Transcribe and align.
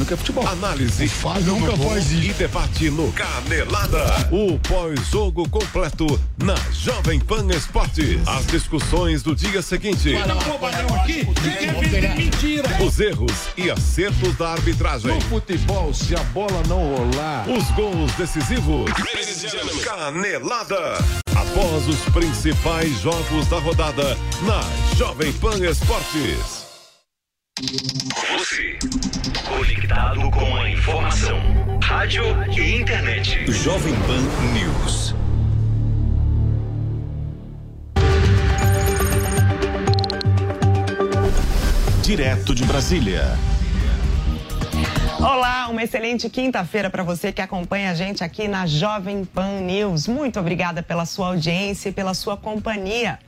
Nunca 0.00 0.16
futebol. 0.16 0.46
Análise, 0.46 1.08
faz 1.08 1.44
nunca 1.44 1.76
faz 1.76 2.12
e 2.12 2.32
debate 2.32 2.88
no 2.90 3.12
Canelada. 3.12 4.28
O 4.30 4.58
pós-jogo 4.60 5.48
completo 5.48 6.06
na 6.38 6.54
Jovem 6.72 7.20
Pan 7.20 7.46
Esportes. 7.48 8.26
As 8.26 8.46
discussões 8.46 9.22
do 9.22 9.34
dia 9.34 9.60
seguinte. 9.60 10.14
aqui 10.94 11.26
mentira. 12.16 12.82
Os 12.82 12.98
erros 12.98 13.32
e 13.56 13.70
acertos 13.70 14.36
da 14.36 14.52
arbitragem. 14.52 15.12
No 15.12 15.20
futebol, 15.22 15.92
se 15.92 16.14
a 16.14 16.22
bola 16.24 16.62
não 16.68 16.94
rolar. 16.94 17.46
Os 17.50 17.70
gols 17.72 18.12
decisivos. 18.12 18.90
Canelada. 19.84 20.98
Após 21.34 21.88
os 21.88 22.00
principais 22.12 23.00
jogos 23.00 23.46
da 23.48 23.58
rodada 23.58 24.16
na 24.42 24.62
Jovem 24.96 25.32
Pan 25.34 25.58
Esportes. 25.58 26.59
Você, 27.62 28.78
conectado 29.46 30.30
com 30.30 30.56
a 30.56 30.70
informação, 30.70 31.38
rádio 31.82 32.24
e 32.58 32.80
internet. 32.80 33.52
Jovem 33.52 33.92
Pan 33.96 34.22
News. 34.54 35.14
Direto 42.02 42.54
de 42.54 42.64
Brasília. 42.64 43.24
Olá, 45.18 45.68
uma 45.68 45.82
excelente 45.82 46.30
quinta-feira 46.30 46.88
para 46.88 47.02
você 47.02 47.30
que 47.30 47.42
acompanha 47.42 47.90
a 47.90 47.94
gente 47.94 48.24
aqui 48.24 48.48
na 48.48 48.66
Jovem 48.66 49.22
Pan 49.22 49.60
News. 49.60 50.08
Muito 50.08 50.40
obrigada 50.40 50.82
pela 50.82 51.04
sua 51.04 51.26
audiência 51.26 51.90
e 51.90 51.92
pela 51.92 52.14
sua 52.14 52.38
companhia. 52.38 53.18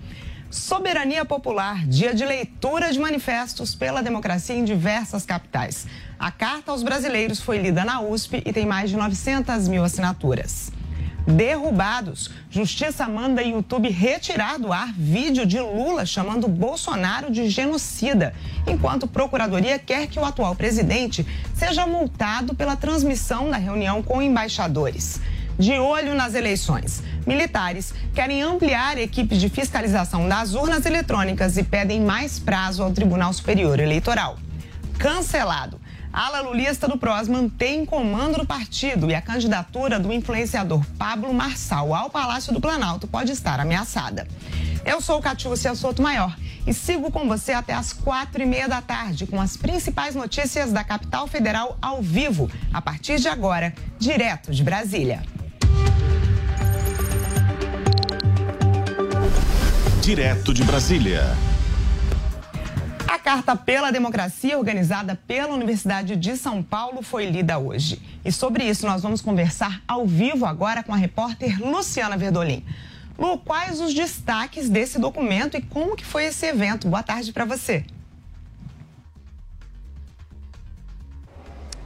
Soberania 0.53 1.25
Popular, 1.25 1.87
dia 1.87 2.15
de 2.15 2.27
leitura 2.27 2.93
de 2.93 3.01
manifestos 3.01 3.75
pela 3.75 4.03
democracia 4.03 4.55
em 4.55 4.63
diversas 4.63 5.25
capitais. 5.25 5.87
A 6.19 6.31
carta 6.31 6.71
aos 6.71 6.83
brasileiros 6.83 7.41
foi 7.41 7.57
lida 7.57 7.87
na 7.87 8.03
USP 8.03 8.43
e 8.45 8.53
tem 8.53 8.67
mais 8.67 8.91
de 8.91 8.97
900 8.99 9.67
mil 9.67 9.83
assinaturas. 9.83 10.71
Derrubados. 11.27 12.31
Justiça 12.51 13.09
manda 13.09 13.43
YouTube 13.43 13.89
retirar 13.89 14.59
do 14.59 14.75
ar 14.75 14.93
vídeo 14.93 15.47
de 15.47 15.59
Lula 15.59 16.05
chamando 16.05 16.47
Bolsonaro 16.47 17.31
de 17.31 17.49
genocida, 17.49 18.35
enquanto 18.67 19.07
Procuradoria 19.07 19.79
quer 19.79 20.07
que 20.07 20.19
o 20.19 20.25
atual 20.25 20.55
presidente 20.55 21.27
seja 21.55 21.87
multado 21.87 22.55
pela 22.55 22.77
transmissão 22.77 23.49
da 23.49 23.57
reunião 23.57 24.03
com 24.03 24.21
embaixadores 24.21 25.19
de 25.59 25.73
olho 25.73 26.15
nas 26.15 26.35
eleições. 26.35 27.03
Militares 27.27 27.95
querem 28.15 28.43
ampliar 28.43 28.99
equipes 28.99 29.41
de 29.41 29.49
fiscalização 29.49 30.29
das 30.29 30.55
urnas 30.55 30.85
eletrônicas 30.87 31.57
e 31.57 31.63
pedem 31.63 32.01
mais 32.01 32.39
prazo 32.39 32.83
ao 32.83 32.93
Tribunal 32.93 33.33
Superior 33.33 33.79
Eleitoral. 33.79 34.39
Cancelado. 34.99 35.81
Ala 36.13 36.43
lulista 36.43 36.87
do 36.87 36.99
PROS 36.99 37.27
mantém 37.27 37.87
comando 37.87 38.39
do 38.39 38.47
partido 38.47 39.11
e 39.11 39.15
a 39.15 39.23
candidatura 39.23 39.99
do 39.99 40.13
influenciador 40.13 40.85
Pablo 40.99 41.33
Marçal 41.33 41.95
ao 41.95 42.11
Palácio 42.11 42.53
do 42.53 42.61
Planalto 42.61 43.07
pode 43.07 43.33
estar 43.33 43.59
ameaçada. 43.59 44.29
Eu 44.85 45.01
sou 45.01 45.23
Catiúcia 45.23 45.75
Soto 45.75 46.03
Maior 46.03 46.37
e 46.67 46.75
sigo 46.75 47.11
com 47.11 47.27
você 47.27 47.53
até 47.53 47.73
as 47.73 47.93
quatro 47.93 48.43
e 48.43 48.47
meia 48.47 48.69
da 48.69 48.83
tarde 48.83 49.27
com 49.27 49.41
as 49.41 49.57
principais 49.57 50.15
notícias 50.15 50.71
da 50.71 50.85
capital 50.85 51.27
federal 51.27 51.79
ao 51.81 52.03
vivo, 52.03 52.51
a 52.73 52.83
partir 52.83 53.19
de 53.19 53.29
agora, 53.29 53.73
direto 53.99 54.53
de 54.53 54.63
Brasília. 54.63 55.23
Direto 60.03 60.53
de 60.53 60.65
Brasília. 60.65 61.23
A 63.07 63.19
Carta 63.19 63.55
pela 63.55 63.91
Democracia, 63.91 64.59
organizada 64.59 65.15
pela 65.27 65.55
Universidade 65.55 66.17
de 66.17 66.37
São 66.37 66.63
Paulo, 66.63 67.03
foi 67.03 67.27
lida 67.27 67.59
hoje. 67.59 68.03
E 68.25 68.33
sobre 68.33 68.65
isso 68.65 68.87
nós 68.87 69.03
vamos 69.03 69.21
conversar 69.21 69.81
ao 69.87 70.07
vivo 70.07 70.45
agora 70.45 70.83
com 70.83 70.93
a 70.93 70.97
repórter 70.97 71.61
Luciana 71.61 72.17
Verdolim. 72.17 72.65
Lu, 73.19 73.39
quais 73.39 73.81
os 73.81 73.95
destaques 73.95 74.69
desse 74.69 74.99
documento 74.99 75.57
e 75.57 75.63
como 75.63 75.95
que 75.97 76.05
foi 76.05 76.25
esse 76.25 76.47
evento? 76.47 76.89
Boa 76.89 77.03
tarde 77.03 77.33
para 77.33 77.45
você. 77.45 77.85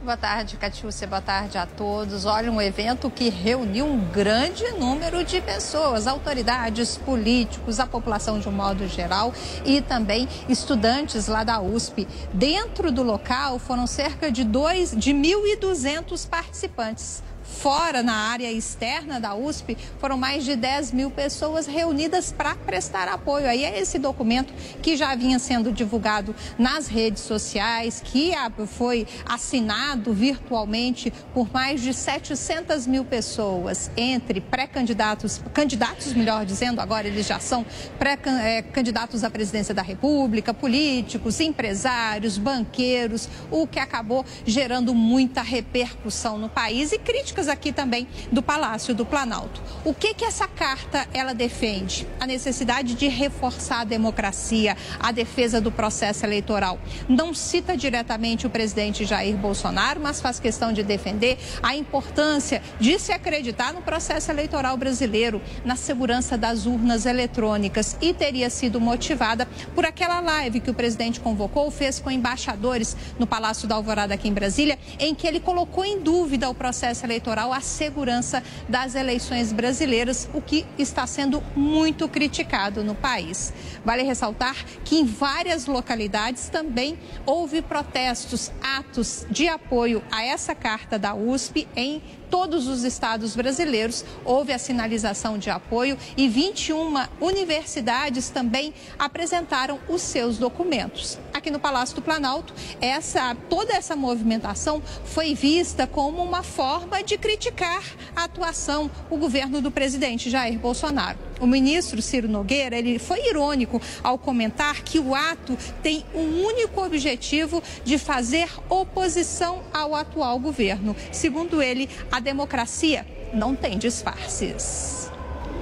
Boa 0.07 0.15
tarde, 0.15 0.55
Catiúcia. 0.55 1.05
Boa 1.05 1.19
tarde 1.21 1.57
a 1.57 1.65
todos. 1.65 2.23
Olha, 2.23 2.49
um 2.49 2.61
evento 2.61 3.09
que 3.09 3.27
reuniu 3.27 3.85
um 3.85 3.99
grande 3.99 4.63
número 4.79 5.21
de 5.21 5.41
pessoas, 5.41 6.07
autoridades, 6.07 6.95
políticos, 6.97 7.77
a 7.77 7.85
população 7.85 8.39
de 8.39 8.47
um 8.47 8.53
modo 8.53 8.87
geral 8.87 9.33
e 9.65 9.81
também 9.81 10.25
estudantes 10.47 11.27
lá 11.27 11.43
da 11.43 11.59
USP. 11.59 12.07
Dentro 12.33 12.89
do 12.89 13.03
local 13.03 13.59
foram 13.59 13.85
cerca 13.85 14.31
de, 14.31 14.45
dois, 14.45 14.95
de 14.95 15.11
1.200 15.11 16.25
participantes 16.29 17.21
fora, 17.57 18.03
na 18.03 18.13
área 18.13 18.51
externa 18.51 19.19
da 19.19 19.33
USP, 19.35 19.75
foram 19.99 20.17
mais 20.17 20.45
de 20.45 20.55
10 20.55 20.91
mil 20.91 21.09
pessoas 21.09 21.65
reunidas 21.65 22.31
para 22.31 22.55
prestar 22.55 23.07
apoio. 23.07 23.47
Aí 23.47 23.63
é 23.63 23.79
esse 23.79 23.97
documento 23.97 24.53
que 24.81 24.95
já 24.95 25.15
vinha 25.15 25.39
sendo 25.39 25.71
divulgado 25.71 26.35
nas 26.57 26.87
redes 26.87 27.23
sociais, 27.23 28.01
que 28.03 28.33
foi 28.67 29.07
assinado 29.25 30.13
virtualmente 30.13 31.11
por 31.33 31.51
mais 31.51 31.81
de 31.81 31.93
700 31.93 32.85
mil 32.85 33.03
pessoas, 33.03 33.89
entre 33.97 34.39
pré-candidatos, 34.39 35.41
candidatos, 35.53 36.13
melhor 36.13 36.45
dizendo, 36.45 36.79
agora 36.79 37.07
eles 37.07 37.25
já 37.25 37.39
são 37.39 37.65
pré-candidatos 37.97 39.23
à 39.23 39.29
presidência 39.29 39.73
da 39.73 39.81
República, 39.81 40.53
políticos, 40.53 41.39
empresários, 41.39 42.37
banqueiros, 42.37 43.27
o 43.49 43.65
que 43.65 43.79
acabou 43.79 44.23
gerando 44.45 44.93
muita 44.93 45.41
repercussão 45.41 46.37
no 46.37 46.49
país 46.49 46.91
e 46.91 46.99
críticas 46.99 47.46
aqui 47.47 47.71
também 47.71 48.07
do 48.31 48.41
Palácio 48.41 48.93
do 48.93 49.05
Planalto. 49.05 49.61
O 49.83 49.93
que 49.93 50.13
que 50.13 50.25
essa 50.25 50.47
carta 50.47 51.07
ela 51.13 51.33
defende? 51.33 52.07
A 52.19 52.27
necessidade 52.27 52.93
de 52.93 53.07
reforçar 53.07 53.81
a 53.81 53.83
democracia, 53.83 54.75
a 54.99 55.11
defesa 55.11 55.61
do 55.61 55.71
processo 55.71 56.25
eleitoral. 56.25 56.79
Não 57.07 57.33
cita 57.33 57.77
diretamente 57.77 58.47
o 58.47 58.49
presidente 58.49 59.05
Jair 59.05 59.37
Bolsonaro, 59.37 59.99
mas 60.01 60.19
faz 60.19 60.39
questão 60.39 60.73
de 60.73 60.83
defender 60.83 61.37
a 61.61 61.75
importância 61.75 62.61
de 62.79 62.97
se 62.99 63.11
acreditar 63.11 63.73
no 63.73 63.81
processo 63.81 64.31
eleitoral 64.31 64.75
brasileiro, 64.77 65.41
na 65.63 65.75
segurança 65.75 66.37
das 66.37 66.65
urnas 66.65 67.05
eletrônicas 67.05 67.95
e 68.01 68.13
teria 68.13 68.49
sido 68.49 68.81
motivada 68.81 69.47
por 69.73 69.85
aquela 69.85 70.19
live 70.19 70.59
que 70.59 70.71
o 70.71 70.73
presidente 70.73 71.19
convocou, 71.19 71.69
fez 71.71 71.99
com 71.99 72.09
embaixadores 72.09 72.95
no 73.19 73.27
Palácio 73.27 73.67
da 73.67 73.75
Alvorada 73.75 74.13
aqui 74.13 74.27
em 74.27 74.33
Brasília, 74.33 74.77
em 74.99 75.13
que 75.13 75.27
ele 75.27 75.39
colocou 75.39 75.85
em 75.85 75.99
dúvida 75.99 76.49
o 76.49 76.55
processo 76.55 77.05
eleitoral 77.05 77.36
eleitoral 77.37 77.53
a 77.53 77.61
segurança 77.61 78.43
das 78.67 78.95
eleições 78.95 79.53
brasileiras, 79.53 80.27
o 80.33 80.41
que 80.41 80.65
está 80.77 81.05
sendo 81.05 81.43
muito 81.55 82.09
criticado 82.09 82.83
no 82.83 82.95
país. 82.95 83.53
Vale 83.85 84.03
ressaltar 84.03 84.55
que 84.83 84.95
em 84.95 85.05
várias 85.05 85.67
localidades 85.67 86.49
também 86.49 86.97
houve 87.25 87.61
protestos, 87.61 88.51
atos 88.61 89.25
de 89.29 89.47
apoio 89.47 90.01
a 90.11 90.23
essa 90.23 90.55
carta 90.55 90.97
da 90.97 91.13
USP 91.13 91.67
em 91.75 92.01
todos 92.29 92.67
os 92.67 92.83
estados 92.83 93.35
brasileiros 93.35 94.03
houve 94.23 94.53
a 94.53 94.59
sinalização 94.59 95.37
de 95.37 95.49
apoio 95.49 95.97
e 96.15 96.27
21 96.27 96.93
universidades 97.19 98.29
também 98.29 98.73
apresentaram 98.97 99.79
os 99.87 100.01
seus 100.01 100.37
documentos. 100.37 101.17
Aqui 101.33 101.51
no 101.51 101.59
Palácio 101.59 101.95
do 101.95 102.01
Planalto, 102.01 102.53
essa, 102.81 103.35
toda 103.49 103.73
essa 103.73 103.95
movimentação 103.95 104.81
foi 105.05 105.33
vista 105.33 105.85
como 105.85 106.23
uma 106.23 106.43
forma 106.43 107.03
de 107.03 107.17
criticar 107.17 107.83
a 108.15 108.23
atuação, 108.23 108.89
o 109.09 109.17
governo 109.17 109.61
do 109.61 109.71
presidente 109.71 110.29
Jair 110.29 110.57
Bolsonaro. 110.57 111.27
O 111.39 111.45
ministro 111.45 112.01
Ciro 112.01 112.27
Nogueira, 112.27 112.75
ele 112.75 112.97
foi 112.97 113.29
irônico 113.29 113.79
ao 114.03 114.17
comentar 114.17 114.81
que 114.81 114.99
o 114.99 115.13
ato 115.13 115.55
tem 115.83 116.03
um 116.15 116.43
único 116.43 116.83
objetivo 116.83 117.61
de 117.83 117.99
fazer 117.99 118.49
oposição 118.69 119.61
ao 119.71 119.93
atual 119.93 120.39
governo. 120.39 120.95
Segundo 121.11 121.61
ele, 121.61 121.87
a 122.11 122.16
a 122.17 122.19
democracia 122.19 123.05
não 123.31 123.55
tem 123.55 123.77
disfarces. 123.77 125.11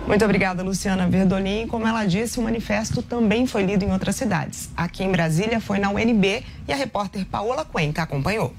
Muito 0.08 0.24
obrigada, 0.24 0.64
Luciana 0.64 1.06
Verdolim. 1.06 1.68
Como 1.68 1.86
ela 1.86 2.06
disse, 2.06 2.40
o 2.40 2.44
manifesto 2.44 3.02
também 3.02 3.46
foi 3.46 3.64
lido 3.64 3.84
em 3.84 3.92
outras 3.92 4.16
cidades. 4.16 4.70
Aqui 4.78 5.04
em 5.04 5.12
Brasília 5.12 5.60
foi 5.60 5.80
na 5.80 5.90
UNB 5.90 6.46
e 6.66 6.72
a 6.72 6.76
repórter 6.78 7.26
Paola 7.26 7.66
Cuenca 7.66 8.04
acompanhou. 8.04 8.54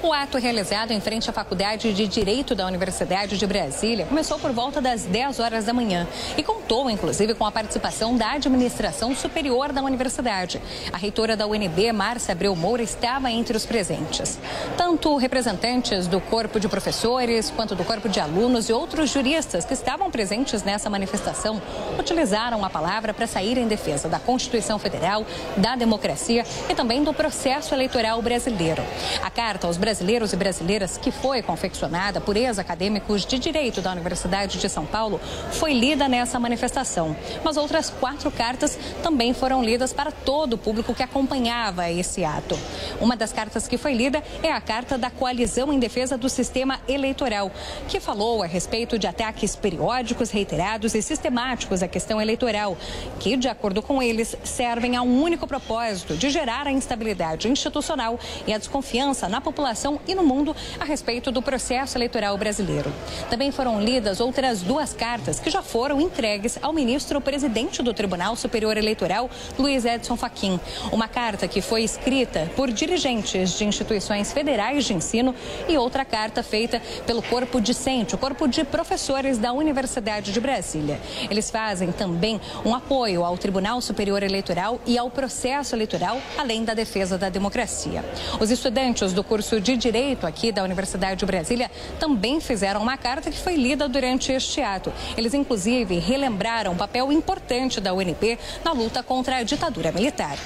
O 0.00 0.12
ato 0.12 0.38
realizado 0.38 0.92
em 0.92 1.00
frente 1.00 1.28
à 1.28 1.32
Faculdade 1.32 1.92
de 1.92 2.06
Direito 2.06 2.54
da 2.54 2.64
Universidade 2.64 3.36
de 3.36 3.44
Brasília 3.44 4.06
começou 4.06 4.38
por 4.38 4.52
volta 4.52 4.80
das 4.80 5.02
10 5.02 5.40
horas 5.40 5.64
da 5.64 5.72
manhã 5.72 6.06
e 6.36 6.42
contou, 6.42 6.88
inclusive, 6.88 7.34
com 7.34 7.44
a 7.44 7.50
participação 7.50 8.16
da 8.16 8.30
administração 8.30 9.12
superior 9.16 9.72
da 9.72 9.82
universidade. 9.82 10.62
A 10.92 10.96
reitora 10.96 11.36
da 11.36 11.48
UNB, 11.48 11.90
Márcia 11.92 12.30
Abreu 12.30 12.54
Moura, 12.54 12.80
estava 12.80 13.28
entre 13.28 13.56
os 13.56 13.66
presentes. 13.66 14.38
Tanto 14.76 15.16
representantes 15.16 16.06
do 16.06 16.20
corpo 16.20 16.60
de 16.60 16.68
professores 16.68 17.50
quanto 17.50 17.74
do 17.74 17.84
corpo 17.84 18.08
de 18.08 18.20
alunos 18.20 18.68
e 18.68 18.72
outros 18.72 19.10
juristas 19.10 19.64
que 19.64 19.74
estavam 19.74 20.12
presentes 20.12 20.62
nessa 20.62 20.88
manifestação 20.88 21.60
utilizaram 21.98 22.64
a 22.64 22.70
palavra 22.70 23.12
para 23.12 23.26
sair 23.26 23.58
em 23.58 23.66
defesa 23.66 24.08
da 24.08 24.20
Constituição 24.20 24.78
Federal, 24.78 25.26
da 25.56 25.74
democracia 25.74 26.44
e 26.70 26.74
também 26.74 27.02
do 27.02 27.12
processo 27.12 27.74
eleitoral 27.74 28.22
brasileiro. 28.22 28.84
A 29.24 29.28
carta 29.28 29.66
aos 29.66 29.76
brasileiros 29.88 30.34
e 30.34 30.36
brasileiras 30.36 30.98
que 30.98 31.10
foi 31.10 31.40
confeccionada 31.40 32.20
por 32.20 32.36
ex-acadêmicos 32.36 33.24
de 33.24 33.38
direito 33.38 33.80
da 33.80 33.90
Universidade 33.90 34.58
de 34.58 34.68
São 34.68 34.84
Paulo 34.84 35.18
foi 35.52 35.72
lida 35.72 36.06
nessa 36.06 36.38
manifestação. 36.38 37.16
Mas 37.42 37.56
outras 37.56 37.88
quatro 37.88 38.30
cartas 38.30 38.78
também 39.02 39.32
foram 39.32 39.64
lidas 39.64 39.90
para 39.90 40.12
todo 40.12 40.52
o 40.52 40.58
público 40.58 40.92
que 40.92 41.02
acompanhava 41.02 41.90
esse 41.90 42.22
ato. 42.22 42.58
Uma 43.00 43.16
das 43.16 43.32
cartas 43.32 43.66
que 43.66 43.78
foi 43.78 43.94
lida 43.94 44.22
é 44.42 44.52
a 44.52 44.60
carta 44.60 44.98
da 44.98 45.08
Coalizão 45.08 45.72
em 45.72 45.78
Defesa 45.78 46.18
do 46.18 46.28
Sistema 46.28 46.78
Eleitoral, 46.86 47.50
que 47.88 47.98
falou 47.98 48.42
a 48.42 48.46
respeito 48.46 48.98
de 48.98 49.06
ataques 49.06 49.56
periódicos, 49.56 50.30
reiterados 50.30 50.94
e 50.94 51.00
sistemáticos 51.00 51.82
à 51.82 51.88
questão 51.88 52.20
eleitoral, 52.20 52.76
que, 53.18 53.38
de 53.38 53.48
acordo 53.48 53.80
com 53.80 54.02
eles, 54.02 54.36
servem 54.44 54.96
a 54.96 55.02
um 55.02 55.22
único 55.22 55.46
propósito 55.46 56.14
de 56.14 56.28
gerar 56.28 56.66
a 56.66 56.70
instabilidade 56.70 57.48
institucional 57.48 58.20
e 58.46 58.52
a 58.52 58.58
desconfiança 58.58 59.30
na 59.30 59.40
população 59.40 59.77
e 60.06 60.14
no 60.14 60.22
mundo 60.24 60.54
a 60.80 60.84
respeito 60.84 61.30
do 61.30 61.40
processo 61.40 61.96
eleitoral 61.96 62.36
brasileiro. 62.36 62.92
Também 63.30 63.52
foram 63.52 63.80
lidas 63.80 64.20
outras 64.20 64.60
duas 64.62 64.92
cartas 64.92 65.38
que 65.38 65.50
já 65.50 65.62
foram 65.62 66.00
entregues 66.00 66.58
ao 66.60 66.72
ministro 66.72 67.20
presidente 67.20 67.82
do 67.82 67.94
Tribunal 67.94 68.34
Superior 68.36 68.76
Eleitoral, 68.76 69.30
Luiz 69.58 69.84
Edson 69.84 70.16
Fachin. 70.16 70.58
Uma 70.90 71.06
carta 71.08 71.46
que 71.46 71.60
foi 71.60 71.82
escrita 71.82 72.50
por 72.56 72.70
dirigentes 72.70 73.56
de 73.56 73.64
instituições 73.64 74.32
federais 74.32 74.84
de 74.84 74.94
ensino 74.94 75.34
e 75.68 75.76
outra 75.76 76.04
carta 76.04 76.42
feita 76.42 76.82
pelo 77.06 77.22
corpo 77.22 77.60
discente, 77.60 78.14
o 78.14 78.18
corpo 78.18 78.48
de 78.48 78.64
professores 78.64 79.38
da 79.38 79.52
Universidade 79.52 80.32
de 80.32 80.40
Brasília. 80.40 81.00
Eles 81.30 81.50
fazem 81.50 81.92
também 81.92 82.40
um 82.64 82.74
apoio 82.74 83.24
ao 83.24 83.36
Tribunal 83.36 83.80
Superior 83.80 84.22
Eleitoral 84.22 84.80
e 84.86 84.98
ao 84.98 85.10
processo 85.10 85.74
eleitoral, 85.74 86.20
além 86.36 86.64
da 86.64 86.74
defesa 86.74 87.16
da 87.18 87.28
democracia. 87.28 88.04
Os 88.40 88.50
estudantes 88.50 89.12
do 89.12 89.22
curso 89.22 89.60
de 89.60 89.67
de 89.68 89.76
Direito 89.76 90.26
aqui 90.26 90.50
da 90.50 90.64
Universidade 90.64 91.20
de 91.20 91.26
Brasília 91.26 91.70
também 92.00 92.40
fizeram 92.40 92.80
uma 92.80 92.96
carta 92.96 93.30
que 93.30 93.38
foi 93.38 93.54
lida 93.54 93.86
durante 93.86 94.32
este 94.32 94.62
ato. 94.62 94.90
Eles, 95.14 95.34
inclusive, 95.34 95.98
relembraram 95.98 96.72
o 96.72 96.76
papel 96.76 97.12
importante 97.12 97.78
da 97.78 97.92
UNP 97.92 98.38
na 98.64 98.72
luta 98.72 99.02
contra 99.02 99.36
a 99.36 99.42
ditadura 99.42 99.92
militar. 99.92 100.38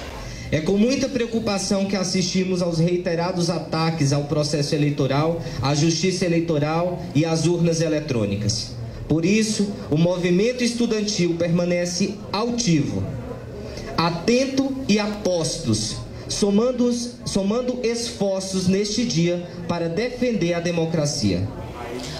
É 0.51 0.59
com 0.59 0.77
muita 0.77 1.07
preocupação 1.07 1.85
que 1.85 1.95
assistimos 1.95 2.61
aos 2.61 2.79
reiterados 2.79 3.49
ataques 3.49 4.11
ao 4.11 4.25
processo 4.25 4.75
eleitoral, 4.75 5.41
à 5.61 5.73
justiça 5.73 6.25
eleitoral 6.25 7.01
e 7.15 7.23
às 7.23 7.45
urnas 7.45 7.79
eletrônicas. 7.79 8.75
Por 9.07 9.23
isso, 9.23 9.73
o 9.89 9.97
movimento 9.97 10.63
estudantil 10.63 11.35
permanece 11.35 12.15
altivo, 12.31 13.03
atento 13.97 14.75
e 14.87 14.99
a 14.99 15.05
postos 15.05 16.02
somando, 16.33 16.91
somando 17.25 17.79
esforços 17.83 18.67
neste 18.67 19.05
dia 19.05 19.47
para 19.67 19.87
defender 19.87 20.53
a 20.53 20.59
democracia. 20.59 21.47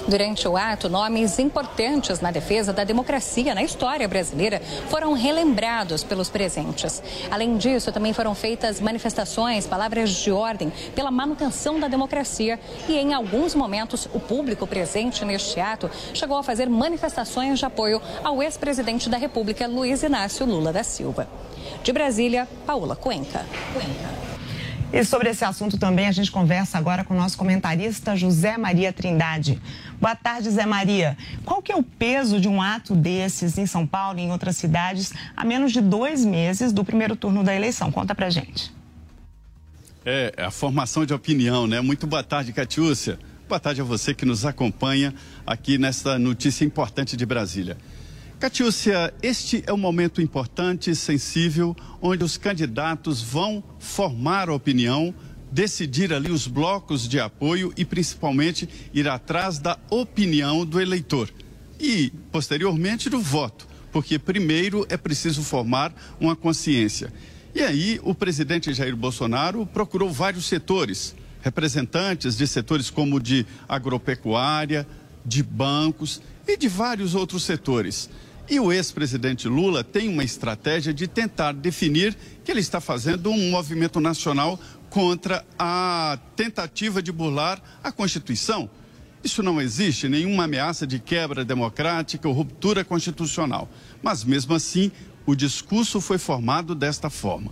Durante 0.07 0.47
o 0.47 0.57
ato, 0.57 0.89
nomes 0.89 1.39
importantes 1.39 2.19
na 2.19 2.29
defesa 2.29 2.73
da 2.73 2.83
democracia 2.83 3.55
na 3.55 3.63
história 3.63 4.07
brasileira 4.07 4.61
foram 4.89 5.13
relembrados 5.13 6.03
pelos 6.03 6.29
presentes. 6.29 7.01
Além 7.31 7.57
disso, 7.57 7.91
também 7.91 8.11
foram 8.11 8.35
feitas 8.35 8.81
manifestações, 8.81 9.65
palavras 9.65 10.09
de 10.09 10.29
ordem 10.29 10.71
pela 10.93 11.09
manutenção 11.09 11.79
da 11.79 11.87
democracia 11.87 12.59
e, 12.87 12.97
em 12.97 13.13
alguns 13.13 13.55
momentos, 13.55 14.07
o 14.13 14.19
público 14.19 14.67
presente 14.67 15.23
neste 15.23 15.59
ato 15.59 15.89
chegou 16.13 16.37
a 16.37 16.43
fazer 16.43 16.69
manifestações 16.69 17.59
de 17.59 17.65
apoio 17.65 18.01
ao 18.23 18.43
ex-presidente 18.43 19.09
da 19.09 19.17
República, 19.17 19.67
Luiz 19.67 20.03
Inácio 20.03 20.45
Lula 20.45 20.73
da 20.73 20.83
Silva. 20.83 21.27
De 21.83 21.91
Brasília, 21.91 22.47
Paula 22.65 22.95
Cuenca. 22.95 23.45
Cuenca. 23.73 24.23
E 24.93 25.03
sobre 25.03 25.29
esse 25.29 25.43
assunto 25.43 25.77
também 25.77 26.07
a 26.07 26.11
gente 26.13 26.31
conversa 26.31 26.77
agora 26.77 27.03
com 27.03 27.13
o 27.13 27.17
nosso 27.17 27.37
comentarista 27.37 28.15
José 28.15 28.57
Maria 28.57 28.93
Trindade. 28.93 29.61
Boa 29.99 30.15
tarde, 30.15 30.49
Zé 30.49 30.65
Maria. 30.65 31.17
Qual 31.43 31.61
que 31.61 31.73
é 31.73 31.75
o 31.75 31.83
peso 31.83 32.39
de 32.39 32.47
um 32.47 32.61
ato 32.61 32.95
desses 32.95 33.57
em 33.57 33.65
São 33.65 33.85
Paulo 33.85 34.19
e 34.19 34.21
em 34.21 34.31
outras 34.31 34.55
cidades 34.55 35.11
a 35.35 35.43
menos 35.43 35.73
de 35.73 35.81
dois 35.81 36.23
meses 36.23 36.71
do 36.71 36.85
primeiro 36.85 37.17
turno 37.17 37.43
da 37.43 37.53
eleição? 37.53 37.91
Conta 37.91 38.15
pra 38.15 38.29
gente. 38.29 38.71
É, 40.05 40.33
a 40.37 40.51
formação 40.51 41.05
de 41.05 41.13
opinião, 41.13 41.67
né? 41.67 41.81
Muito 41.81 42.07
boa 42.07 42.23
tarde, 42.23 42.53
Catiúcia. 42.53 43.19
Boa 43.49 43.59
tarde 43.59 43.81
a 43.81 43.83
você 43.83 44.13
que 44.13 44.25
nos 44.25 44.45
acompanha 44.45 45.13
aqui 45.45 45.77
nesta 45.77 46.17
notícia 46.17 46.63
importante 46.63 47.17
de 47.17 47.25
Brasília. 47.25 47.77
Catiúcia, 48.43 49.13
este 49.23 49.63
é 49.65 49.71
um 49.71 49.77
momento 49.77 50.21
importante 50.21 50.93
sensível 50.97 51.73
onde 52.01 52.25
os 52.25 52.35
candidatos 52.35 53.21
vão 53.21 53.63
formar 53.79 54.49
opinião, 54.49 55.15
decidir 55.49 56.11
ali 56.11 56.29
os 56.29 56.45
blocos 56.45 57.07
de 57.07 57.21
apoio 57.21 57.71
e 57.77 57.85
principalmente 57.85 58.67
ir 58.93 59.07
atrás 59.07 59.59
da 59.59 59.79
opinião 59.89 60.65
do 60.65 60.81
eleitor 60.81 61.29
e, 61.79 62.11
posteriormente, 62.33 63.09
do 63.09 63.21
voto, 63.21 63.65
porque 63.93 64.19
primeiro 64.19 64.85
é 64.89 64.97
preciso 64.97 65.41
formar 65.41 65.95
uma 66.19 66.35
consciência. 66.35 67.13
E 67.55 67.61
aí, 67.61 67.97
o 68.03 68.13
presidente 68.13 68.73
Jair 68.73 68.97
Bolsonaro 68.97 69.65
procurou 69.65 70.11
vários 70.11 70.47
setores, 70.47 71.15
representantes 71.41 72.35
de 72.35 72.45
setores 72.45 72.89
como 72.89 73.21
de 73.21 73.45
agropecuária, 73.69 74.85
de 75.25 75.41
bancos 75.41 76.21
e 76.45 76.57
de 76.57 76.67
vários 76.67 77.15
outros 77.15 77.43
setores. 77.43 78.09
E 78.49 78.59
o 78.59 78.73
ex-presidente 78.73 79.47
Lula 79.47 79.83
tem 79.83 80.09
uma 80.09 80.23
estratégia 80.23 80.93
de 80.93 81.07
tentar 81.07 81.53
definir 81.53 82.15
que 82.43 82.51
ele 82.51 82.59
está 82.59 82.81
fazendo 82.81 83.29
um 83.29 83.51
movimento 83.51 83.99
nacional 83.99 84.59
contra 84.89 85.45
a 85.57 86.19
tentativa 86.35 87.01
de 87.01 87.11
burlar 87.11 87.61
a 87.81 87.91
Constituição. 87.91 88.69
Isso 89.23 89.41
não 89.41 89.61
existe 89.61 90.09
nenhuma 90.09 90.43
ameaça 90.43 90.85
de 90.85 90.99
quebra 90.99 91.45
democrática 91.45 92.27
ou 92.27 92.33
ruptura 92.33 92.83
constitucional. 92.83 93.69
Mas 94.01 94.25
mesmo 94.25 94.53
assim, 94.53 94.91
o 95.25 95.33
discurso 95.33 96.01
foi 96.01 96.17
formado 96.17 96.75
desta 96.75 97.09
forma. 97.09 97.51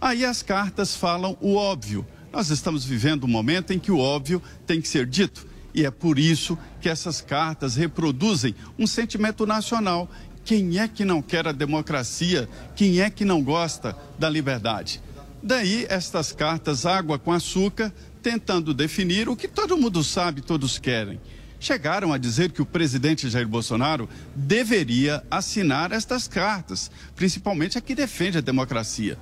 Aí 0.00 0.24
as 0.24 0.42
cartas 0.42 0.96
falam 0.96 1.36
o 1.40 1.56
óbvio. 1.56 2.06
Nós 2.32 2.48
estamos 2.48 2.84
vivendo 2.84 3.24
um 3.24 3.28
momento 3.28 3.72
em 3.72 3.78
que 3.78 3.92
o 3.92 3.98
óbvio 3.98 4.42
tem 4.66 4.80
que 4.80 4.88
ser 4.88 5.04
dito. 5.04 5.46
E 5.74 5.84
é 5.84 5.90
por 5.90 6.18
isso 6.18 6.58
que 6.80 6.88
essas 6.88 7.20
cartas 7.20 7.76
reproduzem 7.76 8.54
um 8.78 8.86
sentimento 8.86 9.46
nacional 9.46 10.10
quem 10.50 10.80
é 10.80 10.88
que 10.88 11.04
não 11.04 11.22
quer 11.22 11.46
a 11.46 11.52
democracia? 11.52 12.48
Quem 12.74 13.00
é 13.00 13.08
que 13.08 13.24
não 13.24 13.40
gosta 13.40 13.96
da 14.18 14.28
liberdade? 14.28 15.00
Daí 15.40 15.86
estas 15.88 16.32
cartas 16.32 16.84
água 16.84 17.20
com 17.20 17.30
açúcar, 17.30 17.94
tentando 18.20 18.74
definir 18.74 19.28
o 19.28 19.36
que 19.36 19.46
todo 19.46 19.76
mundo 19.76 20.02
sabe, 20.02 20.40
todos 20.40 20.76
querem. 20.76 21.20
Chegaram 21.60 22.12
a 22.12 22.18
dizer 22.18 22.50
que 22.50 22.60
o 22.60 22.66
presidente 22.66 23.30
Jair 23.30 23.46
Bolsonaro 23.46 24.08
deveria 24.34 25.22
assinar 25.30 25.92
estas 25.92 26.26
cartas, 26.26 26.90
principalmente 27.14 27.78
a 27.78 27.80
que 27.80 27.94
defende 27.94 28.38
a 28.38 28.40
democracia. 28.40 29.16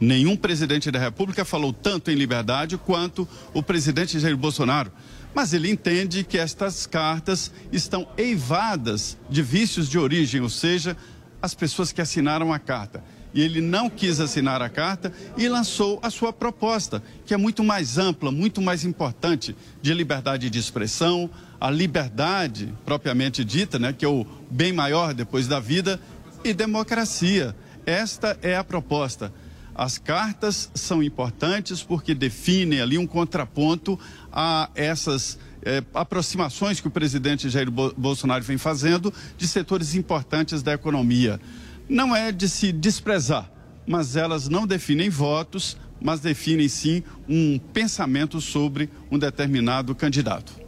Nenhum 0.00 0.36
presidente 0.36 0.90
da 0.90 0.98
República 0.98 1.44
falou 1.44 1.72
tanto 1.72 2.10
em 2.10 2.16
liberdade 2.16 2.76
quanto 2.76 3.28
o 3.54 3.62
presidente 3.62 4.18
Jair 4.18 4.36
Bolsonaro. 4.36 4.90
Mas 5.34 5.52
ele 5.52 5.70
entende 5.70 6.24
que 6.24 6.36
estas 6.36 6.86
cartas 6.86 7.50
estão 7.72 8.06
eivadas 8.16 9.16
de 9.30 9.42
vícios 9.42 9.88
de 9.88 9.98
origem, 9.98 10.40
ou 10.40 10.50
seja, 10.50 10.96
as 11.40 11.54
pessoas 11.54 11.90
que 11.90 12.00
assinaram 12.00 12.52
a 12.52 12.58
carta. 12.58 13.02
E 13.34 13.40
ele 13.40 13.62
não 13.62 13.88
quis 13.88 14.20
assinar 14.20 14.60
a 14.60 14.68
carta 14.68 15.10
e 15.38 15.48
lançou 15.48 15.98
a 16.02 16.10
sua 16.10 16.32
proposta, 16.32 17.02
que 17.24 17.32
é 17.32 17.36
muito 17.36 17.64
mais 17.64 17.96
ampla, 17.96 18.30
muito 18.30 18.60
mais 18.60 18.84
importante, 18.84 19.56
de 19.80 19.94
liberdade 19.94 20.50
de 20.50 20.58
expressão, 20.58 21.30
a 21.58 21.70
liberdade 21.70 22.74
propriamente 22.84 23.42
dita, 23.42 23.78
né, 23.78 23.92
que 23.92 24.04
é 24.04 24.08
o 24.08 24.26
bem 24.50 24.72
maior 24.72 25.14
depois 25.14 25.48
da 25.48 25.58
vida, 25.58 25.98
e 26.44 26.52
democracia. 26.52 27.56
Esta 27.86 28.38
é 28.42 28.56
a 28.56 28.62
proposta. 28.62 29.32
As 29.74 29.96
cartas 29.98 30.70
são 30.74 31.02
importantes 31.02 31.82
porque 31.82 32.14
definem 32.14 32.80
ali 32.80 32.98
um 32.98 33.06
contraponto 33.06 33.98
a 34.30 34.70
essas 34.74 35.38
eh, 35.62 35.82
aproximações 35.94 36.80
que 36.80 36.88
o 36.88 36.90
presidente 36.90 37.48
Jair 37.48 37.70
Bolsonaro 37.70 38.44
vem 38.44 38.58
fazendo 38.58 39.12
de 39.38 39.48
setores 39.48 39.94
importantes 39.94 40.62
da 40.62 40.72
economia. 40.72 41.40
Não 41.88 42.14
é 42.14 42.30
de 42.30 42.48
se 42.48 42.70
desprezar, 42.70 43.50
mas 43.86 44.14
elas 44.14 44.48
não 44.48 44.66
definem 44.66 45.08
votos, 45.08 45.76
mas 46.00 46.20
definem 46.20 46.68
sim 46.68 47.02
um 47.28 47.58
pensamento 47.58 48.40
sobre 48.40 48.90
um 49.10 49.18
determinado 49.18 49.94
candidato. 49.94 50.61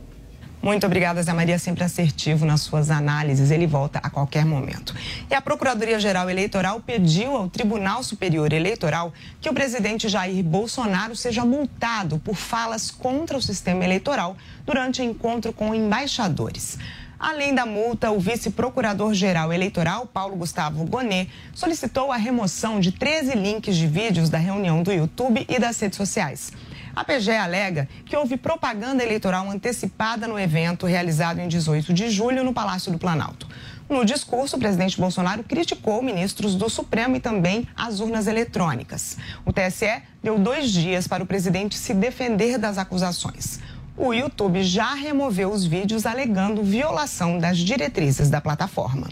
Muito 0.64 0.86
obrigada, 0.86 1.22
Zé 1.22 1.30
Maria, 1.34 1.58
sempre 1.58 1.84
assertivo 1.84 2.46
nas 2.46 2.62
suas 2.62 2.90
análises. 2.90 3.50
Ele 3.50 3.66
volta 3.66 3.98
a 4.02 4.08
qualquer 4.08 4.46
momento. 4.46 4.94
E 5.30 5.34
a 5.34 5.40
Procuradoria-Geral 5.42 6.30
Eleitoral 6.30 6.80
pediu 6.80 7.36
ao 7.36 7.50
Tribunal 7.50 8.02
Superior 8.02 8.50
Eleitoral 8.50 9.12
que 9.42 9.50
o 9.50 9.52
presidente 9.52 10.08
Jair 10.08 10.42
Bolsonaro 10.42 11.14
seja 11.14 11.44
multado 11.44 12.18
por 12.18 12.34
falas 12.34 12.90
contra 12.90 13.36
o 13.36 13.42
sistema 13.42 13.84
eleitoral 13.84 14.38
durante 14.64 15.02
encontro 15.02 15.52
com 15.52 15.74
embaixadores. 15.74 16.78
Além 17.20 17.54
da 17.54 17.66
multa, 17.66 18.10
o 18.10 18.18
vice-procurador-geral 18.18 19.52
eleitoral, 19.52 20.06
Paulo 20.06 20.34
Gustavo 20.34 20.82
Gonet, 20.86 21.28
solicitou 21.52 22.10
a 22.10 22.16
remoção 22.16 22.80
de 22.80 22.90
13 22.90 23.34
links 23.34 23.76
de 23.76 23.86
vídeos 23.86 24.30
da 24.30 24.38
reunião 24.38 24.82
do 24.82 24.90
YouTube 24.90 25.44
e 25.46 25.58
das 25.58 25.78
redes 25.78 25.98
sociais. 25.98 26.50
A 26.96 27.04
PGE 27.04 27.32
alega 27.32 27.88
que 28.06 28.16
houve 28.16 28.36
propaganda 28.36 29.02
eleitoral 29.02 29.50
antecipada 29.50 30.28
no 30.28 30.38
evento 30.38 30.86
realizado 30.86 31.40
em 31.40 31.48
18 31.48 31.92
de 31.92 32.08
julho 32.08 32.44
no 32.44 32.52
Palácio 32.52 32.92
do 32.92 32.98
Planalto. 32.98 33.48
No 33.88 34.04
discurso, 34.04 34.56
o 34.56 34.58
presidente 34.58 34.98
Bolsonaro 34.98 35.42
criticou 35.42 36.02
ministros 36.02 36.54
do 36.54 36.70
Supremo 36.70 37.16
e 37.16 37.20
também 37.20 37.68
as 37.76 38.00
urnas 38.00 38.26
eletrônicas. 38.26 39.18
O 39.44 39.52
TSE 39.52 40.02
deu 40.22 40.38
dois 40.38 40.70
dias 40.70 41.08
para 41.08 41.22
o 41.22 41.26
presidente 41.26 41.76
se 41.76 41.92
defender 41.92 42.58
das 42.58 42.78
acusações. 42.78 43.60
O 43.96 44.12
YouTube 44.12 44.62
já 44.62 44.94
removeu 44.94 45.50
os 45.50 45.64
vídeos 45.64 46.06
alegando 46.06 46.62
violação 46.62 47.38
das 47.38 47.58
diretrizes 47.58 48.30
da 48.30 48.40
plataforma. 48.40 49.08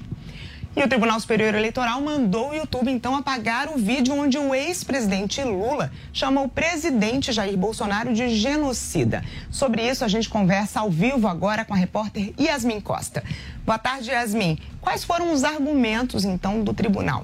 E 0.75 0.83
o 0.83 0.89
Tribunal 0.89 1.21
Superior 1.21 1.55
Eleitoral 1.55 2.01
mandou 2.01 2.49
o 2.49 2.55
YouTube 2.55 2.91
então 2.91 3.15
apagar 3.15 3.69
o 3.69 3.77
vídeo 3.77 4.15
onde 4.15 4.39
o 4.39 4.55
ex-presidente 4.55 5.43
Lula 5.43 5.93
chama 6.15 6.41
o 6.41 6.49
presidente 6.49 7.31
Jair 7.31 7.59
Bolsonaro 7.59 8.15
de 8.15 8.35
genocida. 8.35 9.23
Sobre 9.51 9.87
isso 9.87 10.03
a 10.03 10.09
gente 10.09 10.31
conversa 10.31 10.81
ao 10.81 10.91
vivo 10.91 11.29
agora 11.29 11.63
com 11.63 11.75
a 11.75 11.77
repórter 11.77 12.33
Yasmin 12.41 12.81
Costa. 12.81 13.23
Boa 13.67 13.79
tarde, 13.79 14.11
Yasmin. 14.11 14.59
Quais 14.81 15.05
foram 15.05 15.31
os 15.31 15.45
argumentos 15.45 16.25
então 16.25 16.65
do 16.65 16.73
tribunal? 16.73 17.23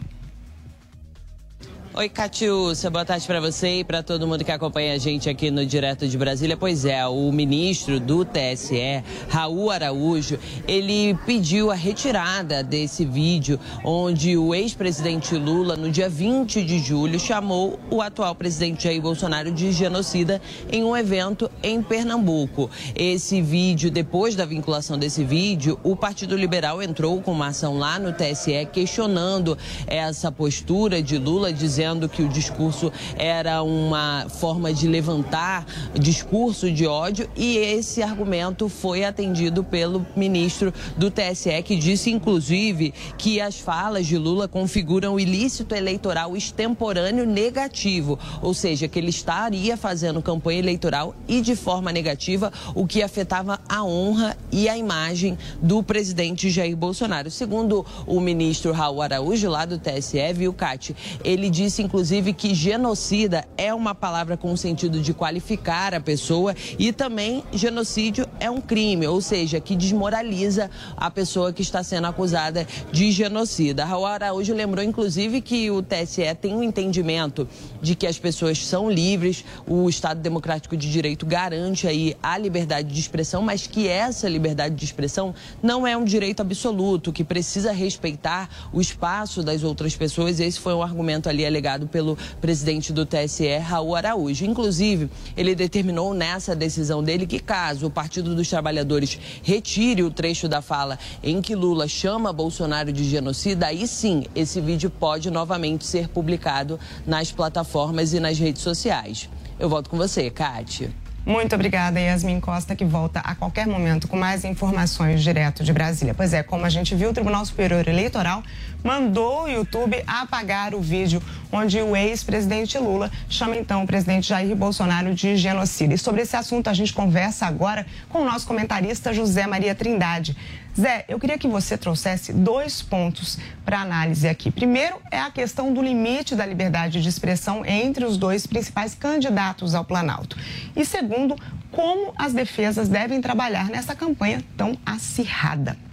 Oi, 1.98 2.08
Catiúcia, 2.08 2.88
boa 2.88 3.04
tarde 3.04 3.26
para 3.26 3.40
você 3.40 3.80
e 3.80 3.84
para 3.84 4.04
todo 4.04 4.24
mundo 4.24 4.44
que 4.44 4.52
acompanha 4.52 4.94
a 4.94 4.98
gente 4.98 5.28
aqui 5.28 5.50
no 5.50 5.66
Direto 5.66 6.06
de 6.06 6.16
Brasília. 6.16 6.56
Pois 6.56 6.84
é, 6.84 7.04
o 7.08 7.32
ministro 7.32 7.98
do 7.98 8.24
TSE, 8.24 9.02
Raul 9.28 9.68
Araújo, 9.68 10.38
ele 10.68 11.18
pediu 11.26 11.72
a 11.72 11.74
retirada 11.74 12.62
desse 12.62 13.04
vídeo 13.04 13.58
onde 13.82 14.36
o 14.36 14.54
ex-presidente 14.54 15.34
Lula, 15.34 15.76
no 15.76 15.90
dia 15.90 16.08
20 16.08 16.62
de 16.62 16.78
julho, 16.78 17.18
chamou 17.18 17.80
o 17.90 18.00
atual 18.00 18.32
presidente 18.32 18.84
Jair 18.84 19.02
Bolsonaro 19.02 19.50
de 19.50 19.72
genocida 19.72 20.40
em 20.70 20.84
um 20.84 20.96
evento 20.96 21.50
em 21.64 21.82
Pernambuco. 21.82 22.70
Esse 22.94 23.42
vídeo, 23.42 23.90
depois 23.90 24.36
da 24.36 24.46
vinculação 24.46 24.96
desse 24.96 25.24
vídeo, 25.24 25.76
o 25.82 25.96
Partido 25.96 26.36
Liberal 26.36 26.80
entrou 26.80 27.20
com 27.20 27.32
uma 27.32 27.48
ação 27.48 27.76
lá 27.76 27.98
no 27.98 28.12
TSE 28.12 28.68
questionando 28.72 29.58
essa 29.88 30.30
postura 30.30 31.02
de 31.02 31.18
Lula, 31.18 31.52
dizendo 31.52 31.87
dizendo 31.88 32.08
que 32.08 32.22
o 32.22 32.28
discurso 32.28 32.92
era 33.16 33.62
uma 33.62 34.26
forma 34.28 34.72
de 34.72 34.86
levantar 34.86 35.64
discurso 35.94 36.70
de 36.70 36.86
ódio 36.86 37.28
e 37.34 37.56
esse 37.56 38.02
argumento 38.02 38.68
foi 38.68 39.04
atendido 39.04 39.64
pelo 39.64 40.06
ministro 40.14 40.72
do 40.96 41.10
TSE, 41.10 41.62
que 41.62 41.76
disse, 41.76 42.10
inclusive, 42.10 42.92
que 43.16 43.40
as 43.40 43.58
falas 43.58 44.06
de 44.06 44.18
Lula 44.18 44.46
configuram 44.46 45.18
ilícito 45.18 45.74
eleitoral 45.74 46.36
extemporâneo 46.36 47.24
negativo, 47.24 48.18
ou 48.42 48.52
seja, 48.52 48.86
que 48.86 48.98
ele 48.98 49.10
estaria 49.10 49.76
fazendo 49.76 50.20
campanha 50.20 50.58
eleitoral 50.58 51.14
e 51.26 51.40
de 51.40 51.56
forma 51.56 51.90
negativa, 51.90 52.52
o 52.74 52.86
que 52.86 53.02
afetava 53.02 53.60
a 53.68 53.82
honra 53.82 54.36
e 54.52 54.68
a 54.68 54.76
imagem 54.76 55.38
do 55.62 55.82
presidente 55.82 56.50
Jair 56.50 56.76
Bolsonaro. 56.76 57.30
Segundo 57.30 57.84
o 58.06 58.20
ministro 58.20 58.72
Raul 58.72 59.00
Araújo, 59.00 59.48
lá 59.48 59.64
do 59.64 59.78
TSE, 59.78 60.18
viu, 60.34 60.52
Cate, 60.52 60.94
ele 61.24 61.48
disse 61.48 61.77
disse, 61.78 61.82
inclusive, 61.82 62.32
que 62.32 62.54
genocida 62.54 63.44
é 63.56 63.72
uma 63.72 63.94
palavra 63.94 64.36
com 64.36 64.52
o 64.52 64.56
sentido 64.56 65.00
de 65.00 65.14
qualificar 65.14 65.94
a 65.94 66.00
pessoa 66.00 66.54
e 66.78 66.92
também 66.92 67.44
genocídio 67.52 68.26
é 68.40 68.50
um 68.50 68.60
crime, 68.60 69.06
ou 69.06 69.20
seja, 69.20 69.60
que 69.60 69.76
desmoraliza 69.76 70.70
a 70.96 71.10
pessoa 71.10 71.52
que 71.52 71.62
está 71.62 71.82
sendo 71.82 72.06
acusada 72.06 72.66
de 72.90 73.12
genocida. 73.12 73.84
Raul 73.84 74.06
Araújo 74.06 74.54
lembrou, 74.54 74.84
inclusive, 74.84 75.40
que 75.40 75.70
o 75.70 75.82
TSE 75.82 76.34
tem 76.40 76.54
um 76.54 76.62
entendimento 76.62 77.48
de 77.80 77.94
que 77.94 78.06
as 78.06 78.18
pessoas 78.18 78.64
são 78.66 78.90
livres, 78.90 79.44
o 79.66 79.88
Estado 79.88 80.20
Democrático 80.20 80.76
de 80.76 80.90
Direito 80.90 81.26
garante 81.26 81.86
aí 81.86 82.16
a 82.22 82.36
liberdade 82.36 82.92
de 82.92 83.00
expressão, 83.00 83.42
mas 83.42 83.66
que 83.66 83.86
essa 83.86 84.28
liberdade 84.28 84.74
de 84.74 84.84
expressão 84.84 85.34
não 85.62 85.86
é 85.86 85.96
um 85.96 86.04
direito 86.04 86.40
absoluto, 86.40 87.12
que 87.12 87.22
precisa 87.22 87.70
respeitar 87.70 88.48
o 88.72 88.80
espaço 88.80 89.42
das 89.42 89.62
outras 89.62 89.94
pessoas. 89.94 90.40
Esse 90.40 90.58
foi 90.58 90.74
um 90.74 90.82
argumento 90.82 91.28
ali 91.28 91.44
alegado 91.58 91.88
pelo 91.88 92.16
presidente 92.40 92.92
do 92.92 93.04
TSE, 93.04 93.58
Raul 93.58 93.96
Araújo. 93.96 94.44
Inclusive, 94.44 95.10
ele 95.36 95.56
determinou 95.56 96.14
nessa 96.14 96.54
decisão 96.54 97.02
dele 97.02 97.26
que 97.26 97.40
caso 97.40 97.86
o 97.86 97.90
Partido 97.90 98.34
dos 98.34 98.48
Trabalhadores 98.48 99.18
retire 99.42 100.04
o 100.04 100.10
trecho 100.10 100.48
da 100.48 100.62
fala 100.62 100.96
em 101.20 101.42
que 101.42 101.56
Lula 101.56 101.88
chama 101.88 102.32
Bolsonaro 102.32 102.92
de 102.92 103.02
genocida, 103.02 103.66
aí 103.66 103.88
sim 103.88 104.24
esse 104.34 104.60
vídeo 104.60 104.88
pode 104.88 105.30
novamente 105.30 105.84
ser 105.84 106.08
publicado 106.08 106.78
nas 107.04 107.32
plataformas 107.32 108.12
e 108.12 108.20
nas 108.20 108.38
redes 108.38 108.62
sociais. 108.62 109.28
Eu 109.58 109.68
volto 109.68 109.90
com 109.90 109.96
você, 109.96 110.30
Kátia. 110.30 110.90
Muito 111.28 111.54
obrigada, 111.54 112.00
Yasmin 112.00 112.40
Costa, 112.40 112.74
que 112.74 112.86
volta 112.86 113.20
a 113.20 113.34
qualquer 113.34 113.66
momento 113.66 114.08
com 114.08 114.16
mais 114.16 114.46
informações 114.46 115.22
direto 115.22 115.62
de 115.62 115.74
Brasília. 115.74 116.14
Pois 116.14 116.32
é, 116.32 116.42
como 116.42 116.64
a 116.64 116.70
gente 116.70 116.94
viu, 116.94 117.10
o 117.10 117.12
Tribunal 117.12 117.44
Superior 117.44 117.86
Eleitoral 117.86 118.42
mandou 118.82 119.44
o 119.44 119.48
YouTube 119.48 120.02
apagar 120.06 120.74
o 120.74 120.80
vídeo 120.80 121.22
onde 121.50 121.80
o 121.80 121.96
ex-presidente 121.96 122.78
Lula 122.78 123.10
chama 123.28 123.56
então 123.56 123.82
o 123.82 123.86
presidente 123.86 124.28
Jair 124.28 124.54
Bolsonaro 124.54 125.14
de 125.14 125.36
genocida. 125.36 125.94
E 125.94 125.98
sobre 125.98 126.22
esse 126.22 126.36
assunto 126.36 126.68
a 126.68 126.74
gente 126.74 126.92
conversa 126.92 127.46
agora 127.46 127.86
com 128.08 128.20
o 128.20 128.24
nosso 128.24 128.46
comentarista 128.46 129.12
José 129.12 129.46
Maria 129.46 129.74
Trindade. 129.74 130.36
Zé, 130.78 131.04
eu 131.08 131.18
queria 131.18 131.38
que 131.38 131.48
você 131.48 131.76
trouxesse 131.76 132.32
dois 132.32 132.82
pontos 132.82 133.36
para 133.64 133.80
análise 133.80 134.28
aqui. 134.28 134.50
Primeiro 134.50 134.96
é 135.10 135.18
a 135.18 135.30
questão 135.30 135.72
do 135.72 135.82
limite 135.82 136.36
da 136.36 136.46
liberdade 136.46 137.02
de 137.02 137.08
expressão 137.08 137.64
entre 137.66 138.04
os 138.04 138.16
dois 138.16 138.46
principais 138.46 138.94
candidatos 138.94 139.74
ao 139.74 139.84
Planalto. 139.84 140.36
E 140.76 140.84
segundo, 140.84 141.34
como 141.72 142.12
as 142.16 142.32
defesas 142.32 142.88
devem 142.88 143.20
trabalhar 143.20 143.68
nessa 143.68 143.94
campanha 143.94 144.44
tão 144.56 144.78
acirrada. 144.86 145.87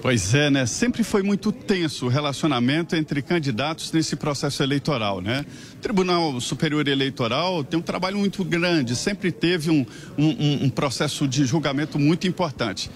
Pois 0.00 0.32
é, 0.32 0.48
né? 0.48 0.64
Sempre 0.64 1.02
foi 1.02 1.24
muito 1.24 1.50
tenso 1.50 2.06
o 2.06 2.08
relacionamento 2.08 2.94
entre 2.94 3.20
candidatos 3.20 3.90
nesse 3.90 4.14
processo 4.14 4.62
eleitoral, 4.62 5.20
né? 5.20 5.44
O 5.72 5.76
Tribunal 5.78 6.40
Superior 6.40 6.86
Eleitoral 6.86 7.64
tem 7.64 7.78
um 7.80 7.82
trabalho 7.82 8.16
muito 8.16 8.44
grande, 8.44 8.94
sempre 8.94 9.32
teve 9.32 9.70
um, 9.70 9.84
um, 10.16 10.66
um 10.66 10.70
processo 10.70 11.26
de 11.26 11.44
julgamento 11.44 11.98
muito 11.98 12.28
importante. 12.28 12.88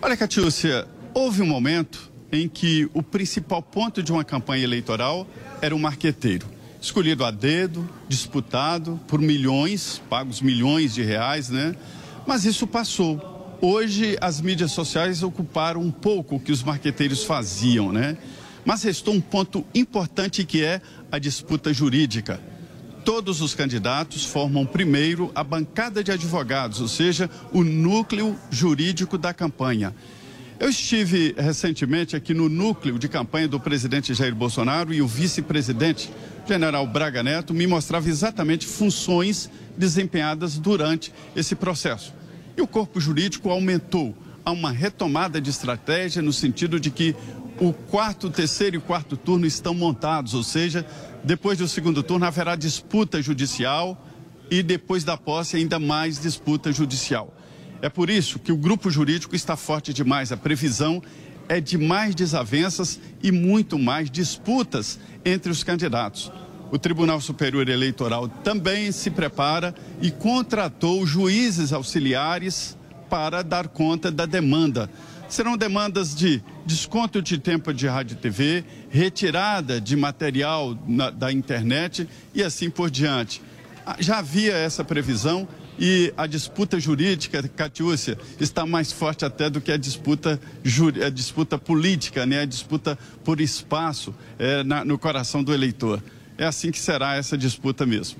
Olha, 0.00 0.16
Catiúcia, 0.16 0.88
houve 1.12 1.42
um 1.42 1.46
momento 1.46 2.10
em 2.32 2.48
que 2.48 2.88
o 2.94 3.02
principal 3.02 3.62
ponto 3.62 4.02
de 4.02 4.10
uma 4.10 4.24
campanha 4.24 4.64
eleitoral 4.64 5.26
era 5.60 5.76
o 5.76 5.78
marqueteiro. 5.78 6.46
Escolhido 6.80 7.22
a 7.22 7.30
dedo, 7.30 7.86
disputado 8.08 8.98
por 9.06 9.20
milhões, 9.20 10.00
pagos 10.08 10.40
milhões 10.40 10.94
de 10.94 11.02
reais, 11.02 11.50
né? 11.50 11.76
Mas 12.26 12.46
isso 12.46 12.66
passou. 12.66 13.35
Hoje, 13.60 14.18
as 14.20 14.40
mídias 14.40 14.72
sociais 14.72 15.22
ocuparam 15.22 15.80
um 15.80 15.90
pouco 15.90 16.36
o 16.36 16.40
que 16.40 16.52
os 16.52 16.62
marqueteiros 16.62 17.24
faziam, 17.24 17.90
né? 17.90 18.18
Mas 18.66 18.82
restou 18.82 19.14
um 19.14 19.20
ponto 19.20 19.64
importante 19.74 20.44
que 20.44 20.62
é 20.62 20.80
a 21.10 21.18
disputa 21.18 21.72
jurídica. 21.72 22.38
Todos 23.02 23.40
os 23.40 23.54
candidatos 23.54 24.26
formam 24.26 24.66
primeiro 24.66 25.30
a 25.34 25.42
bancada 25.42 26.04
de 26.04 26.12
advogados, 26.12 26.80
ou 26.80 26.88
seja, 26.88 27.30
o 27.50 27.64
núcleo 27.64 28.36
jurídico 28.50 29.16
da 29.16 29.32
campanha. 29.32 29.94
Eu 30.58 30.68
estive 30.68 31.34
recentemente 31.38 32.14
aqui 32.14 32.34
no 32.34 32.48
núcleo 32.48 32.98
de 32.98 33.08
campanha 33.08 33.48
do 33.48 33.60
presidente 33.60 34.12
Jair 34.12 34.34
Bolsonaro 34.34 34.92
e 34.92 35.00
o 35.00 35.06
vice-presidente, 35.06 36.10
general 36.46 36.86
Braga 36.86 37.22
Neto, 37.22 37.54
me 37.54 37.66
mostrava 37.66 38.08
exatamente 38.08 38.66
funções 38.66 39.48
desempenhadas 39.78 40.58
durante 40.58 41.12
esse 41.34 41.54
processo. 41.54 42.12
E 42.56 42.62
o 42.62 42.66
corpo 42.66 43.00
jurídico 43.00 43.50
aumentou. 43.50 44.16
Há 44.44 44.50
uma 44.50 44.70
retomada 44.70 45.40
de 45.40 45.50
estratégia 45.50 46.22
no 46.22 46.32
sentido 46.32 46.78
de 46.80 46.90
que 46.90 47.14
o 47.60 47.72
quarto, 47.72 48.30
terceiro 48.30 48.76
e 48.76 48.80
quarto 48.80 49.16
turno 49.16 49.46
estão 49.46 49.74
montados, 49.74 50.34
ou 50.34 50.42
seja, 50.42 50.86
depois 51.24 51.58
do 51.58 51.66
segundo 51.66 52.02
turno 52.02 52.24
haverá 52.24 52.54
disputa 52.54 53.20
judicial 53.20 54.00
e 54.50 54.62
depois 54.62 55.04
da 55.04 55.16
posse 55.16 55.56
ainda 55.56 55.78
mais 55.78 56.20
disputa 56.20 56.72
judicial. 56.72 57.34
É 57.82 57.88
por 57.88 58.08
isso 58.08 58.38
que 58.38 58.52
o 58.52 58.56
grupo 58.56 58.90
jurídico 58.90 59.34
está 59.34 59.56
forte 59.56 59.92
demais. 59.92 60.32
A 60.32 60.36
previsão 60.36 61.02
é 61.48 61.60
de 61.60 61.76
mais 61.76 62.14
desavenças 62.14 63.00
e 63.22 63.30
muito 63.30 63.78
mais 63.78 64.10
disputas 64.10 64.98
entre 65.24 65.50
os 65.50 65.62
candidatos. 65.62 66.32
O 66.70 66.78
Tribunal 66.78 67.20
Superior 67.20 67.68
Eleitoral 67.68 68.28
também 68.28 68.90
se 68.92 69.10
prepara 69.10 69.74
e 70.00 70.10
contratou 70.10 71.06
juízes 71.06 71.72
auxiliares 71.72 72.76
para 73.08 73.42
dar 73.42 73.68
conta 73.68 74.10
da 74.10 74.26
demanda. 74.26 74.90
Serão 75.28 75.56
demandas 75.56 76.14
de 76.14 76.42
desconto 76.64 77.20
de 77.20 77.38
tempo 77.38 77.72
de 77.74 77.86
rádio 77.86 78.14
e 78.14 78.16
TV, 78.16 78.64
retirada 78.88 79.80
de 79.80 79.96
material 79.96 80.78
na, 80.86 81.10
da 81.10 81.32
internet 81.32 82.08
e 82.34 82.42
assim 82.42 82.70
por 82.70 82.90
diante. 82.90 83.42
Ah, 83.84 83.96
já 83.98 84.18
havia 84.18 84.52
essa 84.54 84.84
previsão 84.84 85.48
e 85.78 86.12
a 86.16 86.26
disputa 86.26 86.80
jurídica, 86.80 87.42
Catiúcia, 87.48 88.18
está 88.40 88.64
mais 88.64 88.90
forte 88.92 89.24
até 89.24 89.50
do 89.50 89.60
que 89.60 89.70
a 89.70 89.76
disputa, 89.76 90.40
a 91.04 91.10
disputa 91.10 91.58
política, 91.58 92.24
né? 92.24 92.40
a 92.40 92.46
disputa 92.46 92.98
por 93.22 93.40
espaço 93.40 94.14
é, 94.38 94.62
na, 94.64 94.84
no 94.84 94.98
coração 94.98 95.42
do 95.42 95.52
eleitor. 95.52 96.02
É 96.38 96.44
assim 96.44 96.70
que 96.70 96.78
será 96.78 97.16
essa 97.16 97.36
disputa 97.36 97.86
mesmo. 97.86 98.18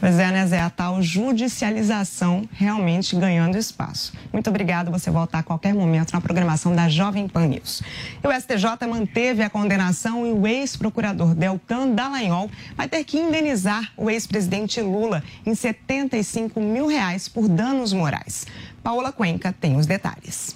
Pois 0.00 0.16
é, 0.16 0.30
né, 0.30 0.46
Zé? 0.46 0.60
A 0.60 0.70
tal 0.70 1.02
judicialização 1.02 2.48
realmente 2.52 3.16
ganhando 3.16 3.58
espaço. 3.58 4.12
Muito 4.32 4.48
obrigada. 4.48 4.92
Você 4.92 5.10
voltar 5.10 5.40
a 5.40 5.42
qualquer 5.42 5.74
momento 5.74 6.12
na 6.12 6.20
programação 6.20 6.74
da 6.74 6.88
Jovem 6.88 7.26
Pan 7.26 7.48
News. 7.48 7.82
E 8.22 8.28
o 8.28 8.30
STJ 8.32 8.86
manteve 8.88 9.42
a 9.42 9.50
condenação 9.50 10.24
e 10.24 10.30
o 10.30 10.46
ex-procurador 10.46 11.34
Deltan 11.34 11.88
Dallagnol 11.88 12.48
vai 12.76 12.88
ter 12.88 13.02
que 13.02 13.18
indenizar 13.18 13.92
o 13.96 14.08
ex-presidente 14.08 14.80
Lula 14.80 15.20
em 15.44 15.52
75 15.52 16.60
mil 16.60 16.86
reais 16.86 17.28
por 17.28 17.48
danos 17.48 17.92
morais. 17.92 18.46
Paola 18.84 19.10
Cuenca 19.10 19.52
tem 19.52 19.76
os 19.76 19.84
detalhes. 19.84 20.54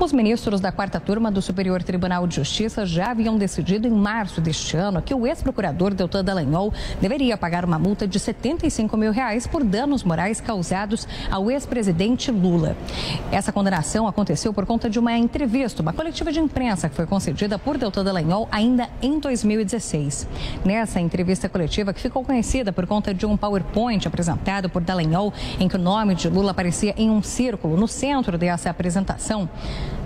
Os 0.00 0.12
ministros 0.12 0.60
da 0.60 0.70
quarta 0.70 1.00
turma 1.00 1.28
do 1.28 1.42
Superior 1.42 1.82
Tribunal 1.82 2.24
de 2.24 2.36
Justiça 2.36 2.86
já 2.86 3.10
haviam 3.10 3.36
decidido 3.36 3.88
em 3.88 3.90
março 3.90 4.40
deste 4.40 4.76
ano 4.76 5.02
que 5.02 5.12
o 5.12 5.26
ex-procurador 5.26 5.92
Deltan 5.92 6.24
Dallagnol 6.24 6.72
deveria 7.00 7.36
pagar 7.36 7.64
uma 7.64 7.80
multa 7.80 8.06
de 8.06 8.16
75 8.16 8.96
mil 8.96 9.10
reais 9.10 9.44
por 9.44 9.64
danos 9.64 10.04
morais 10.04 10.40
causados 10.40 11.06
ao 11.28 11.50
ex-presidente 11.50 12.30
Lula. 12.30 12.76
Essa 13.32 13.50
condenação 13.50 14.06
aconteceu 14.06 14.54
por 14.54 14.64
conta 14.64 14.88
de 14.88 15.00
uma 15.00 15.18
entrevista, 15.18 15.82
uma 15.82 15.92
coletiva 15.92 16.30
de 16.30 16.38
imprensa 16.38 16.88
que 16.88 16.94
foi 16.94 17.04
concedida 17.04 17.58
por 17.58 17.76
Deltan 17.76 18.04
Dallagnol 18.04 18.48
ainda 18.52 18.88
em 19.02 19.18
2016. 19.18 20.28
Nessa 20.64 21.00
entrevista 21.00 21.48
coletiva, 21.48 21.92
que 21.92 22.00
ficou 22.00 22.22
conhecida 22.22 22.72
por 22.72 22.86
conta 22.86 23.12
de 23.12 23.26
um 23.26 23.36
PowerPoint 23.36 24.06
apresentado 24.06 24.70
por 24.70 24.80
Dallagnol, 24.80 25.34
em 25.58 25.66
que 25.66 25.74
o 25.74 25.78
nome 25.78 26.14
de 26.14 26.28
Lula 26.28 26.52
aparecia 26.52 26.94
em 26.96 27.10
um 27.10 27.20
círculo 27.20 27.76
no 27.76 27.88
centro 27.88 28.38
dessa 28.38 28.70
apresentação, 28.70 29.50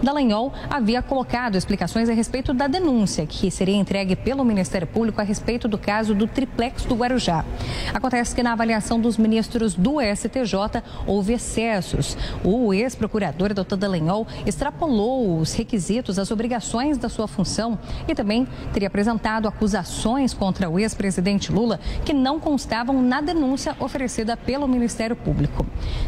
Dallagnol 0.02 0.52
havia 0.68 1.00
colocado 1.00 1.56
explicações 1.56 2.08
a 2.08 2.12
respeito 2.12 2.52
da 2.52 2.66
denúncia 2.66 3.24
que 3.24 3.50
seria 3.50 3.76
entregue 3.76 4.16
pelo 4.16 4.44
Ministério 4.44 4.86
Público 4.86 5.20
a 5.20 5.24
respeito 5.24 5.68
do 5.68 5.78
caso 5.78 6.14
do 6.14 6.26
triplex 6.26 6.84
do 6.84 6.96
Guarujá. 6.96 7.44
Acontece 7.94 8.34
que 8.34 8.42
na 8.42 8.52
avaliação 8.52 9.00
dos 9.00 9.16
ministros 9.16 9.74
do 9.74 10.00
STJ 10.00 10.82
houve 11.06 11.34
excessos. 11.34 12.16
O 12.42 12.74
ex-procurador 12.74 13.54
Dr. 13.54 13.76
Dallagnol 13.76 14.26
extrapolou 14.44 15.38
os 15.38 15.52
requisitos, 15.52 16.18
as 16.18 16.30
obrigações 16.30 16.98
da 16.98 17.08
sua 17.08 17.28
função 17.28 17.78
e 18.08 18.14
também 18.14 18.46
teria 18.72 18.88
apresentado 18.88 19.46
acusações 19.46 20.34
contra 20.34 20.68
o 20.68 20.78
ex-presidente 20.78 21.52
Lula 21.52 21.78
que 22.04 22.12
não 22.12 22.40
constavam 22.40 23.00
na 23.00 23.20
denúncia 23.20 23.76
oferecida 23.78 24.36
pelo 24.36 24.66
Ministério 24.66 25.14
Público. 25.14 25.64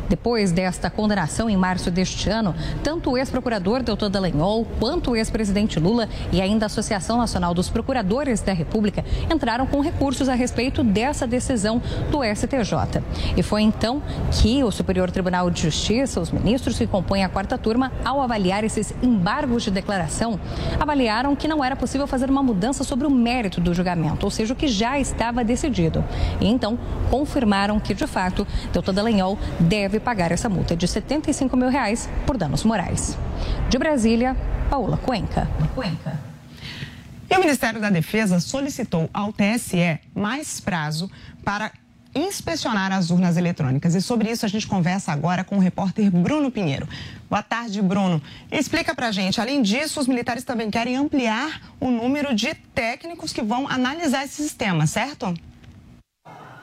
Depois 0.08 0.50
desta 0.50 0.90
condenação 0.90 1.48
em 1.48 1.56
março 1.56 1.90
deste 1.90 2.28
ano, 2.28 2.54
tanto 2.82 3.10
o 3.10 3.18
ex-procurador 3.18 3.63
procurador 3.64 3.82
Doutor 3.82 4.10
Dallagnol, 4.10 4.66
quanto 4.78 5.12
o 5.12 5.16
ex-presidente 5.16 5.80
Lula 5.80 6.06
e 6.30 6.40
ainda 6.40 6.66
a 6.66 6.68
Associação 6.68 7.16
Nacional 7.16 7.54
dos 7.54 7.70
Procuradores 7.70 8.42
da 8.42 8.52
República 8.52 9.02
entraram 9.32 9.66
com 9.66 9.80
recursos 9.80 10.28
a 10.28 10.34
respeito 10.34 10.84
dessa 10.84 11.26
decisão 11.26 11.80
do 12.10 12.22
STJ. 12.22 13.02
E 13.36 13.42
foi 13.42 13.62
então 13.62 14.02
que 14.30 14.62
o 14.62 14.70
Superior 14.70 15.10
Tribunal 15.10 15.48
de 15.50 15.62
Justiça, 15.62 16.20
os 16.20 16.30
ministros 16.30 16.76
que 16.76 16.86
compõem 16.86 17.24
a 17.24 17.28
quarta 17.28 17.56
turma, 17.56 17.90
ao 18.04 18.20
avaliar 18.20 18.64
esses 18.64 18.92
embargos 19.02 19.62
de 19.62 19.70
declaração, 19.70 20.38
avaliaram 20.78 21.34
que 21.34 21.48
não 21.48 21.64
era 21.64 21.74
possível 21.74 22.06
fazer 22.06 22.28
uma 22.28 22.42
mudança 22.42 22.84
sobre 22.84 23.06
o 23.06 23.10
mérito 23.10 23.62
do 23.62 23.72
julgamento, 23.72 24.26
ou 24.26 24.30
seja, 24.30 24.52
o 24.52 24.56
que 24.56 24.68
já 24.68 24.98
estava 24.98 25.42
decidido. 25.42 26.04
E 26.38 26.46
então 26.46 26.78
confirmaram 27.10 27.80
que, 27.80 27.94
de 27.94 28.06
fato, 28.06 28.46
Doutor 28.74 28.92
Dallagnol 28.92 29.38
deve 29.58 29.98
pagar 29.98 30.32
essa 30.32 30.50
multa 30.50 30.76
de 30.76 30.86
75 30.86 31.56
mil 31.56 31.70
reais 31.70 32.10
por 32.26 32.36
danos 32.36 32.62
morais. 32.62 33.16
De 33.68 33.78
Brasília, 33.78 34.36
Paula 34.70 34.96
Cuenca. 34.96 35.48
Cuenca. 35.74 36.20
E 37.30 37.36
o 37.36 37.40
Ministério 37.40 37.80
da 37.80 37.90
Defesa 37.90 38.38
solicitou 38.40 39.08
ao 39.12 39.32
TSE 39.32 39.98
mais 40.14 40.60
prazo 40.60 41.10
para 41.42 41.72
inspecionar 42.14 42.92
as 42.92 43.10
urnas 43.10 43.36
eletrônicas. 43.36 43.94
E 43.94 44.00
sobre 44.00 44.30
isso 44.30 44.46
a 44.46 44.48
gente 44.48 44.66
conversa 44.66 45.12
agora 45.12 45.42
com 45.42 45.56
o 45.56 45.60
repórter 45.60 46.10
Bruno 46.10 46.50
Pinheiro. 46.50 46.88
Boa 47.28 47.42
tarde, 47.42 47.82
Bruno. 47.82 48.22
Explica 48.52 48.94
pra 48.94 49.10
gente, 49.10 49.40
além 49.40 49.62
disso, 49.62 49.98
os 50.00 50.06
militares 50.06 50.44
também 50.44 50.70
querem 50.70 50.96
ampliar 50.96 51.60
o 51.80 51.90
número 51.90 52.34
de 52.34 52.54
técnicos 52.74 53.32
que 53.32 53.42
vão 53.42 53.68
analisar 53.68 54.24
esse 54.24 54.42
sistema, 54.42 54.86
certo? 54.86 55.34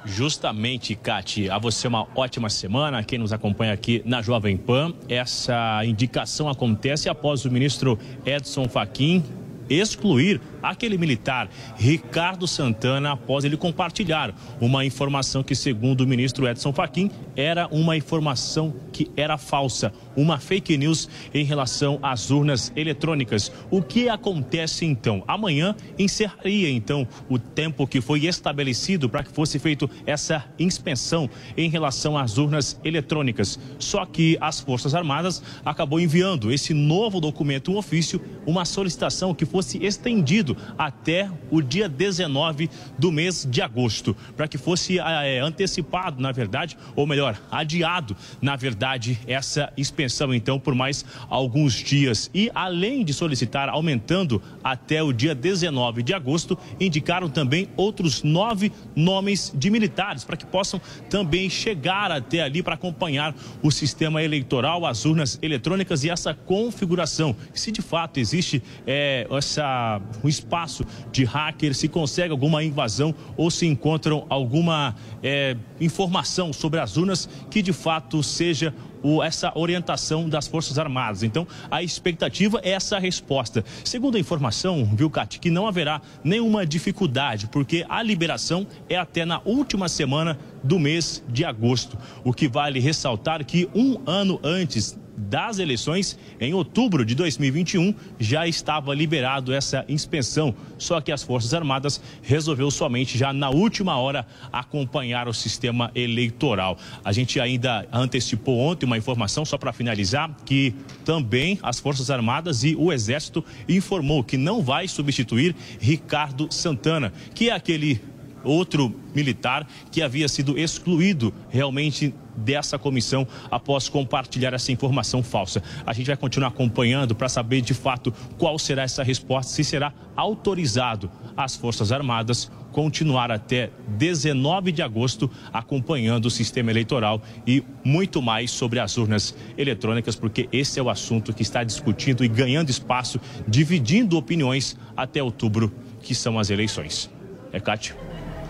Justamente, 0.05 0.95
Cati, 0.95 1.49
a 1.49 1.57
você 1.57 1.87
uma 1.87 2.07
ótima 2.15 2.49
semana. 2.49 3.03
Quem 3.03 3.19
nos 3.19 3.31
acompanha 3.31 3.73
aqui 3.73 4.01
na 4.05 4.21
Jovem 4.21 4.57
Pan, 4.57 4.93
essa 5.07 5.83
indicação 5.85 6.49
acontece 6.49 7.07
após 7.07 7.45
o 7.45 7.51
ministro 7.51 7.99
Edson 8.25 8.67
Fachin 8.67 9.23
excluir 9.69 10.41
aquele 10.61 10.97
militar 10.97 11.49
Ricardo 11.75 12.47
Santana 12.47 13.13
após 13.13 13.43
ele 13.43 13.57
compartilhar 13.57 14.33
uma 14.59 14.85
informação 14.85 15.43
que, 15.43 15.55
segundo 15.55 16.01
o 16.01 16.07
ministro 16.07 16.47
Edson 16.47 16.73
Fachin, 16.73 17.11
era 17.35 17.67
uma 17.67 17.95
informação 17.95 18.73
que 18.91 19.09
era 19.15 19.37
falsa, 19.37 19.93
uma 20.15 20.37
fake 20.37 20.77
news 20.77 21.09
em 21.33 21.43
relação 21.43 21.99
às 22.01 22.29
urnas 22.29 22.71
eletrônicas. 22.75 23.51
O 23.69 23.81
que 23.81 24.09
acontece 24.09 24.85
então? 24.85 25.23
Amanhã 25.27 25.75
encerraria 25.97 26.69
então 26.69 27.07
o 27.29 27.39
tempo 27.39 27.87
que 27.87 28.01
foi 28.01 28.25
estabelecido 28.25 29.09
para 29.09 29.23
que 29.23 29.31
fosse 29.31 29.59
feito 29.59 29.89
essa 30.05 30.45
inspeção 30.59 31.29
em 31.55 31.69
relação 31.69 32.17
às 32.17 32.37
urnas 32.37 32.79
eletrônicas. 32.83 33.59
Só 33.79 34.05
que 34.05 34.37
as 34.41 34.59
Forças 34.59 34.93
Armadas 34.93 35.41
acabou 35.63 35.99
enviando 35.99 36.51
esse 36.51 36.73
novo 36.73 37.19
documento, 37.19 37.71
um 37.71 37.77
ofício, 37.77 38.21
uma 38.45 38.65
solicitação 38.65 39.33
que 39.33 39.45
fosse 39.45 39.83
estendido 39.83 40.50
até 40.77 41.29
o 41.49 41.61
dia 41.61 41.87
19 41.87 42.69
do 42.97 43.11
mês 43.11 43.47
de 43.49 43.61
agosto, 43.61 44.15
para 44.35 44.47
que 44.47 44.57
fosse 44.57 44.99
é, 44.99 45.39
antecipado, 45.39 46.21
na 46.21 46.31
verdade, 46.31 46.77
ou 46.95 47.05
melhor, 47.07 47.39
adiado, 47.51 48.15
na 48.41 48.55
verdade, 48.55 49.19
essa 49.27 49.71
inspeção, 49.77 50.33
então, 50.33 50.59
por 50.59 50.75
mais 50.75 51.05
alguns 51.29 51.73
dias. 51.73 52.29
E 52.33 52.51
além 52.53 53.03
de 53.03 53.13
solicitar, 53.13 53.69
aumentando 53.69 54.41
até 54.63 55.01
o 55.01 55.11
dia 55.11 55.35
19 55.35 56.03
de 56.03 56.13
agosto, 56.13 56.57
indicaram 56.79 57.29
também 57.29 57.69
outros 57.75 58.23
nove 58.23 58.71
nomes 58.95 59.51
de 59.55 59.69
militares, 59.69 60.23
para 60.23 60.37
que 60.37 60.45
possam 60.45 60.81
também 61.09 61.49
chegar 61.49 62.11
até 62.11 62.41
ali 62.41 62.61
para 62.61 62.75
acompanhar 62.75 63.35
o 63.61 63.71
sistema 63.71 64.23
eleitoral, 64.23 64.85
as 64.85 65.05
urnas 65.05 65.39
eletrônicas 65.41 66.03
e 66.03 66.09
essa 66.09 66.33
configuração. 66.33 67.35
Se 67.53 67.71
de 67.71 67.81
fato 67.81 68.19
existe 68.19 68.61
é, 68.85 69.27
essa, 69.31 70.01
um 70.23 70.27
espaço 70.41 70.83
de 71.11 71.23
hacker, 71.23 71.73
se 71.73 71.87
consegue 71.87 72.31
alguma 72.31 72.63
invasão 72.63 73.13
ou 73.37 73.49
se 73.49 73.65
encontram 73.65 74.25
alguma 74.29 74.95
é, 75.23 75.55
informação 75.79 76.51
sobre 76.51 76.79
as 76.79 76.97
urnas 76.97 77.29
que 77.49 77.61
de 77.61 77.73
fato 77.73 78.21
seja 78.21 78.73
o, 79.03 79.23
essa 79.23 79.51
orientação 79.55 80.29
das 80.29 80.47
Forças 80.47 80.77
Armadas. 80.77 81.23
Então, 81.23 81.47
a 81.69 81.81
expectativa 81.81 82.59
é 82.63 82.71
essa 82.71 82.99
resposta. 82.99 83.63
Segundo 83.83 84.15
a 84.15 84.19
informação, 84.19 84.85
viu, 84.93 85.09
Cati, 85.09 85.39
que 85.39 85.49
não 85.49 85.67
haverá 85.67 86.01
nenhuma 86.23 86.65
dificuldade, 86.65 87.47
porque 87.47 87.85
a 87.89 88.03
liberação 88.03 88.67
é 88.87 88.97
até 88.97 89.25
na 89.25 89.41
última 89.43 89.89
semana 89.89 90.37
do 90.63 90.79
mês 90.79 91.23
de 91.27 91.43
agosto. 91.43 91.97
O 92.23 92.33
que 92.33 92.47
vale 92.47 92.79
ressaltar 92.79 93.43
que 93.43 93.67
um 93.73 93.99
ano 94.05 94.39
antes 94.43 94.97
das 95.21 95.59
eleições, 95.59 96.17
em 96.39 96.53
outubro 96.53 97.05
de 97.05 97.13
2021, 97.13 97.93
já 98.19 98.47
estava 98.47 98.93
liberado 98.93 99.53
essa 99.53 99.85
inspeção. 99.87 100.53
Só 100.77 100.99
que 100.99 101.11
as 101.11 101.21
Forças 101.21 101.53
Armadas 101.53 102.01
resolveu 102.21 102.71
somente 102.71 103.17
já 103.17 103.31
na 103.31 103.49
última 103.49 103.97
hora 103.97 104.25
acompanhar 104.51 105.27
o 105.27 105.33
sistema 105.33 105.91
eleitoral. 105.93 106.77
A 107.03 107.11
gente 107.11 107.39
ainda 107.39 107.87
antecipou 107.91 108.59
ontem 108.59 108.85
uma 108.85 108.97
informação, 108.97 109.45
só 109.45 109.57
para 109.57 109.71
finalizar, 109.71 110.35
que 110.45 110.73
também 111.05 111.59
as 111.61 111.79
Forças 111.79 112.09
Armadas 112.09 112.63
e 112.63 112.75
o 112.75 112.91
Exército 112.91 113.45
informou 113.69 114.23
que 114.23 114.37
não 114.37 114.61
vai 114.61 114.87
substituir 114.87 115.55
Ricardo 115.79 116.51
Santana, 116.51 117.13
que 117.35 117.49
é 117.49 117.53
aquele 117.53 118.01
outro 118.43 118.93
militar 119.13 119.67
que 119.91 120.01
havia 120.01 120.27
sido 120.27 120.57
excluído 120.57 121.33
realmente 121.49 122.13
dessa 122.35 122.77
comissão 122.77 123.27
após 123.49 123.89
compartilhar 123.89 124.53
essa 124.53 124.71
informação 124.71 125.21
falsa. 125.21 125.61
A 125.85 125.93
gente 125.93 126.07
vai 126.07 126.17
continuar 126.17 126.49
acompanhando 126.49 127.13
para 127.13 127.29
saber 127.29 127.61
de 127.61 127.73
fato 127.73 128.13
qual 128.37 128.57
será 128.57 128.83
essa 128.83 129.03
resposta, 129.03 129.51
se 129.51 129.63
será 129.63 129.93
autorizado 130.15 131.09
as 131.35 131.55
Forças 131.55 131.91
Armadas 131.91 132.49
continuar 132.71 133.31
até 133.31 133.69
19 133.97 134.71
de 134.71 134.81
agosto 134.81 135.29
acompanhando 135.51 136.25
o 136.27 136.31
sistema 136.31 136.71
eleitoral 136.71 137.21
e 137.45 137.63
muito 137.83 138.21
mais 138.21 138.49
sobre 138.51 138.79
as 138.79 138.97
urnas 138.97 139.35
eletrônicas, 139.57 140.15
porque 140.15 140.47
esse 140.51 140.79
é 140.79 140.83
o 140.83 140.89
assunto 140.89 141.33
que 141.33 141.41
está 141.41 141.63
discutindo 141.63 142.23
e 142.23 142.27
ganhando 142.27 142.69
espaço, 142.69 143.19
dividindo 143.47 144.17
opiniões 144.17 144.77
até 144.95 145.21
outubro, 145.21 145.71
que 146.01 146.15
são 146.15 146.39
as 146.39 146.49
eleições. 146.49 147.09
É, 147.51 147.59
Cátia? 147.59 147.95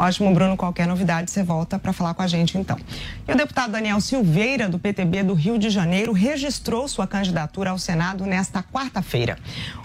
Ótimo, 0.01 0.33
Bruno. 0.33 0.57
Qualquer 0.57 0.87
novidade, 0.87 1.29
você 1.29 1.43
volta 1.43 1.77
para 1.77 1.93
falar 1.93 2.15
com 2.15 2.23
a 2.23 2.27
gente, 2.27 2.57
então. 2.57 2.75
E 3.27 3.31
o 3.31 3.37
deputado 3.37 3.73
Daniel 3.73 4.01
Silveira, 4.01 4.67
do 4.67 4.79
PTB 4.79 5.21
do 5.21 5.35
Rio 5.35 5.59
de 5.59 5.69
Janeiro, 5.69 6.11
registrou 6.11 6.87
sua 6.87 7.05
candidatura 7.05 7.69
ao 7.69 7.77
Senado 7.77 8.25
nesta 8.25 8.63
quarta-feira. 8.63 9.37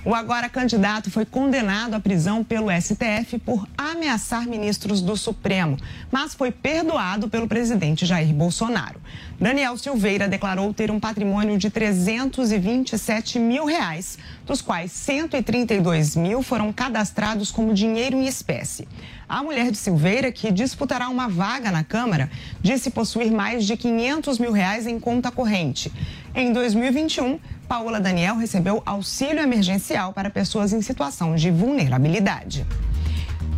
O 0.07 0.15
agora 0.15 0.49
candidato 0.49 1.11
foi 1.11 1.27
condenado 1.27 1.93
à 1.93 2.01
prisão 2.01 2.43
pelo 2.43 2.69
STF 2.71 3.39
por 3.45 3.69
ameaçar 3.77 4.47
ministros 4.47 5.03
do 5.03 5.19
Supremo, 5.19 5.77
mas 6.11 6.33
foi 6.33 6.51
perdoado 6.51 7.29
pelo 7.29 7.47
presidente 7.47 8.07
Jair 8.07 8.33
Bolsonaro. 8.33 8.99
Daniel 9.39 9.77
Silveira 9.77 10.27
declarou 10.27 10.73
ter 10.73 10.91
um 10.91 10.99
patrimônio 10.99 11.59
de 11.59 11.69
327 11.69 13.39
mil 13.39 13.67
reais, 13.67 14.17
dos 14.47 14.63
quais 14.63 14.93
132 14.93 16.17
mil 16.17 16.43
foram 16.43 16.73
cadastrados 16.73 17.51
como 17.51 17.75
dinheiro 17.75 18.17
em 18.17 18.27
espécie. 18.27 18.89
A 19.29 19.43
mulher 19.43 19.73
de 19.73 19.77
Silveira, 19.77 20.31
que 20.31 20.53
disputará 20.53 21.09
uma 21.09 21.29
vaga 21.29 21.73
na 21.73 21.83
Câmara, 21.83 22.31
disse 22.63 22.91
possuir 22.91 23.33
mais 23.33 23.67
de 23.67 23.77
500 23.77 24.39
mil 24.39 24.53
reais 24.53 24.87
em 24.87 25.01
conta 25.01 25.33
corrente. 25.33 25.93
Em 26.33 26.53
2021, 26.53 27.41
Paola 27.67 27.99
Daniel 27.99 28.37
recebeu 28.37 28.81
auxílio 28.87 29.41
emergencial 29.41 30.13
para 30.13 30.31
pessoas 30.31 30.73
em 30.73 30.81
situação 30.81 31.35
de 31.35 31.51
vulnerabilidade. 31.51 32.65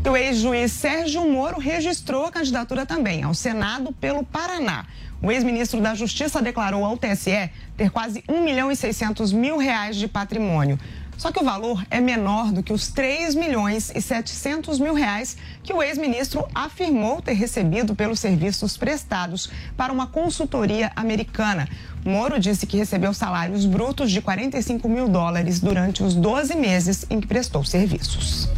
O 0.09 0.17
ex-juiz 0.17 0.73
Sérgio 0.73 1.29
Moro 1.31 1.61
registrou 1.61 2.25
a 2.25 2.33
candidatura 2.33 2.87
também 2.87 3.23
ao 3.23 3.35
Senado 3.35 3.93
pelo 3.93 4.25
Paraná. 4.25 4.87
O 5.21 5.31
ex-ministro 5.31 5.83
da 5.83 5.95
Justiça 5.95 6.41
declarou 6.41 6.83
ao 6.83 6.97
TSE 6.97 7.51
ter 7.77 7.91
quase 7.91 8.25
1 8.27 8.43
milhão 8.43 8.73
e 8.73 8.77
600 8.77 9.33
mil 9.33 9.59
reais 9.59 9.97
de 9.97 10.09
patrimônio. 10.09 10.79
Só 11.19 11.33
que 11.33 11.41
o 11.41 11.45
valor 11.45 11.85
é 11.91 12.01
menor 12.01 12.53
do 12.53 12.63
que 12.63 12.73
os 12.73 12.89
3 12.89 13.35
milhões 13.35 13.91
e 13.93 14.01
700 14.01 14.79
mil 14.79 14.95
reais 14.95 15.37
que 15.65 15.75
o 15.75 15.83
ex-ministro 15.83 16.47
afirmou 16.55 17.21
ter 17.21 17.33
recebido 17.33 17.93
pelos 17.95 18.21
serviços 18.21 18.77
prestados 18.77 19.51
para 19.77 19.93
uma 19.93 20.07
consultoria 20.07 20.93
americana. 20.95 21.69
Moro 22.05 22.39
disse 22.39 22.67
que 22.67 22.77
recebeu 22.77 23.13
salários 23.13 23.67
brutos 23.67 24.13
de 24.13 24.23
45 24.23 24.89
mil 24.89 25.09
dólares 25.09 25.59
durante 25.59 26.05
os 26.05 26.15
12 26.15 26.55
meses 26.55 27.05
em 27.11 27.21
que 27.21 27.27
prestou 27.27 27.65
serviços. 27.65 28.49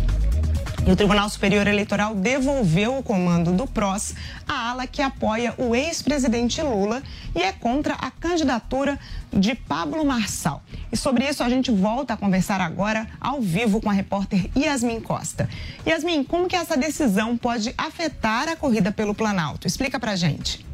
E 0.86 0.90
o 0.90 0.96
Tribunal 0.96 1.28
Superior 1.28 1.66
Eleitoral 1.66 2.14
devolveu 2.14 2.96
o 2.96 3.02
comando 3.02 3.52
do 3.52 3.66
PROS 3.66 4.14
à 4.48 4.70
ala 4.70 4.86
que 4.86 5.02
apoia 5.02 5.54
o 5.58 5.74
ex-presidente 5.74 6.60
Lula 6.62 7.02
e 7.34 7.42
é 7.42 7.52
contra 7.52 7.94
a 7.94 8.10
candidatura 8.10 8.98
de 9.30 9.54
Pablo 9.54 10.04
Marçal. 10.04 10.62
E 10.90 10.96
sobre 10.96 11.28
isso 11.28 11.44
a 11.44 11.50
gente 11.50 11.70
volta 11.70 12.14
a 12.14 12.16
conversar 12.16 12.60
agora 12.60 13.06
ao 13.20 13.40
vivo 13.42 13.80
com 13.80 13.90
a 13.90 13.92
repórter 13.92 14.50
Yasmin 14.56 15.00
Costa. 15.00 15.48
Yasmin, 15.86 16.24
como 16.24 16.48
que 16.48 16.56
essa 16.56 16.76
decisão 16.76 17.36
pode 17.36 17.74
afetar 17.76 18.48
a 18.48 18.56
corrida 18.56 18.90
pelo 18.90 19.14
Planalto? 19.14 19.66
Explica 19.66 20.00
pra 20.00 20.16
gente. 20.16 20.69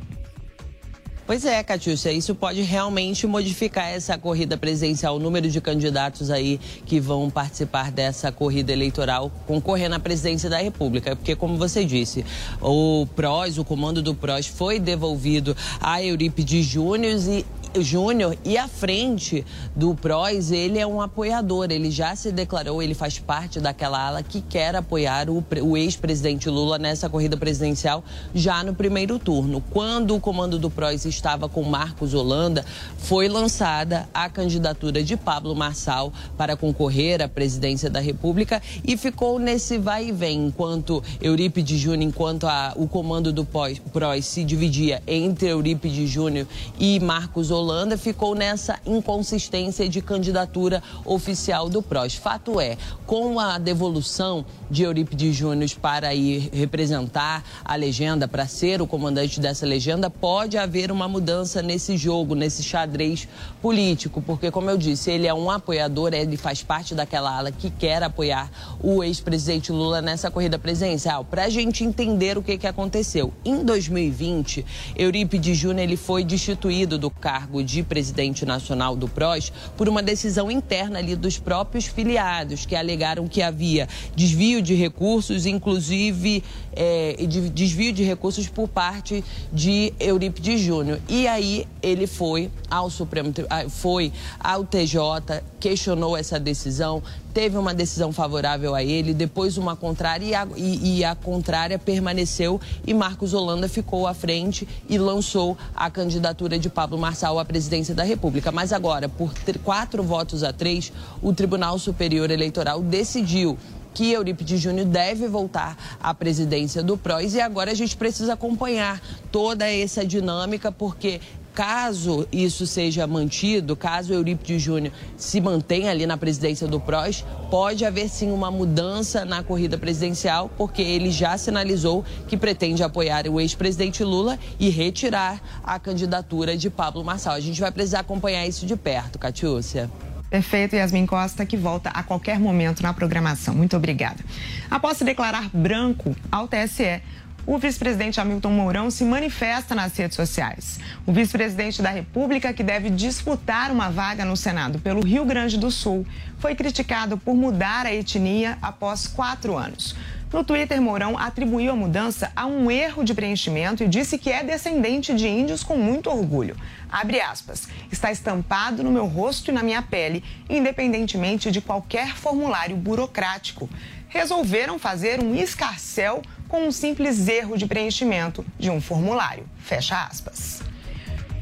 Pois 1.26 1.44
é, 1.44 1.60
Catiúcia, 1.64 2.12
isso 2.12 2.36
pode 2.36 2.62
realmente 2.62 3.26
modificar 3.26 3.88
essa 3.88 4.16
corrida 4.16 4.56
presidencial, 4.56 5.16
o 5.16 5.18
número 5.18 5.50
de 5.50 5.60
candidatos 5.60 6.30
aí 6.30 6.60
que 6.84 7.00
vão 7.00 7.28
participar 7.28 7.90
dessa 7.90 8.30
corrida 8.30 8.72
eleitoral, 8.72 9.32
concorrer 9.44 9.90
na 9.90 9.98
presidência 9.98 10.48
da 10.48 10.58
República. 10.58 11.16
Porque, 11.16 11.34
como 11.34 11.56
você 11.56 11.84
disse, 11.84 12.24
o 12.62 13.08
PROS, 13.16 13.58
o 13.58 13.64
comando 13.64 14.00
do 14.00 14.14
PROS 14.14 14.46
foi 14.46 14.78
devolvido 14.78 15.56
a 15.80 16.00
Eurípides 16.00 16.64
Júnior 16.64 17.18
e 17.28 17.44
Júnior 17.82 18.36
e 18.44 18.56
à 18.56 18.68
frente 18.68 19.44
do 19.74 19.94
PROS, 19.94 20.50
ele 20.50 20.78
é 20.78 20.86
um 20.86 21.00
apoiador, 21.00 21.68
ele 21.70 21.90
já 21.90 22.14
se 22.16 22.32
declarou, 22.32 22.82
ele 22.82 22.94
faz 22.94 23.18
parte 23.18 23.60
daquela 23.60 24.06
ala 24.06 24.22
que 24.22 24.40
quer 24.40 24.74
apoiar 24.74 25.28
o, 25.30 25.44
o 25.62 25.76
ex-presidente 25.76 26.48
Lula 26.48 26.78
nessa 26.78 27.08
corrida 27.08 27.36
presidencial 27.36 28.02
já 28.34 28.62
no 28.64 28.74
primeiro 28.74 29.18
turno. 29.18 29.62
Quando 29.70 30.14
o 30.14 30.20
comando 30.20 30.58
do 30.58 30.70
PROS 30.70 31.04
estava 31.04 31.48
com 31.48 31.62
Marcos 31.62 32.14
Holanda, 32.14 32.64
foi 32.98 33.28
lançada 33.28 34.08
a 34.12 34.28
candidatura 34.28 35.02
de 35.02 35.16
Pablo 35.16 35.54
Marçal 35.54 36.12
para 36.36 36.56
concorrer 36.56 37.22
à 37.22 37.28
presidência 37.28 37.90
da 37.90 38.00
República 38.00 38.62
e 38.84 38.96
ficou 38.96 39.38
nesse 39.38 39.78
vai 39.78 40.08
e 40.08 40.12
vem, 40.12 40.46
enquanto 40.46 41.02
Eurípides 41.20 41.78
Júnior, 41.78 42.02
enquanto 42.02 42.46
a, 42.46 42.72
o 42.76 42.88
comando 42.88 43.32
do 43.32 43.44
PROS 43.44 44.24
se 44.24 44.44
dividia 44.44 45.02
entre 45.06 45.48
Eurípides 45.48 46.08
Júnior 46.08 46.46
e 46.78 46.98
Marcos 47.00 47.50
Holanda, 47.50 47.65
Holanda 47.66 47.98
ficou 47.98 48.36
nessa 48.36 48.78
inconsistência 48.86 49.88
de 49.88 50.00
candidatura 50.00 50.80
oficial 51.04 51.68
do 51.68 51.82
PROS. 51.82 52.14
Fato 52.14 52.60
é, 52.60 52.78
com 53.04 53.40
a 53.40 53.58
devolução 53.58 54.46
de 54.70 54.84
Eurípides 54.84 55.34
Júnior 55.34 55.68
para 55.82 56.14
ir 56.14 56.48
representar 56.52 57.44
a 57.64 57.74
legenda, 57.74 58.28
para 58.28 58.46
ser 58.46 58.80
o 58.80 58.86
comandante 58.86 59.40
dessa 59.40 59.66
legenda, 59.66 60.08
pode 60.08 60.56
haver 60.56 60.92
uma 60.92 61.08
mudança 61.08 61.60
nesse 61.60 61.96
jogo, 61.96 62.36
nesse 62.36 62.62
xadrez 62.62 63.26
político, 63.60 64.22
porque, 64.22 64.48
como 64.48 64.70
eu 64.70 64.78
disse, 64.78 65.10
ele 65.10 65.26
é 65.26 65.34
um 65.34 65.50
apoiador, 65.50 66.14
ele 66.14 66.36
faz 66.36 66.62
parte 66.62 66.94
daquela 66.94 67.36
ala 67.36 67.50
que 67.50 67.68
quer 67.68 68.00
apoiar 68.00 68.48
o 68.80 69.02
ex-presidente 69.02 69.72
Lula 69.72 70.00
nessa 70.00 70.30
corrida 70.30 70.56
presidencial. 70.56 71.24
Para 71.24 71.44
a 71.44 71.48
gente 71.48 71.82
entender 71.82 72.38
o 72.38 72.42
que, 72.42 72.56
que 72.58 72.66
aconteceu. 72.66 73.32
Em 73.44 73.64
2020, 73.64 74.64
Eurípides 74.96 75.58
Júnior 75.58 75.82
ele 75.82 75.96
foi 75.96 76.22
destituído 76.22 76.96
do 76.96 77.10
cargo 77.10 77.55
cargo 77.56 77.62
de 77.62 77.82
presidente 77.82 78.44
nacional 78.44 78.96
do 78.96 79.08
PROS 79.08 79.52
por 79.76 79.88
uma 79.88 80.02
decisão 80.02 80.50
interna 80.50 80.98
ali 80.98 81.16
dos 81.16 81.38
próprios 81.38 81.86
filiados, 81.86 82.66
que 82.66 82.74
alegaram 82.74 83.28
que 83.28 83.42
havia 83.42 83.88
desvio 84.14 84.60
de 84.60 84.74
recursos, 84.74 85.46
inclusive 85.46 86.42
é, 86.74 87.16
de, 87.26 87.48
desvio 87.50 87.92
de 87.92 88.02
recursos 88.02 88.48
por 88.48 88.68
parte 88.68 89.24
de 89.52 89.92
Eurípides 89.98 90.60
Júnior. 90.60 91.00
E 91.08 91.26
aí 91.26 91.66
ele 91.82 92.06
foi 92.06 92.50
ao 92.70 92.90
Supremo, 92.90 93.32
foi 93.68 94.12
ao 94.40 94.64
TJ, 94.64 95.42
questionou 95.60 96.16
essa 96.16 96.38
decisão, 96.38 97.02
teve 97.36 97.58
uma 97.58 97.74
decisão 97.74 98.14
favorável 98.14 98.74
a 98.74 98.82
ele, 98.82 99.12
depois 99.12 99.58
uma 99.58 99.76
contrária 99.76 100.24
e 100.24 100.34
a, 100.34 100.48
e, 100.56 101.00
e 101.00 101.04
a, 101.04 101.14
contrária 101.14 101.78
permaneceu 101.78 102.58
e 102.86 102.94
Marcos 102.94 103.34
Holanda 103.34 103.68
ficou 103.68 104.06
à 104.06 104.14
frente 104.14 104.66
e 104.88 104.96
lançou 104.96 105.54
a 105.74 105.90
candidatura 105.90 106.58
de 106.58 106.70
Pablo 106.70 106.96
Marçal 106.96 107.38
à 107.38 107.44
presidência 107.44 107.94
da 107.94 108.04
República. 108.04 108.50
Mas 108.50 108.72
agora, 108.72 109.06
por 109.06 109.34
quatro 109.62 110.02
votos 110.02 110.42
a 110.42 110.50
três, 110.50 110.90
o 111.20 111.30
Tribunal 111.34 111.78
Superior 111.78 112.30
Eleitoral 112.30 112.80
decidiu 112.80 113.58
que 113.92 114.12
Eurípides 114.12 114.58
Júnior 114.58 114.86
deve 114.86 115.28
voltar 115.28 115.76
à 116.02 116.14
presidência 116.14 116.82
do 116.82 116.96
PROS 116.96 117.34
e 117.34 117.40
agora 117.42 117.70
a 117.70 117.74
gente 117.74 117.98
precisa 117.98 118.32
acompanhar 118.32 118.98
toda 119.30 119.70
essa 119.70 120.06
dinâmica, 120.06 120.72
porque 120.72 121.20
caso 121.56 122.28
isso 122.30 122.66
seja 122.66 123.06
mantido, 123.06 123.74
caso 123.74 124.12
Eurípides 124.12 124.60
Júnior 124.60 124.92
se 125.16 125.40
mantenha 125.40 125.90
ali 125.90 126.06
na 126.06 126.18
presidência 126.18 126.68
do 126.68 126.78
PROS, 126.78 127.24
pode 127.50 127.82
haver 127.82 128.10
sim 128.10 128.30
uma 128.30 128.50
mudança 128.50 129.24
na 129.24 129.42
corrida 129.42 129.78
presidencial, 129.78 130.50
porque 130.58 130.82
ele 130.82 131.10
já 131.10 131.38
sinalizou 131.38 132.04
que 132.28 132.36
pretende 132.36 132.82
apoiar 132.82 133.26
o 133.26 133.40
ex-presidente 133.40 134.04
Lula 134.04 134.38
e 134.60 134.68
retirar 134.68 135.40
a 135.64 135.78
candidatura 135.78 136.58
de 136.58 136.68
Pablo 136.68 137.02
Marçal. 137.02 137.32
A 137.32 137.40
gente 137.40 137.58
vai 137.58 137.72
precisar 137.72 138.00
acompanhar 138.00 138.46
isso 138.46 138.66
de 138.66 138.76
perto, 138.76 139.18
Catiúcia. 139.18 139.90
Perfeito, 140.28 140.76
Yasmin 140.76 141.06
Costa, 141.06 141.46
que 141.46 141.56
volta 141.56 141.88
a 141.88 142.02
qualquer 142.02 142.38
momento 142.38 142.82
na 142.82 142.92
programação. 142.92 143.54
Muito 143.54 143.74
obrigada. 143.76 144.22
Após 144.70 144.98
se 144.98 145.04
declarar 145.04 145.48
branco 145.54 146.14
ao 146.30 146.46
TSE, 146.46 147.00
o 147.46 147.58
vice-presidente 147.58 148.20
Hamilton 148.20 148.50
Mourão 148.50 148.90
se 148.90 149.04
manifesta 149.04 149.72
nas 149.72 149.96
redes 149.96 150.16
sociais. 150.16 150.80
O 151.06 151.12
vice-presidente 151.12 151.80
da 151.80 151.90
República, 151.90 152.52
que 152.52 152.64
deve 152.64 152.90
disputar 152.90 153.70
uma 153.70 153.88
vaga 153.88 154.24
no 154.24 154.36
Senado 154.36 154.80
pelo 154.80 155.00
Rio 155.00 155.24
Grande 155.24 155.56
do 155.56 155.70
Sul, 155.70 156.04
foi 156.40 156.56
criticado 156.56 157.16
por 157.16 157.36
mudar 157.36 157.86
a 157.86 157.94
etnia 157.94 158.58
após 158.60 159.06
quatro 159.06 159.56
anos. 159.56 159.94
No 160.32 160.42
Twitter, 160.42 160.82
Mourão 160.82 161.16
atribuiu 161.16 161.70
a 161.70 161.76
mudança 161.76 162.32
a 162.34 162.46
um 162.46 162.68
erro 162.68 163.04
de 163.04 163.14
preenchimento 163.14 163.84
e 163.84 163.88
disse 163.88 164.18
que 164.18 164.30
é 164.30 164.42
descendente 164.42 165.14
de 165.14 165.28
índios 165.28 165.62
com 165.62 165.76
muito 165.76 166.10
orgulho. 166.10 166.56
Abre 166.90 167.20
aspas. 167.20 167.68
Está 167.92 168.10
estampado 168.10 168.82
no 168.82 168.90
meu 168.90 169.06
rosto 169.06 169.50
e 169.50 169.54
na 169.54 169.62
minha 169.62 169.82
pele, 169.82 170.24
independentemente 170.50 171.52
de 171.52 171.60
qualquer 171.60 172.16
formulário 172.16 172.76
burocrático. 172.76 173.70
Resolveram 174.08 174.80
fazer 174.80 175.22
um 175.22 175.34
escarcel 175.34 176.22
com 176.48 176.66
um 176.66 176.72
simples 176.72 177.28
erro 177.28 177.56
de 177.56 177.66
preenchimento 177.66 178.44
de 178.58 178.70
um 178.70 178.80
formulário. 178.80 179.48
Fecha 179.58 180.04
aspas. 180.04 180.62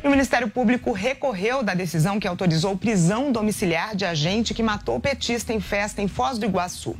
O 0.04 0.10
Ministério 0.10 0.50
Público 0.50 0.92
recorreu 0.92 1.62
da 1.62 1.72
decisão 1.72 2.20
que 2.20 2.28
autorizou 2.28 2.76
prisão 2.76 3.32
domiciliar 3.32 3.96
de 3.96 4.04
agente 4.04 4.52
que 4.52 4.62
matou 4.62 5.00
petista 5.00 5.50
em 5.50 5.60
festa 5.60 6.02
em 6.02 6.08
Foz 6.08 6.36
do 6.36 6.44
Iguaçu. 6.44 6.94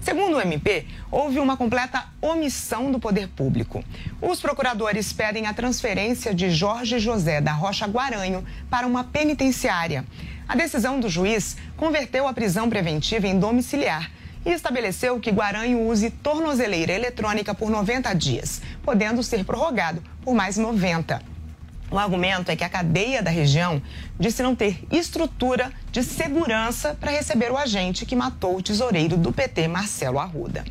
Segundo 0.00 0.36
o 0.36 0.40
MP, 0.40 0.84
houve 1.08 1.38
uma 1.38 1.56
completa 1.56 2.06
omissão 2.20 2.90
do 2.90 2.98
poder 2.98 3.28
público. 3.28 3.84
Os 4.20 4.40
procuradores 4.40 5.12
pedem 5.12 5.46
a 5.46 5.54
transferência 5.54 6.34
de 6.34 6.50
Jorge 6.50 6.98
José 6.98 7.40
da 7.40 7.52
Rocha 7.52 7.86
Guaranho 7.86 8.44
para 8.68 8.88
uma 8.88 9.04
penitenciária. 9.04 10.04
A 10.48 10.56
decisão 10.56 10.98
do 10.98 11.08
juiz 11.08 11.56
converteu 11.76 12.26
a 12.26 12.32
prisão 12.32 12.68
preventiva 12.68 13.28
em 13.28 13.38
domiciliar 13.38 14.10
e 14.48 14.52
estabeleceu 14.52 15.20
que 15.20 15.30
Guaranho 15.30 15.86
use 15.86 16.08
tornozeleira 16.08 16.94
eletrônica 16.94 17.54
por 17.54 17.68
90 17.70 18.14
dias, 18.14 18.62
podendo 18.82 19.22
ser 19.22 19.44
prorrogado 19.44 20.02
por 20.22 20.34
mais 20.34 20.56
90. 20.56 21.20
O 21.90 21.98
argumento 21.98 22.50
é 22.50 22.56
que 22.56 22.64
a 22.64 22.68
cadeia 22.68 23.22
da 23.22 23.30
região 23.30 23.82
disse 24.18 24.42
não 24.42 24.56
ter 24.56 24.86
estrutura 24.90 25.70
de 25.92 26.02
segurança 26.02 26.96
para 26.98 27.10
receber 27.10 27.50
o 27.50 27.58
agente 27.58 28.06
que 28.06 28.16
matou 28.16 28.56
o 28.56 28.62
tesoureiro 28.62 29.18
do 29.18 29.32
PT, 29.32 29.68
Marcelo 29.68 30.18
Arruda. 30.18 30.64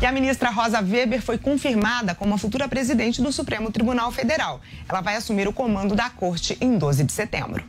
E 0.00 0.06
a 0.06 0.12
ministra 0.12 0.50
Rosa 0.50 0.80
Weber 0.80 1.20
foi 1.20 1.36
confirmada 1.36 2.14
como 2.14 2.34
a 2.34 2.38
futura 2.38 2.68
presidente 2.68 3.20
do 3.20 3.30
Supremo 3.30 3.70
Tribunal 3.70 4.10
Federal. 4.10 4.62
Ela 4.88 5.02
vai 5.02 5.16
assumir 5.16 5.46
o 5.46 5.52
comando 5.52 5.94
da 5.94 6.08
corte 6.08 6.56
em 6.60 6.76
12 6.78 7.04
de 7.04 7.12
setembro 7.12 7.62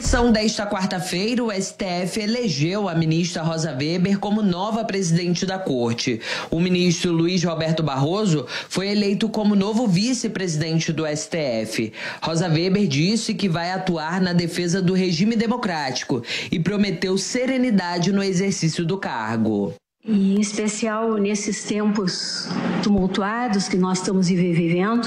sessão 0.00 0.32
desta 0.32 0.66
quarta-feira, 0.66 1.44
o 1.44 1.52
STF 1.52 2.20
elegeu 2.20 2.88
a 2.88 2.94
ministra 2.94 3.42
Rosa 3.42 3.70
Weber 3.70 4.18
como 4.18 4.42
nova 4.42 4.82
presidente 4.82 5.44
da 5.44 5.58
corte. 5.58 6.20
O 6.50 6.58
ministro 6.58 7.12
Luiz 7.12 7.44
Roberto 7.44 7.82
Barroso 7.82 8.46
foi 8.68 8.88
eleito 8.88 9.28
como 9.28 9.54
novo 9.54 9.86
vice-presidente 9.86 10.92
do 10.92 11.04
STF. 11.06 11.92
Rosa 12.22 12.48
Weber 12.48 12.86
disse 12.88 13.34
que 13.34 13.48
vai 13.48 13.70
atuar 13.72 14.20
na 14.20 14.32
defesa 14.32 14.80
do 14.80 14.94
regime 14.94 15.36
democrático 15.36 16.22
e 16.50 16.58
prometeu 16.58 17.18
serenidade 17.18 18.10
no 18.10 18.22
exercício 18.22 18.84
do 18.86 18.96
cargo. 18.96 19.74
E, 20.02 20.36
em 20.36 20.40
especial 20.40 21.18
nesses 21.18 21.62
tempos 21.64 22.48
tumultuados 22.82 23.68
que 23.68 23.76
nós 23.76 23.98
estamos 23.98 24.28
vivendo, 24.28 25.06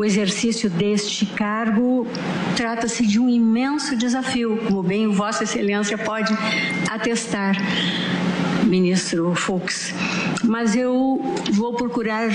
o 0.00 0.04
exercício 0.04 0.70
deste 0.70 1.26
cargo 1.26 2.06
trata-se 2.56 3.06
de 3.06 3.20
um 3.20 3.28
imenso 3.28 3.94
desafio, 3.94 4.56
como 4.66 4.82
bem 4.82 5.08
Vossa 5.08 5.44
Excelência 5.44 5.98
pode 5.98 6.32
atestar, 6.90 7.54
ministro 8.64 9.34
Fux. 9.34 9.92
Mas 10.42 10.74
eu 10.74 11.20
vou 11.52 11.74
procurar 11.74 12.30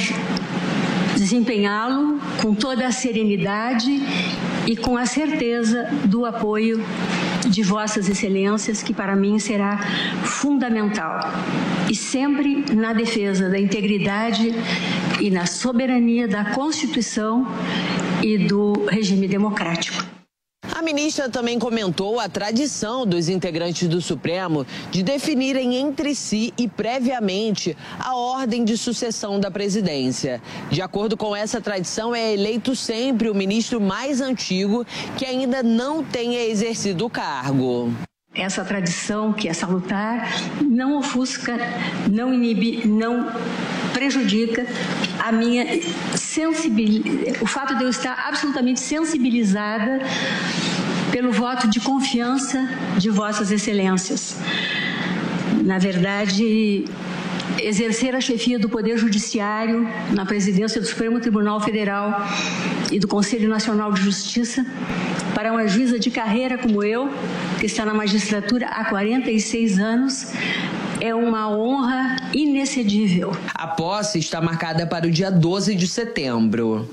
desempenhá-lo 1.16 2.20
com 2.42 2.54
toda 2.54 2.88
a 2.88 2.92
serenidade 2.92 4.02
e 4.68 4.76
com 4.76 4.98
a 4.98 5.06
certeza 5.06 5.90
do 6.06 6.26
apoio 6.26 6.84
de 7.48 7.64
Vossas 7.64 8.10
Excelências, 8.10 8.82
que 8.82 8.94
para 8.94 9.16
mim 9.16 9.40
será 9.40 9.78
fundamental. 10.24 11.20
E 11.90 11.96
sempre 11.96 12.66
na 12.74 12.94
defesa 12.94 13.50
da 13.50 13.60
integridade 13.60 14.54
e 15.22 15.30
na 15.30 15.46
soberania 15.46 16.28
da 16.28 16.46
Constituição 16.46 17.48
e 18.22 18.38
do 18.38 18.86
regime 18.90 19.28
democrático. 19.28 19.95
A 20.76 20.82
ministra 20.82 21.30
também 21.30 21.58
comentou 21.58 22.20
a 22.20 22.28
tradição 22.28 23.08
dos 23.08 23.30
integrantes 23.30 23.88
do 23.88 24.02
Supremo 24.02 24.68
de 24.92 25.04
definirem 25.04 25.78
entre 25.78 26.14
si 26.14 26.54
e 26.58 26.68
previamente 26.68 27.78
a 27.98 28.14
ordem 28.14 28.66
de 28.66 28.78
sucessão 28.78 29.40
da 29.40 29.50
presidência. 29.50 30.42
De 30.70 30.82
acordo 30.82 31.16
com 31.16 31.34
essa 31.34 31.62
tradição, 31.62 32.14
é 32.14 32.34
eleito 32.34 32.76
sempre 32.76 33.30
o 33.30 33.34
ministro 33.34 33.80
mais 33.80 34.20
antigo 34.20 34.86
que 35.18 35.24
ainda 35.24 35.64
não 35.64 36.04
tenha 36.04 36.44
exercido 36.44 37.06
o 37.06 37.10
cargo 37.10 37.90
essa 38.36 38.66
tradição 38.66 39.32
que 39.32 39.48
é 39.48 39.54
salutar 39.54 40.30
não 40.62 40.98
ofusca, 40.98 41.58
não 42.12 42.34
inibe, 42.34 42.86
não 42.86 43.32
prejudica 43.94 44.66
a 45.24 45.32
minha 45.32 45.66
sensibilidade, 46.18 47.42
o 47.42 47.48
fato 47.48 47.76
de 47.76 47.84
eu 47.84 47.90
estar 47.90 48.28
absolutamente 48.28 48.82
sensibilizada 48.82 50.00
pelo 51.16 51.32
voto 51.32 51.70
de 51.70 51.80
confiança 51.80 52.68
de 52.98 53.10
Vossas 53.10 53.50
Excelências. 53.50 54.36
Na 55.64 55.78
verdade, 55.78 56.84
exercer 57.58 58.14
a 58.14 58.20
chefia 58.20 58.60
do 58.60 58.68
Poder 58.68 58.98
Judiciário 58.98 59.88
na 60.12 60.26
presidência 60.26 60.82
do 60.82 60.86
Supremo 60.86 61.22
Tribunal 61.22 61.62
Federal 61.62 62.22
e 62.92 63.00
do 63.00 63.08
Conselho 63.08 63.48
Nacional 63.48 63.94
de 63.94 64.02
Justiça 64.02 64.66
para 65.34 65.54
uma 65.54 65.66
juíza 65.70 65.98
de 65.98 66.12
carreira 66.12 66.58
como 66.58 66.84
eu, 66.84 67.10
que 67.62 67.66
está 67.66 67.86
na 67.86 67.94
magistratura 67.94 68.68
há 68.68 68.84
46 68.84 69.80
anos, 69.80 70.34
é 71.00 71.16
uma 71.16 71.50
honra 71.50 72.18
inexcedível. 72.34 73.32
A 73.54 73.68
posse 73.68 74.20
está 74.20 74.42
marcada 74.42 74.86
para 74.86 75.08
o 75.08 75.10
dia 75.10 75.32
12 75.32 75.76
de 75.76 75.88
setembro. 75.88 76.90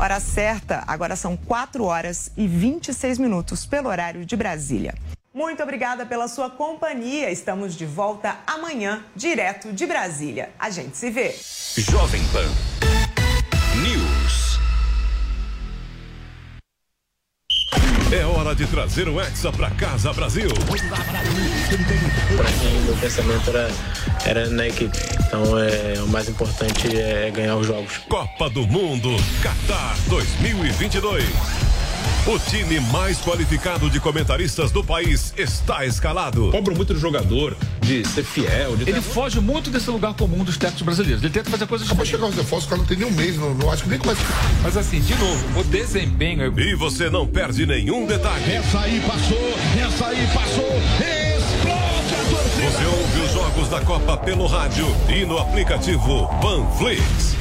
Hora 0.00 0.20
certa, 0.20 0.84
agora 0.86 1.16
são 1.16 1.36
4 1.36 1.82
horas 1.82 2.30
e 2.36 2.46
26 2.46 3.18
minutos 3.18 3.66
pelo 3.66 3.88
horário 3.88 4.24
de 4.24 4.36
Brasília. 4.36 4.94
Muito 5.34 5.60
obrigada 5.60 6.06
pela 6.06 6.28
sua 6.28 6.48
companhia. 6.48 7.32
Estamos 7.32 7.74
de 7.74 7.84
volta 7.84 8.36
amanhã, 8.46 9.04
direto 9.16 9.72
de 9.72 9.86
Brasília. 9.86 10.50
A 10.56 10.70
gente 10.70 10.96
se 10.96 11.10
vê. 11.10 11.34
Jovem 11.76 12.22
Pan 12.28 12.87
É 18.10 18.24
hora 18.24 18.54
de 18.54 18.66
trazer 18.66 19.06
o 19.06 19.20
Hexa 19.20 19.52
pra 19.52 19.70
casa, 19.70 20.10
Brasil. 20.14 20.48
Pra 20.48 22.50
mim, 22.52 22.80
meu 22.86 22.96
pensamento 22.96 23.50
era, 23.50 23.70
era 24.24 24.48
na 24.48 24.66
equipe. 24.66 24.96
Então, 25.26 25.58
é, 25.58 26.02
o 26.02 26.08
mais 26.08 26.26
importante 26.26 26.88
é 26.96 27.30
ganhar 27.30 27.56
os 27.56 27.66
jogos. 27.66 27.98
Copa 28.08 28.48
do 28.48 28.66
Mundo, 28.66 29.10
Qatar 29.42 29.94
2022. 30.08 31.22
O 32.28 32.38
time 32.38 32.78
mais 32.92 33.18
qualificado 33.22 33.88
de 33.88 33.98
comentaristas 33.98 34.70
do 34.70 34.84
país 34.84 35.32
está 35.34 35.86
escalado. 35.86 36.50
Cobro 36.50 36.76
muito 36.76 36.92
do 36.92 37.00
jogador, 37.00 37.56
de 37.80 38.06
ser 38.06 38.22
fiel. 38.22 38.76
De 38.76 38.82
ele 38.82 38.92
ter... 38.92 39.00
foge 39.00 39.40
muito 39.40 39.70
desse 39.70 39.88
lugar 39.88 40.12
comum 40.12 40.44
dos 40.44 40.58
técnicos 40.58 40.82
brasileiros. 40.82 41.24
Ele 41.24 41.32
tenta 41.32 41.48
fazer 41.48 41.66
coisas 41.66 41.86
Acabou 41.86 42.04
de 42.04 42.10
chegar 42.10 42.26
os 42.26 42.34
reforços, 42.34 42.66
o 42.66 42.68
cara 42.68 42.82
não 42.82 42.86
tem 42.86 42.98
nem 42.98 43.06
um 43.06 43.12
mês, 43.12 43.38
não, 43.38 43.54
não 43.54 43.72
acho 43.72 43.84
que 43.84 43.88
nem 43.88 43.98
começa. 43.98 44.20
Mas 44.62 44.76
assim, 44.76 45.00
de 45.00 45.14
novo, 45.14 45.60
o 45.60 45.64
desempenho. 45.64 46.52
E 46.60 46.74
você 46.74 47.08
não 47.08 47.26
perde 47.26 47.64
nenhum 47.64 48.04
detalhe. 48.04 48.52
Essa 48.52 48.80
aí 48.80 49.00
passou, 49.00 49.54
essa 49.82 50.06
aí 50.08 50.26
passou, 50.34 50.76
explode 51.00 52.14
a 52.14 52.30
torcida. 52.30 52.70
Você 52.70 52.84
ouve 52.84 53.20
os 53.20 53.32
jogos 53.32 53.68
da 53.70 53.80
Copa 53.80 54.18
pelo 54.18 54.46
rádio 54.46 54.86
e 55.08 55.24
no 55.24 55.38
aplicativo 55.38 56.28
Panflix. 56.42 57.38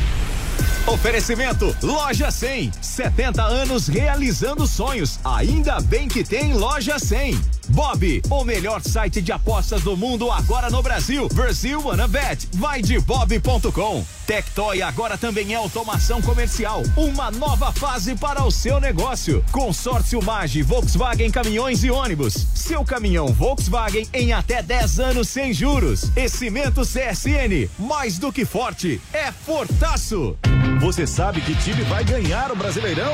Oferecimento 0.87 1.75
Loja 1.83 2.31
100. 2.31 2.71
70 2.81 3.43
anos 3.43 3.89
realizando 3.89 4.65
sonhos. 4.65 5.19
Ainda 5.25 5.81
bem 5.81 6.07
que 6.07 6.23
tem 6.23 6.53
Loja 6.53 6.97
100. 6.97 7.56
Bob, 7.69 8.21
o 8.29 8.43
melhor 8.43 8.81
site 8.81 9.21
de 9.21 9.31
apostas 9.31 9.81
do 9.81 9.95
mundo 9.95 10.31
agora 10.31 10.69
no 10.69 10.81
Brasil. 10.81 11.27
Brasil 11.33 11.81
Bet. 12.09 12.47
Vai 12.53 12.81
de 12.81 12.99
bob.com. 12.99 14.05
Tectoy 14.25 14.81
agora 14.81 15.17
também 15.17 15.53
é 15.53 15.55
automação 15.55 16.21
comercial. 16.21 16.83
Uma 16.95 17.31
nova 17.31 17.71
fase 17.71 18.15
para 18.15 18.43
o 18.43 18.51
seu 18.51 18.79
negócio. 18.79 19.43
Consórcio 19.51 20.21
Mage, 20.21 20.61
Volkswagen 20.61 21.31
Caminhões 21.31 21.83
e 21.83 21.91
Ônibus. 21.91 22.47
Seu 22.53 22.83
caminhão 22.83 23.27
Volkswagen 23.27 24.07
em 24.13 24.33
até 24.33 24.61
10 24.61 24.99
anos 24.99 25.29
sem 25.29 25.53
juros. 25.53 26.11
E 26.15 26.27
Cimento 26.27 26.81
CSN. 26.81 27.69
Mais 27.79 28.17
do 28.17 28.31
que 28.31 28.45
forte, 28.45 29.01
é 29.13 29.31
fortaço. 29.31 30.37
Você 30.79 31.07
sabe 31.07 31.41
que 31.41 31.55
time 31.55 31.83
vai 31.83 32.03
ganhar 32.03 32.51
o 32.51 32.55
Brasileirão? 32.55 33.13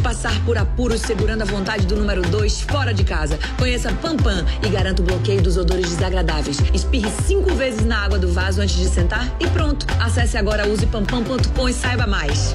Passar 0.00 0.38
por 0.44 0.56
apuros 0.58 1.00
segurando 1.00 1.42
a 1.42 1.44
vontade 1.44 1.86
do 1.86 1.96
número 1.96 2.22
2 2.22 2.62
fora 2.62 2.92
de 2.92 3.04
casa. 3.04 3.38
Conheça 3.58 3.92
Pampam 4.02 4.44
e 4.64 4.68
garanta 4.68 5.02
o 5.02 5.04
bloqueio 5.04 5.42
dos 5.42 5.56
odores 5.56 5.88
desagradáveis. 5.88 6.58
Espirre 6.72 7.10
cinco 7.26 7.54
vezes 7.54 7.84
na 7.84 8.04
água 8.04 8.18
do 8.18 8.32
vaso 8.32 8.60
antes 8.60 8.76
de 8.76 8.88
sentar 8.88 9.28
e 9.38 9.46
pronto. 9.48 9.86
Acesse 10.00 10.36
agora 10.36 10.68
usepampam.com 10.68 11.68
e 11.68 11.72
saiba 11.72 12.06
mais. 12.06 12.54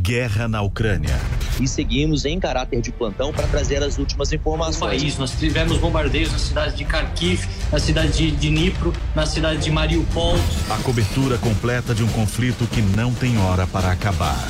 Guerra 0.00 0.48
na 0.48 0.62
Ucrânia. 0.62 1.20
E 1.60 1.68
seguimos 1.68 2.24
em 2.24 2.40
caráter 2.40 2.80
de 2.80 2.90
plantão 2.90 3.32
para 3.32 3.46
trazer 3.46 3.82
as 3.82 3.98
últimas 3.98 4.32
informações. 4.32 4.80
No 4.80 5.00
país, 5.00 5.18
nós 5.18 5.32
tivemos 5.32 5.76
bombardeios 5.76 6.32
na 6.32 6.38
cidade 6.38 6.76
de 6.76 6.84
Kharkiv, 6.84 7.46
na 7.70 7.78
cidade 7.78 8.12
de 8.12 8.30
Dnipro, 8.30 8.94
na 9.14 9.26
cidade 9.26 9.60
de 9.60 9.70
Mariupol. 9.70 10.36
A 10.70 10.78
cobertura 10.78 11.36
completa 11.36 11.94
de 11.94 12.02
um 12.02 12.08
conflito 12.08 12.66
que 12.66 12.80
não 12.80 13.12
tem 13.12 13.36
hora 13.38 13.66
para 13.66 13.90
acabar. 13.92 14.48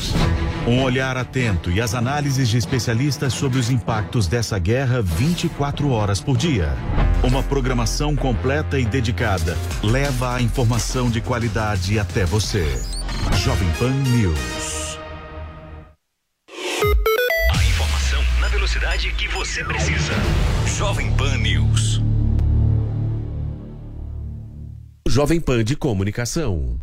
Um 0.68 0.82
olhar 0.82 1.16
atento 1.16 1.70
e 1.70 1.80
as 1.80 1.94
análises 1.94 2.48
de 2.48 2.56
especialistas 2.56 3.32
sobre 3.32 3.58
os 3.58 3.70
impactos 3.70 4.28
dessa 4.28 4.58
guerra 4.58 5.02
24 5.02 5.90
horas 5.90 6.20
por 6.20 6.36
dia. 6.36 6.72
Uma 7.24 7.42
programação 7.42 8.14
completa 8.14 8.78
e 8.78 8.84
dedicada 8.84 9.58
leva 9.82 10.36
a 10.36 10.40
informação 10.40 11.10
de 11.10 11.20
qualidade 11.20 11.98
até 11.98 12.24
você. 12.24 12.66
Jovem 13.42 13.68
Pan 13.78 13.90
News. 13.90 14.89
Você 19.50 19.64
precisa. 19.64 20.12
Jovem 20.78 21.12
Pan 21.16 21.36
News. 21.38 22.00
Jovem 25.08 25.40
Pan 25.40 25.64
de 25.64 25.74
Comunicação. 25.74 26.78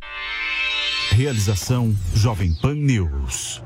Realização 1.12 1.96
Jovem 2.14 2.54
Pan 2.54 2.76
News. 2.76 3.64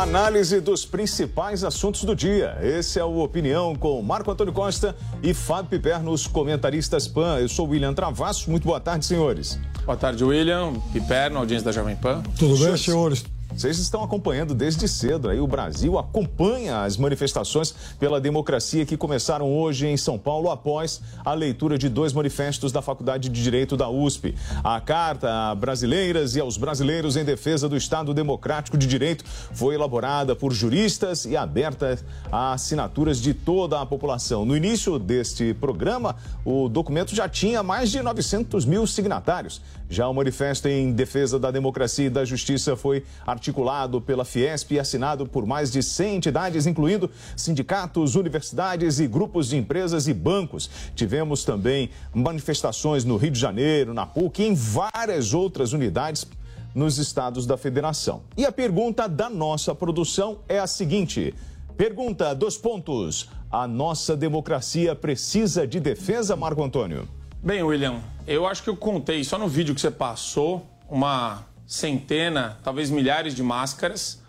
A 0.00 0.04
análise 0.04 0.62
dos 0.62 0.86
principais 0.86 1.62
assuntos 1.62 2.04
do 2.04 2.16
dia. 2.16 2.56
Esse 2.62 2.98
é 2.98 3.04
o 3.04 3.18
Opinião 3.18 3.76
com 3.76 4.00
Marco 4.00 4.30
Antônio 4.30 4.50
Costa 4.50 4.96
e 5.22 5.34
Fábio 5.34 5.68
Piper 5.68 6.02
nos 6.02 6.26
comentaristas 6.26 7.06
PAN. 7.06 7.38
Eu 7.38 7.50
sou 7.50 7.66
o 7.66 7.70
William 7.72 7.92
Travasso. 7.92 8.50
Muito 8.50 8.64
boa 8.64 8.80
tarde, 8.80 9.04
senhores. 9.04 9.60
Boa 9.84 9.98
tarde, 9.98 10.24
William. 10.24 10.72
Piper, 10.94 11.30
na 11.30 11.40
audiência 11.40 11.66
da 11.66 11.72
Jovem 11.72 11.96
Pan. 11.96 12.22
Tudo 12.38 12.56
bem, 12.64 12.78
senhores? 12.78 13.26
Vocês 13.54 13.78
estão 13.78 14.02
acompanhando 14.02 14.54
desde 14.54 14.86
cedo. 14.86 15.28
Aí 15.28 15.40
o 15.40 15.46
Brasil 15.46 15.98
acompanha 15.98 16.82
as 16.82 16.96
manifestações 16.96 17.74
pela 17.98 18.20
democracia 18.20 18.86
que 18.86 18.96
começaram 18.96 19.52
hoje 19.52 19.86
em 19.86 19.96
São 19.96 20.18
Paulo 20.18 20.50
após 20.50 21.00
a 21.24 21.34
leitura 21.34 21.76
de 21.76 21.88
dois 21.88 22.12
manifestos 22.12 22.70
da 22.72 22.80
Faculdade 22.80 23.28
de 23.28 23.42
Direito 23.42 23.76
da 23.76 23.88
USP. 23.88 24.34
A 24.62 24.80
carta 24.80 25.30
a 25.30 25.54
brasileiras 25.54 26.36
e 26.36 26.40
aos 26.40 26.56
brasileiros 26.56 27.16
em 27.16 27.24
defesa 27.24 27.68
do 27.68 27.76
Estado 27.76 28.14
Democrático 28.14 28.76
de 28.76 28.86
Direito 28.86 29.24
foi 29.52 29.74
elaborada 29.74 30.34
por 30.36 30.52
juristas 30.52 31.24
e 31.24 31.36
aberta 31.36 31.98
a 32.30 32.52
assinaturas 32.52 33.20
de 33.20 33.34
toda 33.34 33.80
a 33.80 33.86
população. 33.86 34.44
No 34.44 34.56
início 34.56 34.98
deste 34.98 35.54
programa, 35.54 36.16
o 36.44 36.68
documento 36.68 37.14
já 37.14 37.28
tinha 37.28 37.62
mais 37.62 37.90
de 37.90 38.02
900 38.02 38.64
mil 38.64 38.86
signatários. 38.86 39.60
Já 39.92 40.06
o 40.08 40.14
manifesto 40.14 40.68
em 40.68 40.92
defesa 40.92 41.36
da 41.36 41.50
democracia 41.50 42.06
e 42.06 42.10
da 42.10 42.24
justiça 42.24 42.76
foi 42.76 43.02
articulado 43.26 44.00
pela 44.00 44.24
Fiesp 44.24 44.70
e 44.70 44.78
assinado 44.78 45.26
por 45.26 45.44
mais 45.44 45.68
de 45.72 45.82
100 45.82 46.14
entidades, 46.14 46.64
incluindo 46.64 47.10
sindicatos, 47.36 48.14
universidades 48.14 49.00
e 49.00 49.08
grupos 49.08 49.48
de 49.48 49.56
empresas 49.56 50.06
e 50.06 50.14
bancos. 50.14 50.70
Tivemos 50.94 51.42
também 51.42 51.90
manifestações 52.14 53.04
no 53.04 53.16
Rio 53.16 53.32
de 53.32 53.40
Janeiro, 53.40 53.92
na 53.92 54.06
PUC 54.06 54.44
e 54.44 54.46
em 54.46 54.54
várias 54.54 55.34
outras 55.34 55.72
unidades 55.72 56.24
nos 56.72 56.98
estados 56.98 57.44
da 57.44 57.56
federação. 57.56 58.22
E 58.36 58.46
a 58.46 58.52
pergunta 58.52 59.08
da 59.08 59.28
nossa 59.28 59.74
produção 59.74 60.38
é 60.48 60.60
a 60.60 60.68
seguinte: 60.68 61.34
pergunta 61.76 62.32
dos 62.32 62.56
pontos. 62.56 63.28
A 63.50 63.66
nossa 63.66 64.16
democracia 64.16 64.94
precisa 64.94 65.66
de 65.66 65.80
defesa, 65.80 66.36
Marco 66.36 66.62
Antônio? 66.62 67.08
Bem, 67.42 67.62
William, 67.62 68.02
eu 68.26 68.46
acho 68.46 68.62
que 68.62 68.68
eu 68.68 68.76
contei 68.76 69.24
só 69.24 69.38
no 69.38 69.48
vídeo 69.48 69.74
que 69.74 69.80
você 69.80 69.90
passou 69.90 70.68
uma 70.90 71.46
centena, 71.66 72.58
talvez 72.62 72.90
milhares 72.90 73.34
de 73.34 73.42
máscaras, 73.42 74.20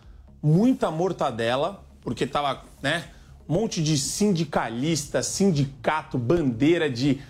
muita 0.41 0.89
mortadela, 0.89 1.84
porque 2.00 2.26
tava, 2.26 2.63
né, 2.82 3.04
um 3.50 3.56
monte 3.56 3.84
de 3.84 3.97
sindicalista, 3.97 5.21
sindicato, 5.21 6.17
bandeira 6.17 6.89
de 6.89 7.21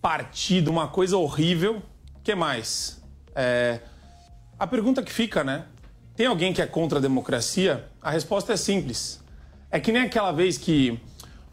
partido, 0.00 0.70
uma 0.70 0.88
coisa 0.88 1.18
horrível. 1.18 1.82
Que 2.24 2.34
mais? 2.34 3.02
É... 3.34 3.80
A 4.58 4.66
pergunta 4.66 5.02
que 5.02 5.12
fica, 5.12 5.44
né? 5.44 5.66
Tem 6.16 6.26
alguém 6.26 6.54
que 6.54 6.62
é 6.62 6.66
contra 6.66 6.98
a 6.98 7.02
democracia? 7.02 7.86
A 8.00 8.10
resposta 8.10 8.54
é 8.54 8.56
simples. 8.56 9.22
É 9.70 9.78
que 9.78 9.92
nem 9.92 10.00
aquela 10.00 10.32
vez 10.32 10.56
que 10.56 10.98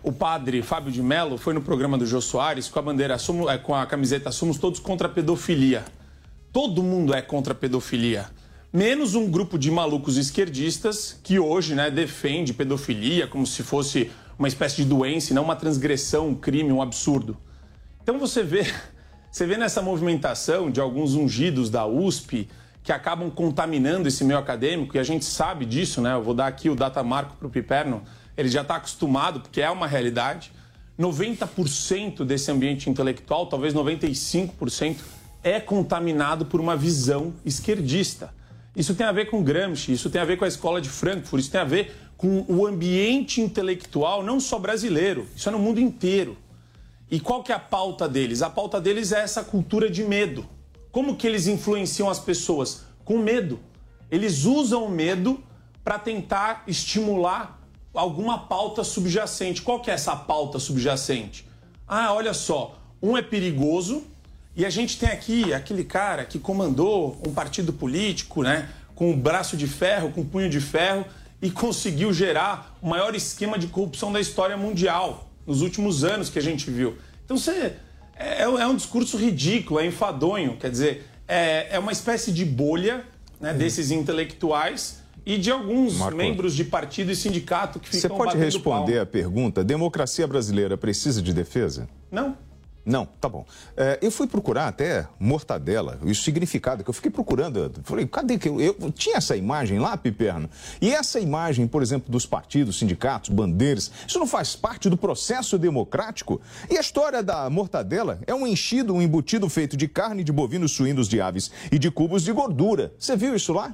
o 0.04 0.12
padre 0.12 0.62
Fábio 0.62 0.92
de 0.92 1.02
Mello 1.02 1.38
foi 1.38 1.54
no 1.54 1.62
programa 1.62 1.98
do 1.98 2.06
Jô 2.06 2.20
Soares 2.20 2.68
com 2.68 2.78
a 2.78 2.82
bandeira, 2.82 3.18
com 3.63 3.74
a 3.74 3.86
camiseta 3.86 4.32
Somos 4.34 4.58
Todos 4.58 4.82
contra 4.82 5.08
a 5.08 5.10
Pedofilia. 5.10 5.86
Todo 6.52 6.84
mundo 6.84 7.16
é 7.16 7.22
contra 7.22 7.54
a 7.54 7.56
pedofilia. 7.56 8.28
Menos 8.72 9.16
um 9.16 9.32
grupo 9.32 9.58
de 9.58 9.72
malucos 9.72 10.18
esquerdistas 10.18 11.18
que 11.24 11.39
hoje 11.39 11.74
né, 11.74 11.89
defende 11.89 12.54
pedofilia 12.54 13.28
como 13.28 13.48
se 13.48 13.63
fosse 13.63 14.12
uma 14.38 14.48
espécie 14.48 14.78
de 14.78 14.86
doença 14.86 15.32
e 15.32 15.34
não 15.34 15.44
uma 15.44 15.56
transgressão, 15.56 16.28
um 16.28 16.36
crime, 16.36 16.72
um 16.72 16.82
absurdo. 16.82 17.38
Então 18.04 18.20
você 18.20 18.44
vê, 18.44 18.66
você 19.32 19.46
vê 19.46 19.58
nessa 19.58 19.82
movimentação 19.82 20.70
de 20.70 20.82
alguns 20.82 21.16
ungidos 21.16 21.70
da 21.70 21.88
USP 21.88 22.50
que 22.84 22.92
acabam 22.92 23.32
contaminando 23.32 24.10
esse 24.10 24.26
meio 24.26 24.38
acadêmico, 24.38 24.98
e 24.98 25.00
a 25.00 25.04
gente 25.04 25.24
sabe 25.24 25.66
disso, 25.66 26.02
né? 26.02 26.13
Eu 26.13 26.22
vou 26.22 26.34
dar 26.34 26.48
aqui 26.48 26.70
o 26.70 26.76
data 26.76 27.02
marco 27.02 27.38
para 27.38 27.48
o 27.48 27.50
Piperno, 27.50 28.04
ele 28.38 28.50
já 28.50 28.62
está 28.62 28.76
acostumado, 28.76 29.39
porque 29.39 29.62
é 29.62 29.69
uma 29.69 29.88
realidade. 29.88 30.52
90% 31.00 32.24
desse 32.24 32.52
ambiente 32.52 32.89
intelectual, 32.89 33.48
talvez 33.48 33.74
95%, 33.74 34.98
é 35.43 35.60
contaminado 35.60 36.46
por 36.46 36.62
uma 36.62 36.76
visão 36.76 37.34
esquerdista. 37.43 38.34
Isso 38.76 38.96
tem 38.96 39.06
a 39.06 39.12
ver 39.12 39.30
com 39.30 39.43
Gramsci, 39.43 39.91
isso 39.91 40.10
tem 40.10 40.22
a 40.22 40.26
ver 40.26 40.38
com 40.38 40.46
a 40.46 40.48
escola 40.48 40.82
de 40.82 40.89
Frankfurt, 40.89 41.41
isso 41.41 41.52
tem 41.52 41.62
a 41.62 41.65
ver 41.65 41.96
com 42.17 42.46
o 42.48 42.65
ambiente 42.65 43.41
intelectual, 43.41 44.24
não 44.24 44.39
só 44.39 44.58
brasileiro, 44.58 45.28
isso 45.36 45.50
é 45.50 45.52
no 45.52 45.60
mundo 45.60 45.80
inteiro. 45.80 46.38
E 47.12 47.19
qual 47.19 47.43
que 47.43 47.52
é 47.52 47.56
a 47.56 47.60
pauta 47.60 48.08
deles? 48.08 48.41
A 48.41 48.50
pauta 48.50 48.82
deles 48.82 49.12
é 49.12 49.19
essa 49.19 49.43
cultura 49.43 49.89
de 49.89 50.04
medo. 50.04 50.48
Como 50.91 51.15
que 51.15 51.28
eles 51.28 51.48
influenciam 51.48 52.10
as 52.10 52.19
pessoas? 52.19 52.86
Com 53.04 53.17
medo. 53.17 53.60
Eles 54.10 54.46
usam 54.46 54.86
o 54.86 54.89
medo 54.89 55.43
para 55.84 56.00
tentar 56.00 56.63
estimular 56.65 57.60
alguma 57.93 58.38
pauta 58.39 58.84
subjacente. 58.84 59.62
Qual 59.62 59.79
que 59.79 59.91
é 59.91 59.93
essa 59.93 60.15
pauta 60.15 60.60
subjacente? 60.60 61.47
Ah, 61.88 62.13
olha 62.13 62.34
só, 62.34 62.79
um 63.01 63.17
é 63.17 63.21
perigoso 63.21 64.03
e 64.56 64.65
a 64.65 64.69
gente 64.69 64.97
tem 64.97 65.10
aqui 65.10 65.53
aquele 65.53 65.84
cara 65.84 66.25
que 66.25 66.39
comandou 66.39 67.17
um 67.25 67.34
partido 67.34 67.73
político, 67.73 68.43
né, 68.43 68.69
com 68.95 69.12
um 69.12 69.19
braço 69.19 69.58
de 69.58 69.67
ferro, 69.67 70.12
com 70.12 70.21
um 70.21 70.25
punho 70.25 70.49
de 70.49 70.60
ferro 70.60 71.06
e 71.41 71.51
conseguiu 71.51 72.13
gerar 72.13 72.77
o 72.82 72.88
maior 72.88 73.13
esquema 73.15 73.60
de 73.60 73.67
corrupção 73.67 74.12
da 74.12 74.19
história 74.19 74.56
mundial 74.56 75.29
nos 75.45 75.62
últimos 75.62 76.03
anos 76.03 76.29
que 76.29 76.39
a 76.39 76.41
gente 76.41 76.71
viu. 76.71 76.97
Então 77.25 77.38
você 77.38 77.75
é, 78.15 78.43
é 78.43 78.67
um 78.67 78.75
discurso 78.75 79.17
ridículo, 79.17 79.79
é 79.79 79.86
enfadonho, 79.86 80.56
quer 80.58 80.71
dizer, 80.71 81.06
é, 81.27 81.75
é 81.75 81.79
uma 81.79 81.91
espécie 81.91 82.31
de 82.31 82.46
bolha 82.46 83.04
né, 83.41 83.54
desses 83.54 83.91
intelectuais 83.91 85.02
e 85.26 85.38
de 85.38 85.52
alguns 85.52 85.96
Marco. 85.98 86.17
membros 86.17 86.56
de 86.56 86.63
partido 86.63 87.12
e 87.12 87.15
sindicato 87.15 87.80
que 87.80 87.90
Você 87.90 88.02
ficam 88.02 88.17
pode 88.17 88.30
batendo 88.32 88.46
responder 88.46 88.92
palma. 88.92 89.02
a 89.02 89.06
pergunta: 89.06 89.63
democracia 89.63 90.28
brasileira 90.28 90.78
precisa 90.78 91.21
de 91.21 91.34
defesa? 91.34 91.88
Não. 92.12 92.38
Não, 92.86 93.06
tá 93.06 93.30
bom. 93.30 93.46
É, 93.78 93.98
eu 94.02 94.12
fui 94.12 94.28
procurar 94.28 94.67
até 94.67 95.08
mortadela, 95.17 95.98
o 96.02 96.13
significado, 96.13 96.84
que 96.84 96.90
eu 96.90 96.94
fiquei 96.94 97.10
procurando. 97.10 97.71
Falei, 97.84 98.06
cadê 98.06 98.38
que 98.38 98.50
eu, 98.50 98.60
eu. 98.60 98.76
Tinha 98.92 99.15
essa 99.17 99.38
imagem 99.38 99.80
lá, 99.80 99.96
Piperno? 99.96 100.50
E 100.82 100.92
essa 100.94 101.17
imagem, 101.17 101.65
por 101.65 101.82
exemplo, 101.82 102.12
dos 102.12 102.26
partidos, 102.26 102.78
sindicatos, 102.78 103.30
bandeiras, 103.30 103.90
isso 104.06 104.19
não 104.19 104.28
faz 104.28 104.54
parte 104.56 104.90
do 104.90 104.98
processo 104.98 105.58
democrático? 105.58 106.42
E 106.69 106.78
a 106.78 106.82
história 106.82 107.24
da 107.24 107.50
mortadela 107.50 108.19
é 108.28 108.36
um 108.36 108.46
enchido, 108.46 108.94
um 108.94 109.02
embutido 109.02 109.48
feito 109.48 109.78
de 109.78 109.88
carne 109.88 110.21
de 110.21 110.34
bovinos, 110.34 110.74
suínos, 110.74 111.08
de 111.08 111.21
aves 111.21 111.52
e 111.71 111.80
de 111.80 111.90
cubos 111.90 112.24
de 112.24 112.34
gordura. 112.34 112.94
Você 113.00 113.15
viu 113.15 113.34
isso 113.34 113.54
lá? 113.54 113.74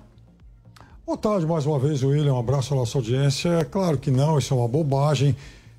Boa 1.10 1.18
tarde 1.18 1.48
mais 1.48 1.66
uma 1.66 1.80
vez, 1.80 2.04
William. 2.04 2.36
Um 2.36 2.40
abraço 2.40 2.72
à 2.72 2.78
nossa 2.78 2.96
audiência. 2.96 3.50
É 3.50 3.64
claro 3.64 3.98
que 3.98 4.12
não, 4.12 4.38
isso 4.38 4.54
é 4.54 4.58
uma 4.58 4.68
bobagem. 4.68 5.36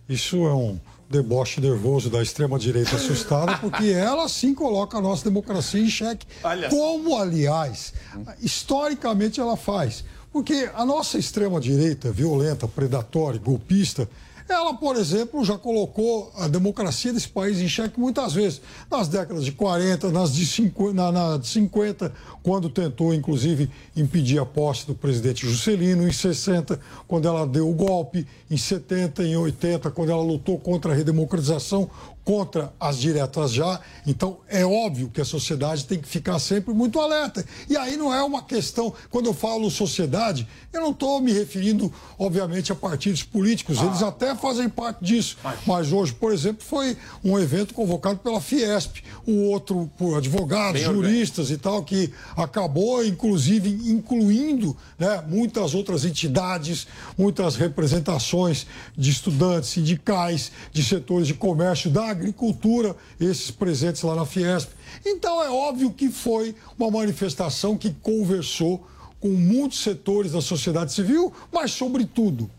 Isso 0.09 0.39
é 0.39 0.53
um 0.53 0.77
deboche 1.09 1.61
nervoso 1.61 2.11
da 2.11 2.21
extrema-direita 2.21 2.97
assustada, 2.97 3.57
porque 3.59 3.91
ela 3.91 4.29
sim 4.29 4.53
coloca 4.53 4.99
a 4.99 5.01
nossa 5.01 5.23
democracia 5.23 5.81
em 5.81 5.89
xeque. 5.89 6.27
Como, 6.69 7.17
aliás, 7.17 7.95
historicamente 8.43 9.39
ela 9.39 9.57
faz. 9.57 10.03
Porque 10.33 10.69
a 10.75 10.85
nossa 10.85 11.17
extrema-direita 11.17 12.11
violenta, 12.11 12.67
predatória, 12.67 13.39
golpista, 13.39 14.11
ela, 14.53 14.75
por 14.75 14.97
exemplo, 14.97 15.45
já 15.45 15.57
colocou 15.57 16.33
a 16.37 16.49
democracia 16.49 17.13
desse 17.13 17.29
país 17.29 17.59
em 17.61 17.69
xeque 17.69 17.99
muitas 17.99 18.33
vezes. 18.33 18.61
Nas 18.91 19.09
décadas 19.09 19.45
de 19.45 19.53
40, 19.53 20.11
nas 20.11 20.33
de 20.33 20.47
50, 20.47 20.93
na, 20.93 21.13
na 21.13 21.37
de 21.37 21.47
50 21.47 22.13
quando 22.43 22.69
tentou, 22.69 23.13
inclusive, 23.13 23.71
impedir 23.97 24.39
a 24.39 24.47
posse 24.47 24.87
do 24.87 24.95
presidente 24.95 25.47
Juscelino, 25.47 26.07
em 26.07 26.13
60, 26.13 26.81
quando 27.07 27.29
ela 27.29 27.47
deu 27.47 27.69
o 27.69 27.75
golpe, 27.75 28.27
em 28.51 28.57
70, 28.57 29.23
em 29.25 29.37
80, 29.37 29.91
quando 29.91 30.11
ela 30.11 30.23
lutou 30.23 30.59
contra 30.59 30.93
a 30.93 30.95
redemocratização, 30.95 31.91
contra 32.25 32.73
as 32.79 32.99
diretas 32.99 33.53
já. 33.53 33.81
Então, 34.07 34.39
é 34.49 34.65
óbvio 34.65 35.09
que 35.09 35.21
a 35.21 35.25
sociedade 35.25 35.85
tem 35.85 35.99
que 35.99 36.09
ficar 36.09 36.39
sempre 36.39 36.73
muito 36.75 37.01
alerta. 37.01 37.45
E 37.69 37.77
aí 37.77 37.97
não 37.97 38.13
é 38.13 38.23
uma 38.23 38.43
questão, 38.43 38.93
quando 39.11 39.27
eu 39.27 39.35
falo 39.35 39.71
sociedade, 39.71 40.47
eu 40.73 40.81
não 40.81 40.91
estou 40.91 41.21
me 41.21 41.33
referindo, 41.33 41.93
obviamente, 42.19 42.71
a 42.71 42.75
partidos 42.75 43.23
políticos. 43.23 43.79
Ah. 43.81 43.87
Eles 43.87 44.03
até 44.03 44.35
fazem 44.35 44.69
parte 44.69 45.05
disso. 45.05 45.39
Mas 45.67 45.93
hoje, 45.93 46.13
por 46.13 46.33
exemplo, 46.33 46.65
foi 46.65 46.97
um 47.25 47.39
evento 47.39 47.75
convocado 47.75 48.19
pela 48.19 48.41
Fiesp, 48.41 49.03
o 49.27 49.49
outro 49.51 49.91
por 49.99 50.17
advogados, 50.17 50.81
Bem 50.81 50.93
juristas 50.93 51.51
e 51.51 51.57
tal, 51.57 51.83
que 51.83 52.13
acabou, 52.37 53.05
inclusive, 53.05 53.69
incluindo 53.91 54.77
né, 54.99 55.23
muitas 55.27 55.75
outras 55.75 56.05
entidades, 56.05 56.87
muitas 57.17 57.57
representações 57.57 58.67
de 58.97 59.11
estudantes, 59.11 59.71
sindicais, 59.71 60.53
de 60.73 60.85
setores 60.85 61.27
de 61.27 61.35
comércio, 61.35 61.91
da 61.91 62.10
agricultura, 62.11 62.97
esses 63.19 63.51
presentes 63.51 64.03
lá 64.03 64.15
na 64.15 64.27
Fiesp. 64.27 64.71
Então 65.05 65.43
é 65.43 65.51
óbvio 65.51 65.91
que 65.91 66.09
foi 66.09 66.55
uma 66.79 66.91
manifestação 66.91 67.77
que 67.77 67.91
conversou 68.03 68.87
com 69.21 69.29
muitos 69.29 69.83
setores 69.83 70.33
da 70.33 70.41
sociedade 70.41 70.93
civil, 70.93 71.33
mas, 71.53 71.73
sobretudo, 71.73 72.51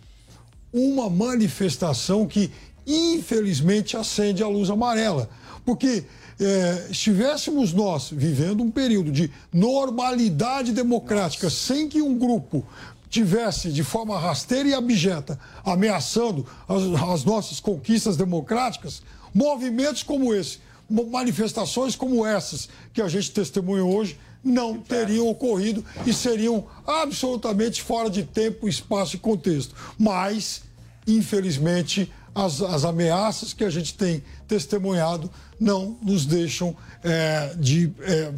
uma 0.71 1.09
manifestação 1.09 2.27
que, 2.27 2.51
infelizmente, 2.85 3.97
acende 3.97 4.43
a 4.43 4.47
luz 4.47 4.69
amarela. 4.69 5.29
Porque 5.65 6.03
é, 6.39 6.87
estivéssemos 6.89 7.73
nós 7.73 8.09
vivendo 8.11 8.63
um 8.63 8.71
período 8.71 9.11
de 9.11 9.29
normalidade 9.53 10.71
democrática 10.71 11.45
Nossa. 11.45 11.55
sem 11.55 11.87
que 11.87 12.01
um 12.01 12.17
grupo 12.17 12.65
tivesse 13.09 13.71
de 13.71 13.83
forma 13.83 14.17
rasteira 14.17 14.69
e 14.69 14.73
abjeta 14.73 15.37
ameaçando 15.65 16.45
as, 16.67 16.81
as 17.09 17.23
nossas 17.25 17.59
conquistas 17.59 18.15
democráticas, 18.15 19.03
movimentos 19.33 20.03
como 20.03 20.33
esse, 20.33 20.59
manifestações 20.89 21.95
como 21.95 22.25
essas 22.25 22.67
que 22.93 23.01
a 23.01 23.07
gente 23.07 23.31
testemunhou 23.31 23.95
hoje, 23.95 24.17
não 24.43 24.79
teriam 24.79 25.27
ocorrido 25.27 25.85
e 26.05 26.13
seriam 26.13 26.65
absolutamente 26.85 27.81
fora 27.81 28.09
de 28.09 28.23
tempo, 28.23 28.67
espaço 28.67 29.15
e 29.15 29.19
contexto. 29.19 29.75
Mas, 29.97 30.63
infelizmente, 31.07 32.11
as, 32.33 32.61
as 32.61 32.83
ameaças 32.83 33.53
que 33.53 33.63
a 33.63 33.69
gente 33.69 33.93
tem 33.93 34.23
testemunhado 34.47 35.29
não 35.59 35.97
nos 36.01 36.25
deixam 36.25 36.75
é, 37.03 37.53
de 37.57 37.91
é, 38.01 38.33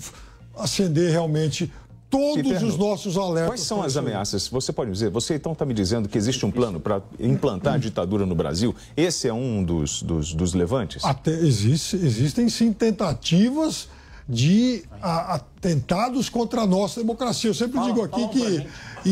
acender 0.55 1.11
realmente 1.11 1.71
todos 2.13 2.61
os 2.61 2.77
nossos 2.77 3.17
alertas. 3.17 3.49
Quais 3.49 3.61
são 3.61 3.81
as 3.81 3.97
ameaças? 3.97 4.47
Você 4.47 4.71
pode 4.71 4.91
dizer, 4.91 5.09
você 5.09 5.33
então 5.33 5.53
está 5.53 5.65
me 5.65 5.73
dizendo 5.73 6.07
que 6.07 6.15
existe 6.15 6.45
um 6.45 6.51
plano 6.51 6.79
para 6.79 7.01
implantar 7.19 7.73
a 7.73 7.77
ditadura 7.77 8.23
no 8.23 8.35
Brasil? 8.35 8.75
Esse 8.95 9.27
é 9.27 9.33
um 9.33 9.63
dos, 9.63 10.03
dos, 10.03 10.31
dos 10.31 10.53
levantes? 10.53 11.03
Até 11.03 11.31
existe, 11.31 11.95
existem 11.95 12.47
sim 12.49 12.71
tentativas 12.71 13.89
de 14.29 14.83
a, 15.01 15.35
atentados 15.35 16.29
contra 16.29 16.61
a 16.61 16.67
nossa 16.67 16.99
democracia. 16.99 17.49
Eu 17.49 17.55
sempre 17.55 17.77
fala, 17.77 17.87
digo 17.87 18.03
aqui 18.03 18.27
que, 18.29 18.67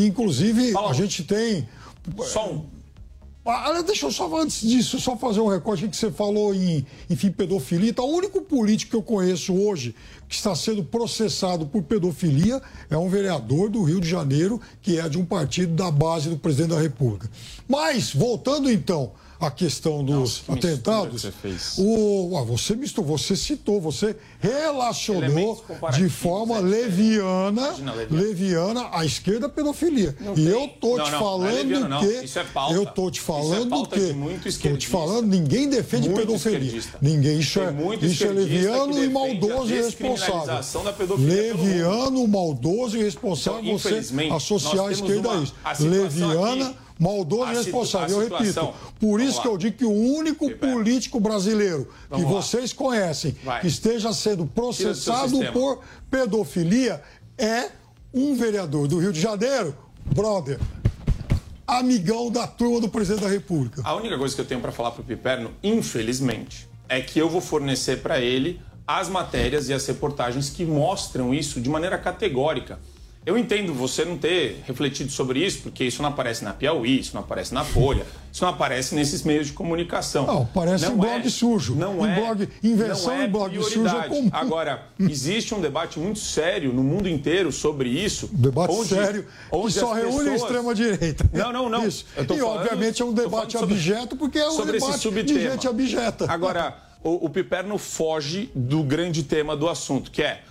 inclusive, 0.06 0.70
fala. 0.70 0.90
a 0.90 0.94
gente 0.94 1.24
tem. 1.24 1.68
Só 2.24 2.52
um 2.52 2.64
ah, 3.44 3.82
deixa 3.82 4.06
eu 4.06 4.12
só, 4.12 4.32
antes 4.36 4.60
disso, 4.60 5.00
só 5.00 5.16
fazer 5.16 5.40
um 5.40 5.48
recorte 5.48 5.88
que 5.88 5.96
você 5.96 6.12
falou 6.12 6.54
em, 6.54 6.86
enfim, 7.10 7.30
pedofilia. 7.30 7.90
Então, 7.90 8.04
o 8.04 8.14
único 8.14 8.40
político 8.40 8.90
que 8.90 8.96
eu 8.96 9.02
conheço 9.02 9.52
hoje 9.52 9.96
que 10.28 10.34
está 10.36 10.54
sendo 10.54 10.84
processado 10.84 11.66
por 11.66 11.82
pedofilia 11.82 12.62
é 12.88 12.96
um 12.96 13.08
vereador 13.08 13.68
do 13.68 13.82
Rio 13.82 14.00
de 14.00 14.08
Janeiro, 14.08 14.60
que 14.80 14.98
é 14.98 15.08
de 15.08 15.18
um 15.18 15.24
partido 15.24 15.74
da 15.74 15.90
base 15.90 16.28
do 16.28 16.36
presidente 16.36 16.70
da 16.70 16.80
República. 16.80 17.28
Mas, 17.68 18.12
voltando 18.14 18.70
então 18.70 19.12
a 19.46 19.50
questão 19.50 20.04
dos 20.04 20.42
Nossa, 20.46 20.52
atentados. 20.52 21.22
Você, 21.22 21.32
fez. 21.32 21.74
O, 21.78 22.36
ah, 22.36 22.44
você 22.44 22.74
misturou, 22.76 23.18
você 23.18 23.36
citou, 23.36 23.80
você 23.80 24.16
relacionou 24.40 25.64
de 25.92 26.08
forma 26.08 26.58
leviana, 26.58 27.70
leviana, 27.70 28.06
leviana 28.10 28.88
a 28.92 29.04
esquerda 29.04 29.46
a 29.46 29.48
pedofilia. 29.48 30.16
Não 30.20 30.32
e 30.32 30.36
tem. 30.36 30.46
eu 30.46 30.68
tô 30.80 30.96
não, 30.96 31.04
te 31.04 31.10
não, 31.10 31.18
falando 31.18 31.94
é 31.96 31.98
que 31.98 32.24
isso 32.24 32.38
é 32.38 32.44
pauta. 32.44 32.74
eu 32.74 32.86
tô 32.86 33.10
te 33.10 33.20
é 33.20 33.22
falando 33.22 33.88
é 33.92 34.38
que 34.38 34.48
estou 34.48 34.76
te 34.76 34.86
falando, 34.86 35.26
ninguém 35.26 35.68
defende 35.68 36.08
muito 36.08 36.26
pedofilia. 36.26 36.82
Ninguém 37.00 37.38
isso 37.38 37.60
é, 37.60 37.74
isso 38.02 38.24
é 38.24 38.28
leviano 38.28 39.02
e 39.02 39.08
maldoso 39.08 39.72
e 39.72 39.78
irresponsável. 39.78 40.60
Leviano, 41.18 42.26
maldoso 42.28 42.96
e 42.96 43.00
irresponsável 43.00 43.60
então, 43.60 43.78
você 43.78 44.00
associar 44.32 44.86
a 44.86 44.92
esquerda 44.92 45.30
a 45.32 45.42
isso. 45.42 45.54
Leviana 45.80 46.74
maldoso 47.02 47.52
e 47.52 47.56
responsável. 47.56 48.22
Eu 48.22 48.28
repito, 48.28 48.72
por 49.00 49.20
isso 49.20 49.42
que 49.42 49.48
eu 49.48 49.58
digo 49.58 49.76
que 49.76 49.84
o 49.84 49.90
único 49.90 50.48
político 50.52 51.18
brasileiro 51.18 51.88
que 52.14 52.22
vocês 52.22 52.72
conhecem 52.72 53.36
que 53.60 53.66
esteja 53.66 54.12
sendo 54.12 54.46
processado 54.46 55.38
por 55.52 55.80
pedofilia 56.08 57.02
é 57.36 57.70
um 58.14 58.36
vereador 58.36 58.86
do 58.86 58.98
Rio 58.98 59.12
de 59.12 59.20
Janeiro, 59.20 59.74
brother, 60.14 60.60
amigão 61.66 62.30
da 62.30 62.46
turma 62.46 62.80
do 62.80 62.88
presidente 62.88 63.22
da 63.22 63.28
República. 63.28 63.82
A 63.84 63.94
única 63.94 64.16
coisa 64.16 64.34
que 64.34 64.40
eu 64.40 64.44
tenho 64.44 64.60
para 64.60 64.70
falar 64.70 64.92
para 64.92 65.00
o 65.00 65.04
Piperno, 65.04 65.50
infelizmente, 65.62 66.68
é 66.88 67.00
que 67.00 67.18
eu 67.18 67.28
vou 67.28 67.40
fornecer 67.40 68.02
para 68.02 68.20
ele 68.20 68.60
as 68.86 69.08
matérias 69.08 69.68
e 69.68 69.72
as 69.72 69.86
reportagens 69.86 70.50
que 70.50 70.64
mostram 70.64 71.32
isso 71.34 71.60
de 71.60 71.70
maneira 71.70 71.96
categórica. 71.96 72.78
Eu 73.24 73.38
entendo 73.38 73.72
você 73.72 74.04
não 74.04 74.18
ter 74.18 74.62
refletido 74.66 75.12
sobre 75.12 75.44
isso, 75.44 75.60
porque 75.62 75.84
isso 75.84 76.02
não 76.02 76.08
aparece 76.08 76.42
na 76.42 76.52
Piauí, 76.52 76.98
isso 76.98 77.14
não 77.14 77.20
aparece 77.22 77.54
na 77.54 77.62
Folha, 77.62 78.04
isso 78.32 78.42
não 78.42 78.50
aparece 78.50 78.96
nesses 78.96 79.22
meios 79.22 79.46
de 79.46 79.52
comunicação. 79.52 80.26
Não, 80.26 80.46
parece 80.46 80.86
não 80.86 80.94
em 80.94 80.96
blog 80.96 81.26
é, 81.26 81.30
sujo. 81.30 81.74
Não 81.76 82.04
em 82.04 82.10
é, 82.10 82.14
blog, 82.16 82.48
invenção 82.64 83.14
não 83.14 83.22
é 83.22 83.24
em 83.24 83.30
blog 83.30 83.50
prioridade. 83.50 83.74
sujo 83.74 83.96
é 83.96 84.08
comum. 84.08 84.30
Agora, 84.32 84.86
existe 84.98 85.54
um 85.54 85.60
debate 85.60 86.00
muito 86.00 86.18
sério 86.18 86.72
no 86.72 86.82
mundo 86.82 87.08
inteiro 87.08 87.52
sobre 87.52 87.90
isso. 87.90 88.28
Debate 88.32 88.74
onde, 88.74 88.88
sério 88.88 89.26
onde 89.52 89.74
que 89.74 89.80
só 89.80 89.92
reúne 89.92 90.18
pessoas... 90.18 90.28
a 90.28 90.36
extrema-direita. 90.36 91.30
Não, 91.32 91.52
não, 91.52 91.68
não. 91.68 91.86
Isso. 91.86 92.04
e, 92.18 92.24
falando, 92.24 92.44
obviamente, 92.44 93.02
é 93.02 93.04
um 93.04 93.12
debate 93.12 93.56
abjeto, 93.56 94.16
porque 94.16 94.38
é 94.38 94.48
um 94.48 94.66
debate 94.66 95.10
de 95.22 95.40
gente 95.40 95.68
abjeta. 95.68 96.26
Agora, 96.28 96.76
o, 97.04 97.26
o 97.26 97.30
Piperno 97.30 97.78
foge 97.78 98.50
do 98.52 98.82
grande 98.82 99.22
tema 99.22 99.56
do 99.56 99.68
assunto, 99.68 100.10
que 100.10 100.22
é 100.22 100.42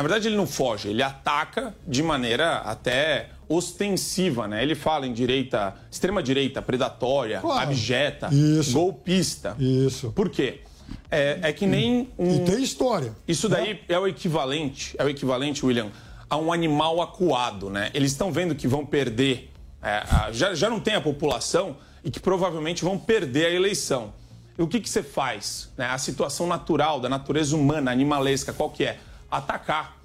na 0.00 0.08
verdade, 0.08 0.28
ele 0.28 0.36
não 0.36 0.46
foge, 0.46 0.88
ele 0.88 1.02
ataca 1.02 1.74
de 1.86 2.02
maneira 2.02 2.56
até 2.60 3.28
ostensiva, 3.46 4.48
né? 4.48 4.62
Ele 4.62 4.74
fala 4.74 5.06
em 5.06 5.12
direita, 5.12 5.74
extrema 5.90 6.22
direita, 6.22 6.62
predatória, 6.62 7.38
claro. 7.40 7.68
abjeta, 7.68 8.30
Isso. 8.32 8.72
golpista. 8.72 9.54
Isso. 9.58 10.10
Por 10.12 10.30
quê? 10.30 10.62
É, 11.10 11.40
é 11.42 11.52
que 11.52 11.66
nem 11.66 12.08
um... 12.18 12.36
E 12.36 12.44
tem 12.46 12.62
história. 12.62 13.14
Isso 13.28 13.46
daí 13.46 13.74
né? 13.74 13.80
é 13.90 13.98
o 13.98 14.06
equivalente, 14.06 14.94
é 14.96 15.04
o 15.04 15.08
equivalente, 15.10 15.66
William, 15.66 15.90
a 16.30 16.38
um 16.38 16.50
animal 16.50 17.02
acuado, 17.02 17.68
né? 17.68 17.90
Eles 17.92 18.12
estão 18.12 18.32
vendo 18.32 18.54
que 18.54 18.66
vão 18.66 18.86
perder, 18.86 19.50
é, 19.82 20.02
a, 20.10 20.30
já, 20.32 20.54
já 20.54 20.70
não 20.70 20.80
tem 20.80 20.94
a 20.94 21.00
população 21.02 21.76
e 22.02 22.10
que 22.10 22.20
provavelmente 22.20 22.82
vão 22.82 22.98
perder 22.98 23.44
a 23.44 23.50
eleição. 23.50 24.14
E 24.58 24.62
o 24.62 24.66
que, 24.66 24.80
que 24.80 24.88
você 24.88 25.02
faz? 25.02 25.68
Né? 25.76 25.84
A 25.84 25.98
situação 25.98 26.46
natural, 26.46 27.00
da 27.00 27.08
natureza 27.10 27.54
humana, 27.54 27.90
animalesca, 27.90 28.50
qual 28.50 28.70
que 28.70 28.84
é? 28.84 28.98
Atacar. 29.30 29.96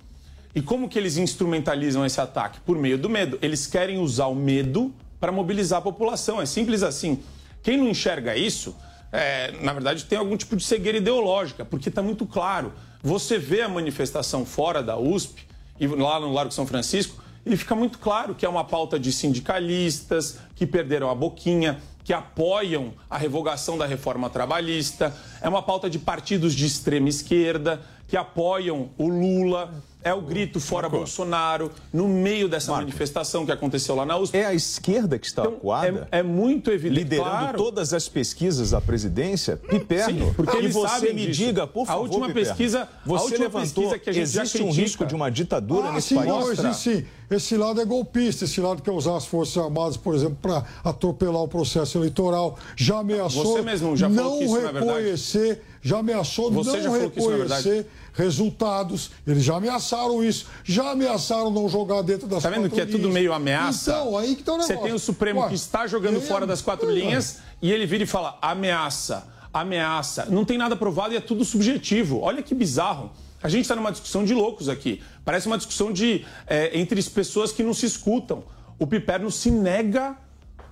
E 0.54 0.62
como 0.62 0.88
que 0.88 0.98
eles 0.98 1.18
instrumentalizam 1.18 2.06
esse 2.06 2.22
ataque? 2.22 2.60
Por 2.62 2.78
meio 2.78 2.98
do 2.98 3.10
medo. 3.10 3.38
Eles 3.42 3.68
querem 3.68 3.98
usar 3.98 4.28
o 4.28 4.36
medo 4.36 4.94
para 5.20 5.32
mobilizar 5.32 5.80
a 5.80 5.82
população. 5.82 6.42
É 6.42 6.46
simples 6.46 6.84
assim. 6.84 7.22
Quem 7.62 7.78
não 7.78 7.90
enxerga 7.90 8.38
isso 8.38 8.76
é, 9.16 9.54
na 9.62 9.72
verdade, 9.72 10.04
tem 10.04 10.18
algum 10.18 10.36
tipo 10.36 10.58
de 10.58 10.64
cegueira 10.64 10.98
ideológica, 10.98 11.64
porque 11.64 11.88
está 11.88 12.02
muito 12.02 12.26
claro. 12.26 12.74
Você 13.02 13.38
vê 13.38 13.62
a 13.62 13.70
manifestação 13.70 14.46
fora 14.46 14.84
da 14.84 14.98
USP, 14.98 15.48
e 15.80 15.88
lá 15.88 16.20
no 16.20 16.34
Largo 16.34 16.52
São 16.52 16.68
Francisco, 16.68 17.24
e 17.46 17.56
fica 17.56 17.76
muito 17.76 18.00
claro 18.00 18.34
que 18.34 18.46
é 18.46 18.50
uma 18.50 18.64
pauta 18.64 19.00
de 19.00 19.12
sindicalistas 19.12 20.40
que 20.56 20.66
perderam 20.66 21.10
a 21.10 21.16
boquinha, 21.16 21.80
que 22.04 22.12
apoiam 22.12 22.94
a 23.10 23.18
revogação 23.18 23.78
da 23.78 23.86
reforma 23.86 24.30
trabalhista, 24.30 25.16
é 25.42 25.48
uma 25.48 25.62
pauta 25.62 25.90
de 25.90 26.00
partidos 26.00 26.54
de 26.54 26.66
extrema 26.66 27.10
esquerda 27.10 27.82
que 28.08 28.18
apoiam 28.18 28.90
o 28.98 29.08
Lula. 29.08 29.84
É 30.06 30.14
o 30.14 30.22
grito 30.22 30.60
fora 30.60 30.88
Bolsonaro, 30.88 31.72
no 31.92 32.08
meio 32.08 32.48
dessa 32.48 32.72
manifestação 32.72 33.44
que 33.44 33.52
aconteceu 33.52 33.96
lá 33.96 34.06
na 34.06 34.16
USP. 34.16 34.38
É 34.38 34.46
a 34.46 34.54
esquerda 34.54 35.18
que 35.18 35.26
está 35.26 35.42
acuada? 35.46 36.08
É, 36.12 36.20
é 36.20 36.24
muito 36.24 36.70
evidente. 36.70 37.00
Liderando 37.02 37.30
claro. 37.32 37.58
todas 37.58 37.92
as 37.92 38.08
pesquisas 38.08 38.72
à 38.72 38.80
presidência? 38.80 39.58
Piperno, 39.58 40.28
Sim, 40.28 40.34
porque 40.36 40.58
e 40.58 40.60
eles 40.60 40.76
você 40.76 40.88
sabem 40.88 41.14
me 41.16 41.26
disso. 41.26 41.40
diga, 41.44 41.66
por 41.66 41.82
A 41.82 41.86
favor, 41.88 42.02
última 42.04 42.28
Piperno, 42.28 42.50
pesquisa- 42.50 42.84
a 42.84 42.88
você 43.04 43.24
última 43.24 43.44
levantou, 43.46 43.64
pesquisa 43.90 43.98
que 43.98 44.10
a 44.12 44.14
gente 44.14 44.30
já 44.30 44.44
existe 44.44 44.62
um 44.62 44.70
risco 44.72 45.06
de 45.08 45.16
uma 45.16 45.32
ditadura 45.32 45.88
Ah, 45.88 45.94
nesse 45.94 46.10
sim, 46.10 46.16
país? 46.18 46.28
não, 46.30 46.52
existe 46.52 46.76
sim. 46.98 47.06
Esse 47.28 47.58
lado 47.58 47.82
é 47.82 47.86
golpista, 47.86 48.46
esse 48.46 48.62
lado 48.62 48.84
quer 48.84 48.92
usar 48.92 49.18
as 49.18 49.26
Forças 49.26 49.58
Armadas, 49.58 49.98
por 49.98 50.14
exemplo, 50.14 50.38
para 50.40 50.64
atropelar 50.84 51.42
o 51.42 51.48
processo 51.48 51.98
eleitoral. 51.98 52.60
Já 52.76 53.00
ameaçou 53.00 53.44
Você 53.56 53.64
mesmo 53.64 53.98
já 53.98 54.08
falou 54.08 54.24
não 54.34 54.38
que 54.38 54.46
isso 54.46 54.54
não 54.62 54.70
é 54.70 54.72
reconhecer, 54.72 55.62
já 55.82 55.98
ameaçou 55.98 56.52
Você 56.52 56.80
já 56.84 56.90
não 56.90 56.96
falou 56.96 57.10
que 57.10 57.18
isso 57.20 57.28
não 57.32 57.36
é 57.36 57.42
reconhecer 57.42 57.88
resultados. 58.16 59.12
Eles 59.28 59.44
já 59.44 59.56
ameaçaram 59.58 60.24
isso, 60.24 60.48
já 60.64 60.92
ameaçaram 60.92 61.52
não 61.52 61.68
jogar 61.70 62.02
dentro 62.02 62.28
das 62.28 62.42
Tá 62.44 62.50
vendo 62.50 62.62
quatro 62.62 62.76
que 62.76 62.82
é 62.82 62.86
tudo 62.86 62.98
linhas. 63.00 63.14
meio 63.14 63.34
ameaça? 63.34 63.92
Então, 63.92 64.18
aí 64.18 64.36
que 64.36 64.44
tá 64.44 64.54
o 64.54 64.58
Você 64.58 64.70
negócio. 64.70 64.84
tem 64.88 64.94
o 64.96 65.00
Supremo 65.00 65.42
Ué, 65.42 65.50
que 65.50 65.56
está 65.56 65.86
jogando 65.86 66.20
fora 66.22 66.48
das 66.48 66.62
quatro 66.62 66.88
Ué. 66.88 66.94
linhas 66.96 67.40
e 67.62 67.72
ele 67.72 67.86
vira 67.86 68.04
e 68.04 68.08
fala 68.08 68.38
ameaça, 68.42 69.28
ameaça. 69.54 70.26
Não 70.30 70.46
tem 70.46 70.58
nada 70.58 70.76
provado 70.76 71.14
e 71.14 71.18
é 71.18 71.22
tudo 71.22 71.44
subjetivo. 71.46 72.20
Olha 72.22 72.42
que 72.42 72.56
bizarro. 72.56 73.12
A 73.44 73.50
gente 73.50 73.62
está 73.62 73.76
numa 73.76 73.92
discussão 73.92 74.24
de 74.26 74.34
loucos 74.34 74.70
aqui. 74.70 75.02
Parece 75.24 75.46
uma 75.48 75.58
discussão 75.58 75.92
de 75.94 76.26
é, 76.48 76.78
entre 76.80 77.00
as 77.00 77.08
pessoas 77.08 77.52
que 77.52 77.62
não 77.62 77.74
se 77.74 77.86
escutam. 77.86 78.44
O 78.80 78.88
Piperno 78.88 79.30
se 79.30 79.52
nega 79.52 80.16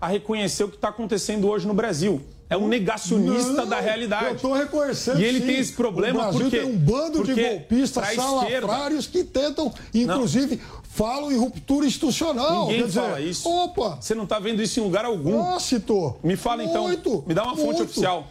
a 0.01 0.07
reconhecer 0.07 0.63
o 0.63 0.69
que 0.69 0.75
está 0.75 0.89
acontecendo 0.89 1.47
hoje 1.47 1.67
no 1.67 1.73
Brasil. 1.73 2.21
É 2.53 2.57
um 2.57 2.67
negacionista 2.67 3.51
Não, 3.51 3.67
da 3.67 3.79
realidade. 3.79 4.25
Eu 4.25 4.35
estou 4.35 4.53
reconhecendo. 4.53 5.19
E 5.19 5.25
ele 5.25 5.39
sim. 5.39 5.47
tem 5.47 5.59
esse 5.59 5.73
problema 5.73 6.19
o 6.19 6.21
Brasil 6.21 6.39
porque 6.41 6.59
tem 6.59 6.67
um 6.67 6.77
bando 6.77 7.23
de 7.23 7.33
golpistas 7.33 8.15
salafrários 8.15 9.07
que 9.07 9.23
tentam, 9.23 9.73
inclusive, 9.93 10.61
falam 10.83 11.31
em 11.31 11.37
ruptura 11.37 11.85
institucional. 11.87 12.67
Ninguém 12.67 12.81
Quer 12.81 12.87
dizer, 12.87 13.01
fala 13.01 13.21
isso. 13.21 13.49
Opa! 13.49 13.97
Você 13.99 14.13
não 14.13 14.25
está 14.25 14.37
vendo 14.39 14.61
isso 14.61 14.79
em 14.79 14.83
lugar 14.83 15.05
algum. 15.05 15.37
Nossa, 15.37 15.79
Tô. 15.79 16.15
Me 16.23 16.35
fala 16.35 16.63
então. 16.63 16.83
Muito, 16.83 17.23
me 17.25 17.33
dá 17.33 17.43
uma 17.43 17.55
fonte 17.55 17.77
muito. 17.77 17.83
oficial. 17.83 18.27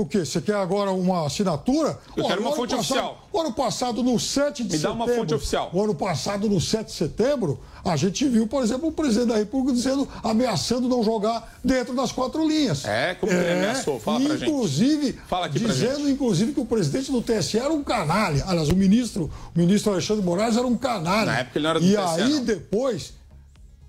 O 0.00 0.06
quê? 0.06 0.24
Você 0.24 0.40
quer 0.40 0.54
agora 0.54 0.90
uma 0.92 1.26
assinatura? 1.26 1.98
Eu 2.16 2.24
quero 2.24 2.40
uma 2.40 2.52
fonte 2.52 2.74
passado- 2.74 2.98
oficial. 2.98 3.28
O 3.32 3.40
ano 3.40 3.52
passado, 3.52 4.02
no 4.02 4.18
7 4.18 4.62
de 4.64 4.76
Me 4.76 4.78
dá 4.82 4.88
setembro. 4.90 4.94
uma 5.04 5.08
fonte 5.14 5.34
oficial. 5.34 5.70
O 5.72 5.82
ano 5.82 5.94
passado, 5.94 6.48
no 6.48 6.60
7 6.60 6.86
de 6.86 6.92
setembro, 6.92 7.58
a 7.84 7.96
gente 7.96 8.26
viu, 8.28 8.46
por 8.46 8.62
exemplo, 8.62 8.88
o 8.88 8.92
presidente 8.92 9.28
da 9.28 9.36
República 9.36 9.74
dizendo, 9.74 10.08
ameaçando 10.22 10.88
não 10.88 11.02
jogar 11.02 11.58
dentro 11.64 11.94
das 11.94 12.12
quatro 12.12 12.46
linhas. 12.46 12.84
É, 12.84 13.14
como 13.14 13.30
que 13.32 13.38
ele 13.38 13.52
ameaçou? 13.52 13.98
Fala 14.00 14.20
pra 14.20 14.36
gente. 14.36 14.48
Inclusive, 14.50 15.18
Fala 15.28 15.46
aqui 15.46 15.58
dizendo, 15.58 16.08
inclusive, 16.08 16.52
que 16.52 16.60
o 16.60 16.64
presidente 16.64 17.10
do 17.12 17.20
TSE 17.20 17.58
era 17.58 17.72
um 17.72 17.82
canalha. 17.82 18.44
Aliás, 18.46 18.68
o 18.68 18.76
ministro, 18.76 19.30
o 19.54 19.58
ministro 19.58 19.92
Alexandre 19.92 20.24
Moraes 20.24 20.56
era 20.56 20.66
um 20.66 20.76
canalha. 20.76 21.26
Na 21.26 21.38
época 21.40 21.58
ele 21.58 21.62
não 21.64 21.70
era 21.70 21.80
do 21.80 21.86
E 21.86 21.90
TSE, 21.96 22.22
aí, 22.22 22.32
não. 22.34 22.44
depois, 22.44 23.12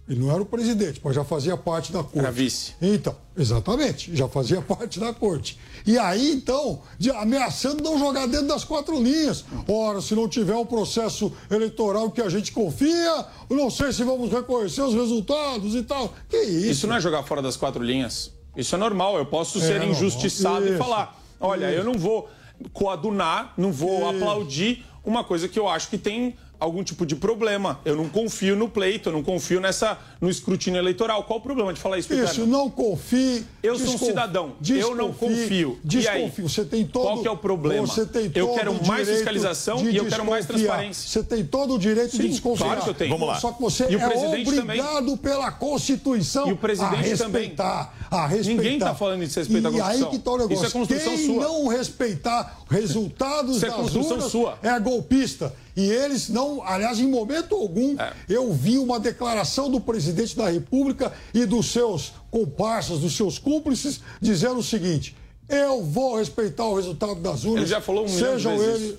ele 0.09 0.19
não 0.19 0.31
era 0.31 0.41
o 0.41 0.45
presidente, 0.45 0.99
mas 1.03 1.13
já 1.15 1.23
fazia 1.23 1.55
parte 1.55 1.91
da 1.91 1.99
corte. 2.01 2.17
Era 2.19 2.31
vice. 2.31 2.73
Então, 2.81 3.15
exatamente, 3.37 4.15
já 4.15 4.27
fazia 4.27 4.59
parte 4.63 4.99
da 4.99 5.13
corte. 5.13 5.57
E 5.85 5.97
aí, 5.97 6.31
então, 6.31 6.81
de- 6.97 7.11
ameaçando 7.11 7.83
não 7.83 7.97
jogar 7.99 8.25
dentro 8.27 8.47
das 8.47 8.63
quatro 8.63 9.01
linhas. 9.01 9.45
Ora, 9.67 10.01
se 10.01 10.15
não 10.15 10.27
tiver 10.27 10.55
um 10.55 10.65
processo 10.65 11.31
eleitoral 11.49 12.09
que 12.11 12.21
a 12.21 12.27
gente 12.29 12.51
confia, 12.51 13.25
eu 13.49 13.55
não 13.55 13.69
sei 13.69 13.93
se 13.93 14.03
vamos 14.03 14.31
reconhecer 14.31 14.81
os 14.81 14.93
resultados 14.93 15.75
e 15.75 15.83
tal. 15.83 16.13
Que 16.27 16.37
isso? 16.37 16.69
Isso 16.71 16.87
não 16.87 16.95
é 16.95 17.01
jogar 17.01 17.23
fora 17.23 17.41
das 17.41 17.55
quatro 17.55 17.83
linhas. 17.83 18.31
Isso 18.57 18.73
é 18.73 18.77
normal. 18.77 19.17
Eu 19.17 19.25
posso 19.27 19.59
É 19.59 19.61
ser 19.61 19.83
injustiçado 19.83 20.65
e 20.65 20.69
Isso. 20.69 20.77
falar: 20.79 21.17
olha, 21.39 21.71
eu 21.71 21.83
não 21.83 21.93
vou 21.93 22.27
coadunar, 22.73 23.53
não 23.57 23.71
vou 23.71 24.09
aplaudir 24.09 24.85
uma 25.03 25.23
coisa 25.23 25.47
que 25.47 25.57
eu 25.57 25.67
acho 25.67 25.89
que 25.89 25.97
tem 25.97 26.35
algum 26.59 26.83
tipo 26.83 27.05
de 27.05 27.15
problema. 27.15 27.79
Eu 27.85 27.95
não 27.95 28.09
confio 28.09 28.55
no 28.55 28.67
pleito, 28.69 29.09
eu 29.09 29.13
não 29.13 29.23
confio 29.23 29.59
nessa 29.61 29.97
no 30.19 30.29
escrutínio 30.29 30.79
eleitoral. 30.79 31.23
Qual 31.23 31.39
o 31.39 31.41
problema 31.41 31.73
de 31.73 31.79
falar 31.79 31.97
isso, 31.97 32.13
Isso, 32.13 32.27
Piperno? 32.31 32.47
não 32.47 32.69
confie. 32.69 33.45
Eu 33.63 33.77
sou 33.79 33.93
um 33.93 33.97
cidadão, 33.97 34.53
eu 34.67 34.95
não 34.95 35.13
confio. 35.13 35.79
E? 35.83 35.87
Desconfio. 35.87 36.49
Você 36.49 36.65
tem 36.65 36.85
todo. 36.85 37.03
Qual 37.03 37.21
que 37.21 37.27
é 37.27 37.31
o 37.31 37.37
problema? 37.37 37.85
Você 37.87 38.05
tem 38.05 38.31
Eu 38.35 38.47
todo 38.47 38.57
quero 38.57 38.71
o 38.71 38.87
mais 38.87 39.07
fiscalização 39.07 39.77
de 39.77 39.89
e 39.91 39.97
eu 39.97 40.05
quero 40.05 40.25
mais 40.25 40.45
transparência. 40.45 41.09
Você 41.09 41.23
tem 41.23 41.45
todo 41.45 41.75
o 41.75 41.79
direito 41.79 42.11
de 42.17 42.23
Sim, 42.23 42.29
desconfiar. 42.29 42.65
claro 42.67 42.81
que 42.83 42.89
eu 42.89 42.93
tenho. 42.93 43.11
Vamos 43.11 43.27
lá. 43.27 43.39
Só 43.39 43.51
que 43.51 43.61
você 43.61 43.85
E 43.89 43.95
o 43.95 43.99
é 44.01 44.07
presidente 44.09 44.55
também. 44.55 44.79
obrigado 44.81 45.17
pela 45.17 45.51
Constituição 45.51 46.47
E 46.47 46.51
o 46.53 46.57
presidente 46.57 47.13
a 47.13 47.17
também. 47.17 47.41
respeitar. 47.43 47.95
A 48.11 48.27
respeitar. 48.27 48.61
Ninguém 48.63 48.79
tá 48.79 48.95
falando 48.95 49.25
de 49.25 49.33
respeito 49.35 49.67
à 49.67 49.69
e 49.69 49.73
Constituição. 49.73 50.07
aí 50.07 50.11
que 50.11 50.19
tá 50.19 50.31
o 50.31 50.37
negócio. 50.37 50.55
Isso 50.55 50.65
é 50.65 50.69
Constituição 50.79 51.15
Quem 51.15 51.25
sua. 51.27 51.43
não 51.43 51.67
respeitar 51.67 52.59
resultados 52.69 53.57
Isso 53.57 53.65
é 53.65 53.69
das 53.69 53.77
Constituição 53.77 54.17
urnas 54.17 54.31
sua. 54.31 54.57
é 54.63 54.79
golpista. 54.79 55.53
E 55.79 55.89
eles 55.89 56.27
não, 56.27 56.61
aliás, 56.61 56.99
em 56.99 57.07
momento 57.07 57.55
algum, 57.55 57.95
É. 57.99 58.11
eu 58.27 58.51
vi 58.51 58.77
uma 58.77 58.99
declaração 58.99 59.69
do 59.71 59.79
presidente 59.79 60.35
da 60.35 60.49
República 60.49 61.13
e 61.33 61.45
dos 61.45 61.67
seus 61.71 62.11
comparsas, 62.29 62.99
dos 62.99 63.15
seus 63.15 63.39
cúmplices, 63.39 64.01
dizendo 64.19 64.57
o 64.59 64.63
seguinte: 64.63 65.15
eu 65.47 65.81
vou 65.83 66.17
respeitar 66.17 66.65
o 66.65 66.75
resultado 66.75 67.15
das 67.15 67.45
urnas. 67.45 67.61
Ele 67.61 67.65
já 67.69 67.79
falou 67.79 68.05
um 68.05 68.09
milhão 68.09 68.35
de 68.35 68.41
sejam 68.43 68.57
vezes. 68.57 68.81
eles. 68.89 68.97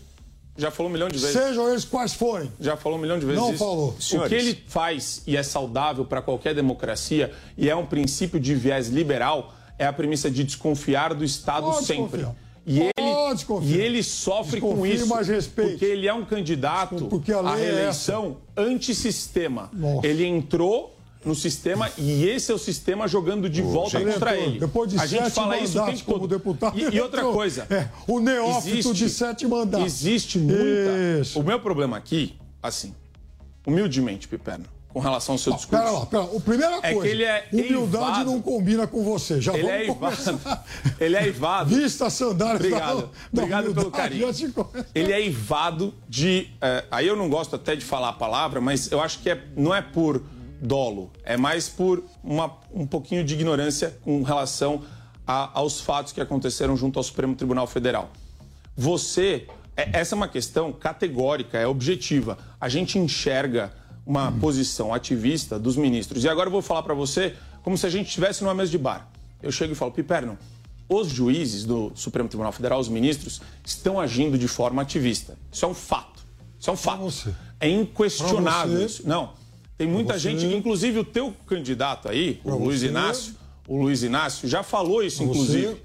Já 0.56 0.70
falou 0.70 0.90
um 0.90 0.92
milhão 0.92 1.08
de 1.08 1.18
vezes. 1.18 1.32
Sejam 1.36 1.68
eles 1.70 1.84
quais 1.84 2.12
forem. 2.12 2.50
Já 2.60 2.76
falou 2.76 2.98
um 2.98 3.00
milhão 3.02 3.18
de 3.18 3.24
vezes 3.26 3.40
Não 3.40 3.50
isso. 3.50 3.58
falou. 3.58 3.94
O 3.98 4.02
Senhores. 4.02 4.28
que 4.30 4.34
ele 4.34 4.64
faz 4.66 5.22
e 5.26 5.36
é 5.36 5.42
saudável 5.42 6.04
para 6.04 6.20
qualquer 6.22 6.54
democracia 6.54 7.32
e 7.56 7.68
é 7.70 7.76
um 7.76 7.86
princípio 7.86 8.40
de 8.40 8.54
viés 8.54 8.88
liberal 8.88 9.54
é 9.78 9.86
a 9.86 9.92
premissa 9.92 10.30
de 10.30 10.44
desconfiar 10.44 11.14
do 11.14 11.24
Estado 11.24 11.66
Pode 11.70 11.86
sempre. 11.86 12.18
desconfiar. 12.18 12.34
E 12.66 12.78
ele, 12.80 12.90
E 13.62 13.76
ele 13.76 14.02
sofre 14.02 14.60
com 14.60 14.68
Desconfie, 14.70 14.94
isso 14.94 15.06
mas 15.06 15.28
respeite. 15.28 15.70
porque 15.72 15.84
ele 15.84 16.06
é 16.06 16.14
um 16.14 16.24
candidato 16.24 17.06
Porque 17.06 17.32
a 17.32 17.40
à 17.40 17.58
é 17.58 17.62
reeleição 17.62 18.38
antissistema. 18.56 19.70
Nossa. 19.72 20.06
Ele 20.06 20.24
entrou 20.26 20.96
no 21.24 21.34
sistema 21.34 21.90
e 21.98 22.24
esse 22.26 22.50
é 22.50 22.54
o 22.54 22.58
sistema 22.58 23.06
jogando 23.06 23.48
de 23.48 23.60
volta 23.60 24.00
contra 24.00 24.36
ele. 24.36 24.58
Depois 24.58 24.90
de 24.90 24.98
a 24.98 25.06
gente 25.06 25.30
fala 25.30 25.58
isso 25.58 25.80
o 25.80 25.86
tempo 25.86 26.04
como 26.04 26.18
todo. 26.20 26.28
deputado. 26.28 26.78
E, 26.78 26.96
e 26.96 27.00
outra 27.00 27.22
coisa. 27.24 27.66
É, 27.70 27.88
o 28.06 28.20
neófito 28.20 28.94
de 28.94 29.08
sete 29.10 29.46
mandatos. 29.46 29.86
Existe 29.86 30.38
muita. 30.38 31.20
Isso. 31.20 31.38
O 31.38 31.42
meu 31.42 31.60
problema 31.60 31.96
aqui, 31.96 32.36
assim, 32.62 32.94
humildemente, 33.66 34.26
Piperno, 34.28 34.64
com 34.92 34.98
relação 35.00 35.34
ao 35.34 35.38
seu 35.38 35.52
discurso. 35.54 35.82
Pera 35.84 35.90
lá, 35.90 36.06
pera 36.06 36.22
lá. 36.24 36.36
A 36.36 36.40
primeira 36.40 36.76
É 36.82 36.92
coisa, 36.92 37.00
que 37.02 37.08
ele 37.08 37.24
é 37.24 37.48
humildade 37.52 38.06
eivado. 38.20 38.24
não 38.30 38.40
combina 38.42 38.86
com 38.86 39.02
você. 39.04 39.40
Já 39.40 39.52
Ele 39.54 39.62
vamos 39.62 39.76
é 39.76 40.30
eivado. 40.32 40.40
Ele 41.00 41.16
é 41.16 41.24
eivado. 41.26 41.74
Vista 41.74 42.06
as 42.06 42.12
sandálias 42.14 42.56
Obrigado. 42.60 42.96
da, 42.96 43.02
da 43.02 43.08
Obrigado 43.42 43.74
pelo 43.74 43.90
carinho. 43.90 44.28
Ele 44.94 45.12
é 45.12 45.20
eivado 45.20 45.94
de. 46.08 46.48
é, 46.60 46.84
aí 46.90 47.06
eu 47.06 47.16
não 47.16 47.28
gosto 47.28 47.56
até 47.56 47.76
de 47.76 47.84
falar 47.84 48.08
a 48.10 48.12
palavra, 48.12 48.60
mas 48.60 48.90
eu 48.90 49.00
acho 49.00 49.20
que 49.20 49.30
é, 49.30 49.40
não 49.56 49.74
é 49.74 49.80
por 49.82 50.22
dolo, 50.60 51.10
é 51.24 51.36
mais 51.36 51.68
por 51.68 52.04
uma, 52.22 52.52
um 52.74 52.86
pouquinho 52.86 53.24
de 53.24 53.32
ignorância 53.34 53.96
com 54.02 54.22
relação 54.22 54.82
a- 55.26 55.50
aos 55.54 55.80
fatos 55.80 56.12
que 56.12 56.20
aconteceram 56.20 56.76
junto 56.76 56.98
ao 56.98 57.02
Supremo 57.02 57.34
Tribunal 57.34 57.66
Federal. 57.66 58.10
Você. 58.76 59.46
é- 59.76 59.88
essa 60.00 60.14
é 60.14 60.16
uma 60.16 60.28
questão 60.28 60.72
categórica, 60.72 61.56
é 61.58 61.66
objetiva. 61.66 62.36
A 62.60 62.68
gente 62.68 62.98
enxerga 62.98 63.72
uma 64.10 64.32
posição 64.32 64.92
ativista 64.92 65.56
dos 65.56 65.76
ministros. 65.76 66.24
E 66.24 66.28
agora 66.28 66.48
eu 66.48 66.50
vou 66.52 66.60
falar 66.60 66.82
para 66.82 66.94
você 66.94 67.36
como 67.62 67.78
se 67.78 67.86
a 67.86 67.90
gente 67.90 68.08
estivesse 68.08 68.42
numa 68.42 68.52
mesa 68.54 68.68
de 68.68 68.76
bar. 68.78 69.08
Eu 69.40 69.52
chego 69.52 69.72
e 69.72 69.76
falo, 69.76 69.92
Piperno, 69.92 70.36
os 70.88 71.06
juízes 71.08 71.64
do 71.64 71.92
Supremo 71.94 72.28
Tribunal 72.28 72.50
Federal, 72.50 72.80
os 72.80 72.88
ministros, 72.88 73.40
estão 73.64 74.00
agindo 74.00 74.36
de 74.36 74.48
forma 74.48 74.82
ativista. 74.82 75.38
Isso 75.52 75.64
é 75.64 75.68
um 75.68 75.74
fato. 75.74 76.20
Isso 76.58 76.68
é 76.68 76.72
um 76.72 76.76
fato. 76.76 77.02
você. 77.02 77.32
É 77.60 77.68
inquestionável 77.68 78.78
você. 78.78 78.84
isso. 78.84 79.08
Não. 79.08 79.30
Tem 79.78 79.86
muita 79.86 80.14
você. 80.14 80.18
gente, 80.18 80.44
inclusive 80.56 80.98
o 80.98 81.04
teu 81.04 81.32
candidato 81.46 82.08
aí, 82.08 82.40
o 82.42 82.48
Pra 82.48 82.54
Luiz 82.56 82.80
você. 82.80 82.88
Inácio, 82.88 83.34
o 83.68 83.80
Luiz 83.80 84.02
Inácio 84.02 84.48
já 84.48 84.64
falou 84.64 85.04
isso, 85.04 85.18
Pra 85.18 85.26
você. 85.26 85.38
inclusive. 85.38 85.76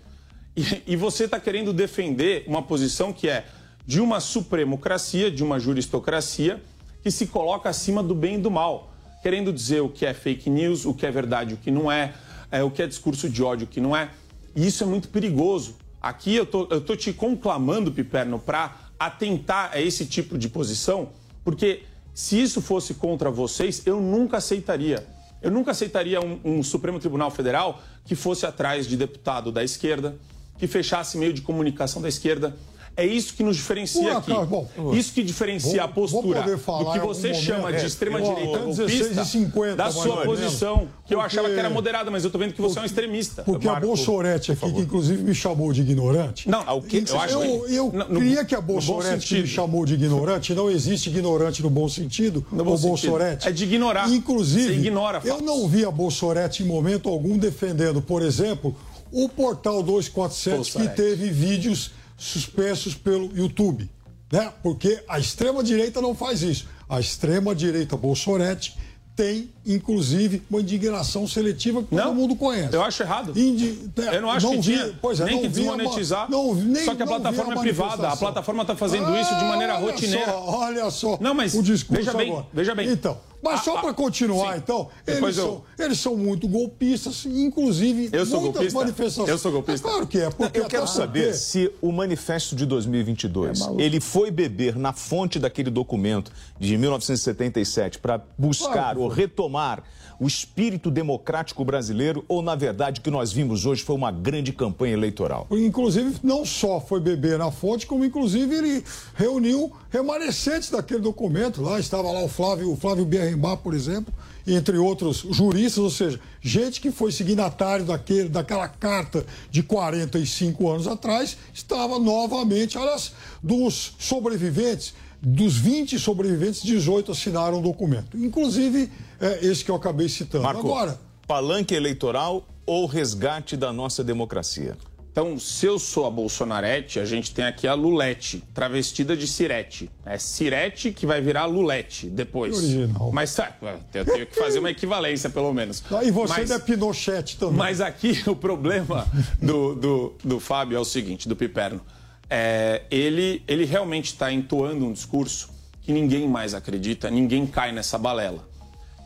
E, 0.58 0.94
e 0.94 0.96
você 0.96 1.26
está 1.26 1.40
querendo 1.40 1.72
defender 1.72 2.44
uma 2.48 2.64
posição 2.64 3.14
que 3.14 3.30
é 3.30 3.46
de 3.86 4.02
uma 4.02 4.20
supremocracia, 4.20 5.30
de 5.30 5.44
uma 5.44 5.60
juristocracia, 5.60 6.60
que 7.06 7.12
se 7.12 7.28
coloca 7.28 7.70
acima 7.70 8.02
do 8.02 8.16
bem 8.16 8.38
e 8.38 8.38
do 8.40 8.50
mal, 8.50 8.92
querendo 9.22 9.54
dizer 9.54 9.80
o 9.80 9.88
que 9.88 10.08
é 10.08 10.12
fake 10.12 10.50
news, 10.50 10.88
o 10.88 10.94
que 10.96 11.06
é 11.06 11.12
verdade, 11.12 11.54
o 11.54 11.58
que 11.58 11.70
não 11.70 11.92
é, 11.92 12.16
é, 12.50 12.64
o 12.64 12.72
que 12.72 12.82
é 12.82 12.88
discurso 12.88 13.30
de 13.30 13.44
ódio, 13.44 13.66
o 13.66 13.70
que 13.70 13.80
não 13.80 13.96
é. 13.96 14.10
E 14.56 14.66
isso 14.66 14.84
é 14.84 14.88
muito 14.88 15.10
perigoso. 15.10 15.76
Aqui 16.02 16.36
eu 16.36 16.48
tô, 16.48 16.68
eu 16.72 16.82
tô 16.82 16.96
te 16.96 17.14
conclamando, 17.14 17.92
Piperno, 17.92 18.40
para 18.40 18.76
atentar 18.98 19.70
a 19.72 19.80
esse 19.80 20.08
tipo 20.08 20.36
de 20.36 20.50
posição, 20.50 21.10
porque 21.44 21.84
se 22.12 22.42
isso 22.42 22.60
fosse 22.60 22.96
contra 22.96 23.30
vocês, 23.30 23.86
eu 23.86 24.02
nunca 24.02 24.38
aceitaria. 24.38 25.06
Eu 25.44 25.52
nunca 25.52 25.70
aceitaria 25.70 26.20
um, 26.20 26.40
um 26.44 26.64
Supremo 26.64 27.00
Tribunal 27.00 27.30
Federal 27.30 27.84
que 28.04 28.16
fosse 28.16 28.48
atrás 28.48 28.88
de 28.88 28.98
deputado 28.98 29.52
da 29.52 29.64
esquerda, 29.64 30.18
que 30.58 30.66
fechasse 30.66 31.20
meio 31.20 31.34
de 31.34 31.44
comunicação 31.44 32.02
da 32.02 32.10
esquerda. 32.10 32.58
É 32.98 33.06
isso 33.06 33.34
que 33.34 33.44
nos 33.44 33.58
diferencia 33.58 34.18
aqui. 34.18 34.32
bom, 34.34 34.68
isso 34.94 35.12
que 35.14 35.22
diferencia 35.22 35.72
vou- 35.74 35.82
a 35.82 35.88
postura 35.88 36.42
do 36.44 36.58
que 36.94 37.00
você 37.00 37.28
momento, 37.30 37.44
chama 37.44 37.74
de 37.74 37.84
é, 37.84 37.86
extrema-direita 37.86 38.60
16 38.60 38.78
golpista 38.78 39.26
50, 39.26 39.76
da 39.76 39.92
sua 39.92 40.24
posição, 40.24 40.88
que 41.06 41.14
eu 41.14 41.20
achava 41.20 41.50
que 41.50 41.60
era 41.60 41.70
moderada, 41.70 42.10
mas 42.10 42.24
eu 42.24 42.30
tô 42.32 42.38
vendo 42.38 42.54
que 42.54 42.62
você 42.62 42.80
é 42.80 42.82
um 42.82 42.86
extremista. 42.86 43.44
Porque 43.44 43.68
a 43.68 43.80
Bolsorete 43.80 44.54
aqui, 44.54 44.72
que 44.72 44.80
inclusive 44.82 45.22
me 45.24 45.36
chamou 45.36 45.74
de 45.74 45.82
ignorante. 45.82 46.50
Não, 46.50 46.64
ao 46.66 46.82
que- 46.82 47.04
eu 47.08 47.20
acho 47.20 47.34
eu, 47.34 47.62
que- 47.66 47.76
eu 47.76 47.92
no- 47.92 48.20
queria 48.20 48.46
que 48.46 48.56
a 48.56 48.62
Bolsorete 48.62 49.28
que 49.36 49.42
me 49.42 49.48
chamou 49.48 49.86
de 49.86 49.96
ignorante, 49.96 50.54
não 50.54 50.70
existe 50.72 51.10
ignorante 51.10 51.62
no 51.62 51.70
bom 51.70 51.90
sentido, 51.90 52.46
No 52.52 52.64
bom 52.64 52.78
o. 52.78 53.10
Bolsorete. 53.10 53.48
É 53.48 53.52
de 53.52 53.64
ignorar. 53.66 54.10
Inclusive, 54.10 54.74
Você 54.74 54.80
ignora 54.80 55.22
eu 55.26 55.42
não 55.42 55.68
vi 55.68 55.84
a 55.84 55.92
Bolsorete 55.92 56.64
em 56.64 56.66
momento 56.66 57.10
algum 57.10 57.38
defendendo, 57.38 58.02
por 58.02 58.22
exemplo, 58.22 58.74
o 59.12 59.28
portal 59.28 59.84
247 59.84 60.72
que 60.72 60.78
Bolsorete. 60.78 60.96
teve 60.96 61.30
vídeos 61.30 61.92
suspensos 62.18 62.94
pelo 62.96 63.36
YouTube. 63.36 63.90
Né? 64.32 64.52
Porque 64.64 65.04
a 65.08 65.20
extrema-direita 65.20 66.02
não 66.02 66.16
faz 66.16 66.42
isso. 66.42 66.68
A 66.90 67.00
extrema-direita 67.00 67.96
Bolsorete 67.96 68.76
tem, 69.16 69.50
inclusive, 69.66 70.42
uma 70.50 70.60
indignação 70.60 71.26
seletiva 71.26 71.82
que 71.82 71.96
todo 71.96 72.14
mundo 72.14 72.36
conhece. 72.36 72.76
Eu 72.76 72.84
acho 72.84 73.02
errado. 73.02 73.32
Indi- 73.40 73.90
Eu 73.96 74.22
não 74.22 74.30
acho 74.30 74.50
que 74.50 74.56
vi- 74.58 74.62
tinha 74.64 74.94
pois 75.02 75.22
é, 75.22 75.26
nem 75.26 75.36
não 75.36 75.42
que 75.42 75.48
a 75.48 75.50
desmonetizar. 75.52 76.30
não- 76.30 76.54
nem- 76.54 76.84
só 76.84 76.94
que 76.96 77.02
a 77.02 77.06
não 77.06 77.14
plataforma 77.22 77.54
é 77.54 77.60
privada. 77.60 78.10
A 78.10 78.18
plataforma 78.18 78.64
está 78.64 78.76
fazendo 78.76 79.16
isso 79.16 79.34
de 79.38 79.46
maneira 79.46 79.74
Ah, 79.74 79.78
olha 79.78 79.92
rotineira. 79.94 80.26
Só, 80.26 80.46
olha 80.58 80.92
só 80.92 81.18
Não, 81.22 81.34
mas 81.34 81.54
o 81.54 81.64
discurso 81.64 82.04
veja 82.04 82.14
bem, 82.18 82.30
agora. 82.30 82.48
veja 82.54 82.76
bem. 82.76 82.90
Então, 82.90 83.18
mas 83.44 83.60
Ah, 83.60 83.64
só 83.64 83.78
ah, 83.78 83.82
para 83.82 83.94
continuar, 83.94 84.54
sim. 84.54 84.60
então, 84.64 84.90
eles 85.06 85.38
eu- 85.38 85.46
são, 85.46 85.64
eles 85.86 86.00
são 86.00 86.16
muito 86.18 86.48
golpistas, 86.48 87.26
inclusive 87.26 88.10
Eu 88.12 88.26
sou 88.26 88.42
muitas 88.42 88.56
golpista? 88.74 88.80
manifestações. 88.80 89.30
Eu 89.30 89.38
sou 89.38 89.52
golpista? 89.52 89.88
É 89.88 89.92
claro 89.92 90.08
que 90.08 90.18
é. 90.20 90.30
Porque 90.30 90.60
Eu 90.60 90.66
quero 90.66 90.88
saber 90.88 91.22
porque- 91.26 91.38
se 91.38 91.72
o 91.82 91.92
manifesto 91.92 92.56
de 92.56 92.66
2022 92.66 93.62
É 93.62 93.66
ele 93.82 94.00
foi 94.00 94.32
beber 94.32 94.76
na 94.76 94.94
fonte 94.94 95.38
daquele 95.40 95.70
documento 95.70 96.32
de 96.60 96.78
1977 96.78 98.00
para 98.00 98.22
buscar 98.38 98.74
Claro 98.74 99.02
ou 99.02 99.08
retomar 99.08 99.84
o 100.20 100.28
espírito 100.28 100.90
democrático 100.92 101.64
brasileiro 101.66 102.24
ou 102.28 102.42
na 102.42 102.56
verdade 102.56 103.00
o 103.00 103.04
que 103.04 103.12
nós 103.12 103.32
vimos 103.32 103.66
hoje 103.66 103.84
foi 103.84 103.96
uma 103.96 104.12
grande 104.12 104.52
campanha 104.52 104.94
eleitoral. 104.94 105.48
Inclusive, 105.52 106.16
não 106.24 106.46
só 106.46 106.80
foi 106.80 107.00
beber 107.00 107.38
na 107.38 107.52
fonte, 107.52 107.86
como 107.86 108.06
inclusive 108.06 108.56
ele 108.56 108.84
reuniu 109.16 109.72
remanescentes 109.90 110.70
daquele 110.70 111.02
documento. 111.02 111.62
Lá 111.62 111.80
estava 111.80 112.12
lá 112.12 112.24
o 112.24 112.28
Flávio, 112.30 112.72
o 112.72 112.76
Flávio 112.76 113.06
Bierrembar, 113.06 113.58
por 113.58 113.74
exemplo, 113.74 114.14
entre 114.48 114.78
outros 114.78 115.26
juristas, 115.32 115.84
ou 115.84 115.90
seja, 115.90 116.20
gente 116.42 116.80
que 116.80 116.92
foi 116.92 117.12
signatário 117.12 117.86
daquele, 117.86 118.30
daquela 118.30 118.68
carta 118.68 119.26
de 119.50 119.64
45 119.64 120.70
anos 120.70 120.88
atrás, 120.88 121.38
estava 121.54 121.98
novamente, 121.98 122.78
aliás, 122.78 123.14
dos 123.42 123.96
sobreviventes, 123.98 124.94
dos 125.26 125.58
20 125.58 125.98
sobreviventes, 125.98 126.62
18 126.62 127.12
assinaram 127.12 127.58
o 127.58 127.62
documento. 127.62 128.16
Inclusive, 128.16 128.92
é, 129.20 129.44
esse 129.44 129.66
que 129.66 129.72
eu 129.72 129.76
acabei 129.76 130.08
citando. 130.08 130.44
Marco, 130.44 130.60
Agora, 130.60 131.00
palanque 131.28 131.74
eleitoral 131.74 132.48
ou 132.64 132.86
resgate 132.86 133.58
da 133.58 133.74
nossa 133.74 134.04
democracia? 134.04 134.78
Então, 135.12 135.40
se 135.40 135.66
eu 135.66 135.80
sou 135.80 136.06
a 136.06 136.12
Bolsonarete, 136.12 137.00
a 137.00 137.06
gente 137.06 137.34
tem 137.34 137.46
aqui 137.46 137.66
a 137.66 137.74
Lulete, 137.74 138.44
travestida 138.54 139.16
de 139.16 139.26
Cirete. 139.26 139.90
É 140.06 140.18
Cirete 140.18 140.92
que 140.92 141.06
vai 141.08 141.22
virar 141.22 141.46
Lulete 141.46 142.08
depois. 142.08 142.58
Original. 142.58 143.12
Mas 143.14 143.34
tá, 143.34 143.56
eu 143.94 144.04
tenho 144.04 144.28
que 144.28 144.36
fazer 144.36 144.60
uma 144.60 144.70
equivalência, 144.70 145.30
pelo 145.30 145.54
menos. 145.54 145.82
e 146.04 146.12
você 146.12 146.34
Mas- 146.34 146.52
ainda 146.52 146.56
é 146.56 146.60
Pinochet 146.60 147.38
também. 147.40 147.56
Mas 147.56 147.80
aqui 147.80 148.22
o 148.28 148.36
problema 148.36 149.08
do, 149.42 149.74
do, 149.74 150.14
do 150.22 150.40
Fábio 150.40 150.76
é 150.76 150.80
o 150.80 150.86
seguinte, 150.86 151.30
do 151.30 151.36
Piperno. 151.36 151.82
É, 152.30 152.84
ele, 152.90 153.44
ele 153.48 153.66
realmente 153.66 154.06
está 154.06 154.32
entoando 154.32 154.86
um 154.86 154.94
discurso 154.94 155.50
que 155.82 155.92
ninguém 155.94 156.28
mais 156.28 156.54
acredita, 156.54 157.10
ninguém 157.12 157.46
cai 157.46 157.72
nessa 157.72 157.98
balela. 157.98 158.48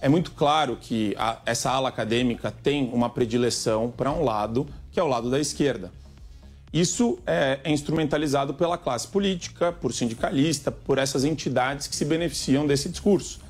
É 0.01 0.07
muito 0.07 0.31
claro 0.31 0.77
que 0.79 1.13
a- 1.17 1.39
essa 1.45 1.69
ala 1.69 1.89
acadêmica 1.89 2.51
tem 2.63 2.89
uma 2.93 3.09
predileção 3.09 3.91
para 3.95 4.09
um 4.11 4.23
lado, 4.23 4.65
que 4.91 4.99
é 4.99 5.03
o 5.03 5.07
lado 5.07 5.29
da 5.29 5.37
esquerda. 5.39 5.91
Isso 6.71 7.19
é, 7.27 7.59
é 7.63 7.71
instrumentalizado 7.71 8.53
pela 8.53 8.77
classe 8.77 9.07
política, 9.07 9.71
por 9.73 9.91
sindicalista, 9.91 10.71
por 10.71 10.97
essas 10.97 11.25
entidades 11.25 11.87
que 11.87 11.95
se 11.95 12.05
beneficiam 12.05 12.65
desse 12.65 12.87
discurso. 12.87 13.41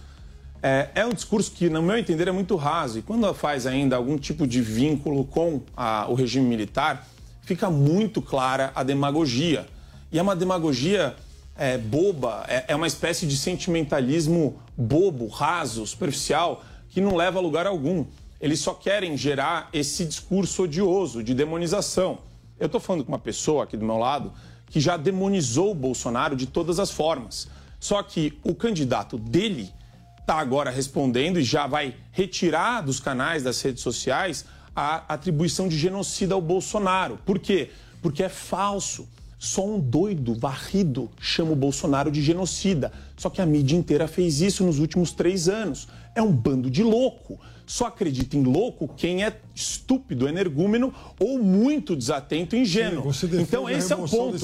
É, 0.64 0.90
é 0.96 1.06
um 1.06 1.14
discurso 1.14 1.52
que, 1.52 1.70
no 1.70 1.82
meu 1.84 1.98
entender, 1.98 2.28
é 2.28 2.32
muito 2.32 2.56
raso. 2.56 2.98
E 2.98 3.02
quando 3.02 3.32
faz 3.34 3.68
ainda 3.68 3.96
algum 3.96 4.18
tipo 4.18 4.48
de 4.48 4.62
vínculo 4.62 5.26
com 5.26 5.62
a- 5.78 6.08
o 6.10 6.16
regime 6.16 6.48
militar, 6.48 7.08
fica 7.50 7.68
muito 7.68 8.22
clara 8.22 8.72
a 8.76 8.84
demagogia. 8.84 9.66
E 10.12 10.20
é 10.20 10.22
uma 10.22 10.36
demagogia 10.36 11.16
é, 11.56 11.80
boba, 11.80 12.46
é, 12.48 12.66
é 12.68 12.76
uma 12.76 12.86
espécie 12.86 13.26
de 13.26 13.36
sentimentalismo 13.36 14.62
bobo, 14.78 15.26
raso, 15.26 15.86
superficial, 15.88 16.64
que 16.90 17.02
não 17.02 17.16
leva 17.16 17.40
a 17.40 17.42
lugar 17.42 17.66
algum. 17.66 18.06
Eles 18.40 18.60
só 18.60 18.76
querem 18.76 19.18
gerar 19.18 19.68
esse 19.74 20.06
discurso 20.06 20.64
odioso 20.64 21.24
de 21.24 21.34
demonização. 21.34 22.20
Eu 22.60 22.68
estou 22.68 22.80
falando 22.80 23.04
com 23.04 23.12
uma 23.12 23.18
pessoa 23.18 23.64
aqui 23.64 23.76
do 23.76 23.84
meu 23.84 23.98
lado 23.98 24.32
que 24.68 24.80
já 24.80 24.96
demonizou 24.96 25.72
o 25.72 25.76
Bolsonaro 25.76 26.36
de 26.36 26.46
todas 26.46 26.78
as 26.80 26.92
formas. 26.92 27.48
Só 27.80 28.04
que 28.04 28.38
o 28.44 28.54
candidato 28.54 29.18
dele 29.18 29.74
está 30.20 30.38
agora 30.38 30.70
respondendo 30.70 31.40
e 31.40 31.44
já 31.44 31.66
vai 31.66 31.96
retirar 32.12 32.82
dos 32.82 33.00
canais 33.00 33.42
das 33.42 33.60
redes 33.60 33.82
sociais 33.82 34.46
a 34.80 35.14
atribuição 35.14 35.68
de 35.68 35.78
genocida 35.78 36.34
ao 36.34 36.42
Bolsonaro. 36.42 37.20
Por 37.26 37.40
quê? 37.40 37.70
Porque 38.02 38.24
é 38.24 38.30
falso. 38.30 39.08
Só 39.38 39.66
um 39.66 39.80
doido 39.80 40.36
varrido 40.36 41.10
chama 41.20 41.54
o 41.54 41.56
Bolsonaro 41.56 42.12
de 42.12 42.22
genocida. 42.22 42.92
Só 43.16 43.30
que 43.30 43.42
a 43.42 43.46
mídia 43.46 43.78
inteira 43.78 44.06
fez 44.06 44.42
isso 44.42 44.66
nos 44.66 44.80
últimos 44.80 45.12
três 45.12 45.48
anos. 45.48 45.88
É 46.14 46.22
um 46.22 46.32
bando 46.32 46.70
de 46.70 46.84
louco. 46.84 47.40
Só 47.66 47.86
acredita 47.86 48.36
em 48.36 48.44
louco 48.44 48.90
quem 48.98 49.24
é 49.24 49.40
estúpido, 49.56 50.28
energúmeno 50.28 50.94
ou 51.20 51.38
muito 51.38 51.96
desatento 51.96 52.56
e 52.56 52.62
ingênuo. 52.62 53.14
Sim, 53.14 53.30
então 53.40 53.70
esse 53.70 53.94
é 53.94 53.96
o 53.96 54.10
ponto. 54.10 54.40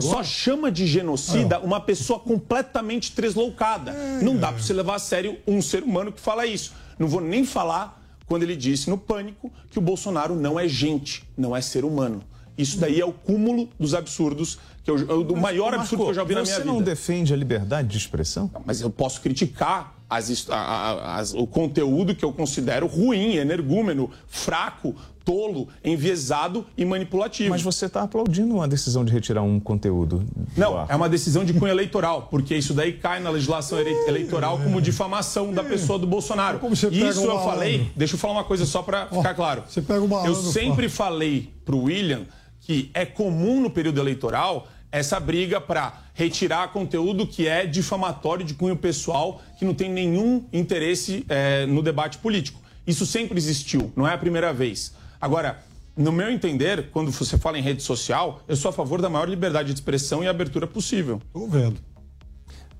Só 0.00 0.24
chama 0.24 0.72
de 0.72 0.86
genocida 0.86 1.60
uma 1.60 1.80
pessoa 1.80 2.18
completamente 2.18 3.12
tresloucada. 3.12 3.92
Não 4.22 4.36
dá 4.36 4.48
para 4.48 4.62
você 4.62 4.72
levar 4.72 4.96
a 4.96 4.98
sério 4.98 5.38
um 5.46 5.60
ser 5.60 5.82
humano 5.82 6.10
que 6.10 6.20
fala 6.20 6.46
isso. 6.46 6.72
Não 6.98 7.06
vou 7.06 7.20
nem 7.20 7.44
falar 7.44 8.01
quando 8.32 8.44
ele 8.44 8.56
disse 8.56 8.88
no 8.88 8.96
Pânico 8.96 9.52
que 9.70 9.78
o 9.78 9.82
Bolsonaro 9.82 10.34
não 10.34 10.58
é 10.58 10.66
gente, 10.66 11.22
não 11.36 11.54
é 11.54 11.60
ser 11.60 11.84
humano. 11.84 12.22
Isso 12.56 12.78
daí 12.78 12.98
é 12.98 13.04
o 13.04 13.12
cúmulo 13.12 13.68
dos 13.78 13.92
absurdos, 13.94 14.58
que 14.82 14.90
eu, 14.90 14.98
eu- 15.00 15.22
do 15.22 15.36
maior 15.36 15.74
absurdo 15.74 16.04
que 16.04 16.10
eu 16.12 16.14
já 16.14 16.24
vi 16.24 16.34
na 16.34 16.40
minha 16.40 16.54
você 16.54 16.62
vida. 16.62 16.72
não 16.72 16.80
defende 16.80 17.34
a 17.34 17.36
liberdade 17.36 17.88
de 17.88 17.98
expressão? 17.98 18.50
Mas 18.64 18.80
eu 18.80 18.88
posso 18.88 19.20
criticar 19.20 20.01
as 20.16 20.46
a- 20.50 20.54
a- 20.56 21.16
as- 21.16 21.34
o 21.34 21.46
conteúdo 21.46 22.14
que 22.14 22.24
eu 22.24 22.32
considero 22.32 22.86
ruim, 22.86 23.36
energúmeno, 23.36 24.10
fraco, 24.28 24.94
tolo, 25.24 25.68
enviesado 25.84 26.66
e 26.76 26.84
manipulativo. 26.84 27.50
Mas 27.50 27.62
você 27.62 27.86
está 27.86 28.02
aplaudindo 28.02 28.54
uma 28.54 28.66
decisão 28.66 29.04
de 29.04 29.12
retirar 29.12 29.42
um 29.42 29.60
conteúdo. 29.60 30.18
do 30.18 30.46
Não, 30.60 30.76
ar. 30.76 30.86
é 30.88 30.96
uma 30.96 31.08
decisão 31.08 31.44
de 31.44 31.52
cunho 31.54 31.70
eleitoral, 31.70 32.26
porque 32.30 32.56
isso 32.56 32.74
daí 32.74 32.94
cai 32.94 33.20
na 33.20 33.30
legislação 33.30 33.78
ele- 33.78 33.94
eleitoral 34.08 34.58
como 34.58 34.80
difamação 34.82 35.52
da 35.52 35.62
pessoa 35.62 35.96
do 35.98 36.06
Bolsonaro. 36.08 36.58
Como 36.58 36.74
você 36.74 36.90
pega 36.90 37.10
Isso 37.10 37.20
um 37.20 37.30
eu 37.30 37.38
falei, 37.44 37.90
deixa 37.94 38.14
eu 38.14 38.18
falar 38.18 38.34
uma 38.34 38.44
coisa 38.44 38.66
só 38.66 38.82
para 38.82 39.06
ficar 39.06 39.34
claro. 39.34 39.62
Você 39.68 39.80
pega 39.80 40.00
uma 40.02 40.26
Eu 40.26 40.34
sempre 40.34 40.88
falei 40.88 41.52
pro 41.64 41.78
William 41.84 42.22
que 42.60 42.90
é 42.94 43.04
comum 43.06 43.60
no 43.60 43.70
período 43.70 44.00
eleitoral 44.00 44.66
essa 44.92 45.18
briga 45.18 45.58
para 45.58 46.02
retirar 46.14 46.68
conteúdo 46.68 47.26
que 47.26 47.48
é 47.48 47.66
difamatório 47.66 48.44
de 48.44 48.52
cunho 48.52 48.76
pessoal, 48.76 49.40
que 49.58 49.64
não 49.64 49.74
tem 49.74 49.90
nenhum 49.90 50.44
interesse 50.52 51.24
eh, 51.28 51.64
no 51.66 51.82
debate 51.82 52.18
político. 52.18 52.60
Isso 52.86 53.06
sempre 53.06 53.38
existiu, 53.38 53.90
não 53.96 54.06
é 54.06 54.12
a 54.12 54.18
primeira 54.18 54.52
vez. 54.52 54.92
Agora, 55.18 55.62
no 55.96 56.12
meu 56.12 56.30
entender, 56.30 56.90
quando 56.90 57.10
você 57.10 57.38
fala 57.38 57.58
em 57.58 57.62
rede 57.62 57.82
social, 57.82 58.42
eu 58.46 58.56
sou 58.56 58.68
a 58.68 58.72
favor 58.72 59.00
da 59.00 59.08
maior 59.08 59.28
liberdade 59.28 59.68
de 59.68 59.74
expressão 59.74 60.22
e 60.22 60.28
abertura 60.28 60.66
possível. 60.66 61.20
Estou 61.26 61.48
vendo. 61.48 61.80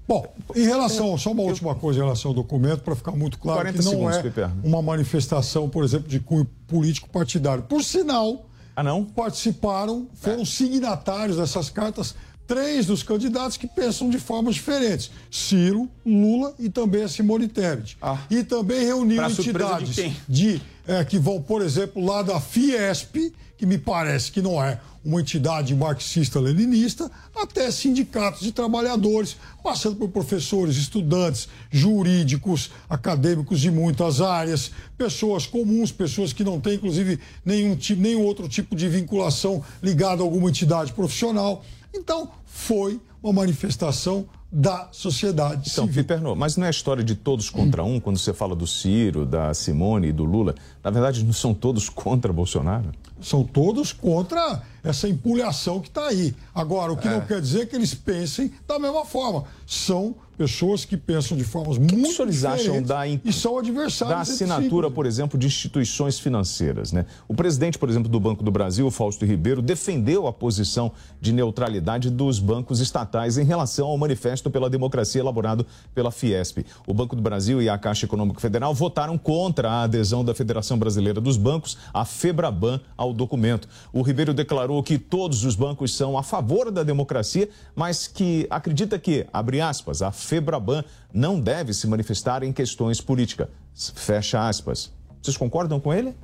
Bom, 0.06 0.26
em 0.54 0.64
relação, 0.64 1.16
só 1.16 1.30
uma 1.30 1.42
última 1.42 1.74
coisa 1.74 2.00
em 2.00 2.02
relação 2.02 2.30
ao 2.30 2.34
documento, 2.34 2.82
para 2.82 2.94
ficar 2.94 3.12
muito 3.12 3.38
claro 3.38 3.60
40 3.60 3.78
que 3.78 3.84
não 3.84 3.90
segundos, 3.92 4.38
é 4.38 4.50
uma 4.62 4.82
manifestação, 4.82 5.68
por 5.68 5.84
exemplo, 5.84 6.08
de 6.08 6.20
cunho 6.20 6.44
político 6.66 7.08
partidário. 7.08 7.62
Por 7.62 7.82
sinal, 7.82 8.46
ah, 8.74 8.82
não? 8.82 9.04
participaram, 9.04 10.08
foram 10.14 10.44
signatários 10.44 11.36
dessas 11.36 11.68
cartas 11.68 12.14
três 12.46 12.86
dos 12.86 13.02
candidatos 13.02 13.56
que 13.56 13.66
pensam 13.66 14.10
de 14.10 14.18
formas 14.18 14.54
diferentes: 14.54 15.10
Ciro, 15.30 15.88
Lula 16.04 16.54
e 16.58 16.68
também 16.68 17.02
a 17.02 17.08
Simone 17.08 17.48
Tebet. 17.48 17.96
e 18.30 18.44
também 18.44 18.84
reuniu 18.84 19.26
de 19.26 19.40
entidades 19.40 19.94
quem? 19.94 20.16
de, 20.28 20.62
eh, 20.86 21.04
que 21.04 21.18
vão, 21.18 21.40
por 21.40 21.62
exemplo, 21.62 22.04
lá 22.04 22.22
da 22.22 22.40
Fiesp, 22.40 23.32
que 23.56 23.66
me 23.66 23.78
parece 23.78 24.30
que 24.30 24.42
não 24.42 24.62
é 24.62 24.78
uma 25.04 25.20
entidade 25.20 25.74
marxista-leninista, 25.74 27.10
até 27.34 27.70
sindicatos 27.70 28.40
de 28.40 28.52
trabalhadores, 28.52 29.36
passando 29.62 29.96
por 29.96 30.08
professores, 30.10 30.76
estudantes, 30.76 31.48
jurídicos, 31.70 32.70
acadêmicos 32.88 33.60
de 33.60 33.70
muitas 33.70 34.20
áreas, 34.20 34.70
pessoas 34.96 35.46
comuns, 35.46 35.90
pessoas 35.90 36.32
que 36.32 36.44
não 36.44 36.60
têm, 36.60 36.74
inclusive, 36.74 37.18
nenhum, 37.44 37.76
nenhum 37.96 38.22
outro 38.22 38.48
tipo 38.48 38.76
de 38.76 38.88
vinculação 38.88 39.62
ligada 39.82 40.22
a 40.22 40.24
alguma 40.24 40.48
entidade 40.48 40.92
profissional. 40.92 41.64
Então, 41.92 42.30
foi 42.46 43.00
uma 43.22 43.32
manifestação 43.32 44.26
da 44.52 44.88
sociedade 44.92 45.70
Então, 45.72 45.88
Piperno, 45.88 46.36
mas 46.36 46.58
não 46.58 46.64
é 46.64 46.68
a 46.68 46.70
história 46.70 47.02
de 47.02 47.14
todos 47.14 47.48
contra 47.48 47.82
um, 47.82 47.98
quando 47.98 48.18
você 48.18 48.34
fala 48.34 48.54
do 48.54 48.66
Ciro, 48.66 49.24
da 49.24 49.54
Simone 49.54 50.08
e 50.08 50.12
do 50.12 50.24
Lula. 50.24 50.54
Na 50.84 50.90
verdade, 50.90 51.24
não 51.24 51.32
são 51.32 51.54
todos 51.54 51.88
contra 51.88 52.30
Bolsonaro? 52.32 52.92
São 53.20 53.44
todos 53.44 53.92
contra 53.92 54.62
essa 54.84 55.08
empulhação 55.08 55.80
que 55.80 55.88
está 55.88 56.08
aí. 56.08 56.34
Agora, 56.54 56.92
o 56.92 56.96
que 56.96 57.06
É. 57.08 57.12
não 57.12 57.20
quer 57.22 57.40
dizer 57.40 57.66
que 57.68 57.76
eles 57.76 57.94
pensem 57.94 58.52
da 58.66 58.78
mesma 58.78 59.04
forma. 59.06 59.44
São 59.64 60.16
pessoas 60.36 60.84
que 60.84 60.96
pensam 60.96 61.36
de 61.36 61.44
formas 61.44 61.78
muito 61.78 61.94
O 61.94 62.16
que 62.16 62.22
eles 62.22 62.44
acham 62.44 62.82
diferentes 62.82 62.88
da, 62.88 63.06
e 63.06 63.32
são 63.32 63.58
adversários. 63.58 64.16
da 64.16 64.20
assinatura, 64.22 64.90
por 64.90 65.06
exemplo, 65.06 65.38
de 65.38 65.46
instituições 65.46 66.18
financeiras? 66.18 66.90
Né? 66.90 67.06
O 67.28 67.34
presidente, 67.34 67.78
por 67.78 67.88
exemplo, 67.88 68.08
do 68.10 68.18
Banco 68.18 68.42
do 68.42 68.50
Brasil, 68.50 68.90
Fausto 68.90 69.24
Ribeiro, 69.24 69.62
defendeu 69.62 70.26
a 70.26 70.32
posição 70.32 70.90
de 71.20 71.32
neutralidade 71.32 72.10
dos 72.10 72.40
bancos 72.40 72.80
estatais 72.80 73.38
em 73.38 73.44
relação 73.44 73.86
ao 73.86 73.96
Manifesto 73.96 74.41
pela 74.50 74.70
Democracia 74.70 75.20
elaborado 75.20 75.66
pela 75.94 76.10
Fiesp. 76.10 76.64
O 76.86 76.94
Banco 76.94 77.16
do 77.16 77.22
Brasil 77.22 77.60
e 77.60 77.68
a 77.68 77.78
Caixa 77.78 78.06
Econômica 78.06 78.40
Federal 78.40 78.74
votaram 78.74 79.16
contra 79.16 79.70
a 79.70 79.82
adesão 79.82 80.24
da 80.24 80.34
Federação 80.34 80.78
Brasileira 80.78 81.20
dos 81.20 81.36
Bancos, 81.36 81.76
a 81.92 82.04
FEBRABAN, 82.04 82.80
ao 82.96 83.12
documento. 83.12 83.68
O 83.92 84.02
Ribeiro 84.02 84.34
declarou 84.34 84.82
que 84.82 84.98
todos 84.98 85.44
os 85.44 85.54
bancos 85.54 85.94
são 85.94 86.16
a 86.16 86.22
favor 86.22 86.70
da 86.70 86.82
democracia, 86.82 87.48
mas 87.74 88.06
que 88.06 88.46
acredita 88.50 88.98
que, 88.98 89.26
abre 89.32 89.60
aspas, 89.60 90.02
a 90.02 90.10
FEBRABAN 90.10 90.84
não 91.12 91.40
deve 91.40 91.72
se 91.74 91.86
manifestar 91.86 92.42
em 92.42 92.52
questões 92.52 93.00
políticas. 93.00 93.48
Fecha 93.74 94.48
aspas. 94.48 94.92
Vocês 95.22 95.36
concordam 95.36 95.78
com 95.78 95.92
ele? 95.92 96.14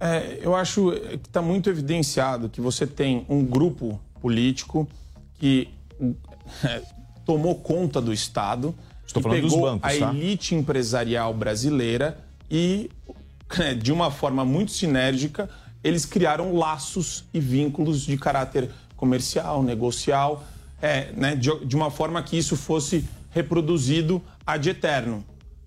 É, 0.00 0.38
eu 0.40 0.54
acho 0.54 0.92
que 0.92 1.26
está 1.28 1.42
muito 1.42 1.68
evidenciado 1.68 2.48
que 2.48 2.60
você 2.60 2.86
tem 2.86 3.26
um 3.28 3.44
grupo 3.44 4.00
político 4.20 4.88
que 5.38 5.68
tomou 7.24 7.54
conta 7.56 8.00
do 8.00 8.12
Estado, 8.12 8.74
Estou 9.06 9.22
falando 9.22 9.40
dos 9.40 9.52
pegou 9.52 9.70
bancos, 9.70 9.90
a 9.90 9.98
tá? 9.98 10.14
elite 10.14 10.54
empresarial 10.54 11.32
brasileira 11.32 12.18
e, 12.50 12.90
né, 13.56 13.74
de 13.74 13.92
uma 13.92 14.10
forma 14.10 14.44
muito 14.44 14.70
sinérgica, 14.72 15.48
eles 15.82 16.04
criaram 16.04 16.54
laços 16.54 17.24
e 17.32 17.40
vínculos 17.40 18.02
de 18.02 18.16
caráter 18.16 18.70
comercial, 18.96 19.62
negocial, 19.62 20.44
é, 20.82 21.12
né, 21.12 21.34
de, 21.34 21.64
de 21.64 21.76
uma 21.76 21.90
forma 21.90 22.22
que 22.22 22.36
isso 22.36 22.56
fosse 22.56 23.04
reproduzido 23.30 24.22
ad 24.46 24.68
eterno. 24.68 25.24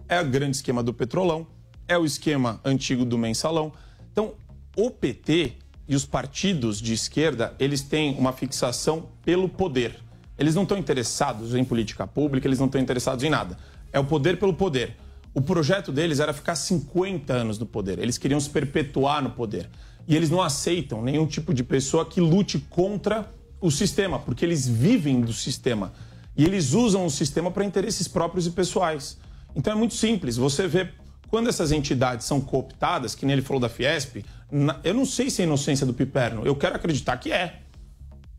É 0.08 0.20
o 0.22 0.26
grande 0.28 0.58
esquema 0.58 0.84
do 0.84 0.94
petrolão, 0.94 1.48
é 1.88 1.98
o 1.98 2.06
esquema 2.06 2.60
antigo 2.64 3.06
do 3.06 3.18
mensalão. 3.18 3.72
Então, 4.12 4.34
o 4.76 4.92
PT 4.92 5.54
e 5.88 5.96
os 5.96 6.06
partidos 6.06 6.82
de 6.82 6.94
esquerda, 6.94 7.56
eles 7.60 7.82
têm 7.82 8.16
uma 8.18 8.34
fixação 8.34 9.08
pelo 9.24 9.50
poder. 9.50 10.00
Eles 10.38 10.56
não 10.56 10.64
estão 10.64 10.78
interessados 10.78 11.56
em 11.56 11.64
política 11.64 12.08
pública, 12.08 12.48
eles 12.48 12.60
não 12.60 12.66
estão 12.66 12.82
interessados 12.82 13.24
em 13.24 13.30
nada. 13.30 13.58
É 13.92 14.00
o 14.00 14.06
poder 14.06 14.38
pelo 14.40 14.54
poder. 14.54 14.96
O 15.34 15.42
projeto 15.42 15.92
deles 15.92 16.20
era 16.20 16.34
ficar 16.34 16.56
50 16.56 17.32
anos 17.32 17.58
no 17.58 17.66
poder. 17.66 18.00
Eles 18.00 18.18
queriam 18.18 18.40
se 18.40 18.50
perpetuar 18.50 19.22
no 19.22 19.32
poder. 19.32 19.70
E 20.08 20.16
eles 20.16 20.30
não 20.30 20.42
aceitam 20.42 21.02
nenhum 21.02 21.26
tipo 21.26 21.54
de 21.54 21.64
pessoa 21.64 22.06
que 22.06 22.20
lute 22.20 22.60
contra 22.60 23.32
o 23.62 23.70
sistema, 23.70 24.20
porque 24.20 24.44
eles 24.44 24.68
vivem 24.68 25.22
do 25.22 25.32
sistema. 25.32 25.94
E 26.36 26.44
eles 26.44 26.74
usam 26.74 27.06
o 27.06 27.10
sistema 27.10 27.52
para 27.52 27.64
interesses 27.64 28.08
próprios 28.08 28.48
e 28.48 28.52
pessoais. 28.52 29.18
Então 29.56 29.74
é 29.74 29.76
muito 29.76 29.94
simples. 29.94 30.38
Você 30.38 30.68
vê 30.68 30.90
quando 31.30 31.48
essas 31.48 31.72
entidades 31.72 32.26
são 32.26 32.42
cooptadas, 32.42 33.16
que 33.16 33.26
nem 33.26 33.34
ele 33.34 33.42
falou 33.42 33.62
da 33.62 33.70
Fiesp, 33.70 34.26
eu 34.84 34.94
não 34.94 35.06
sei 35.06 35.30
se 35.30 35.42
é 35.42 35.46
inocência 35.46 35.86
do 35.86 35.94
Piperno. 35.94 36.46
Eu 36.46 36.56
quero 36.56 36.76
acreditar 36.76 37.16
que 37.18 37.32
é. 37.32 37.62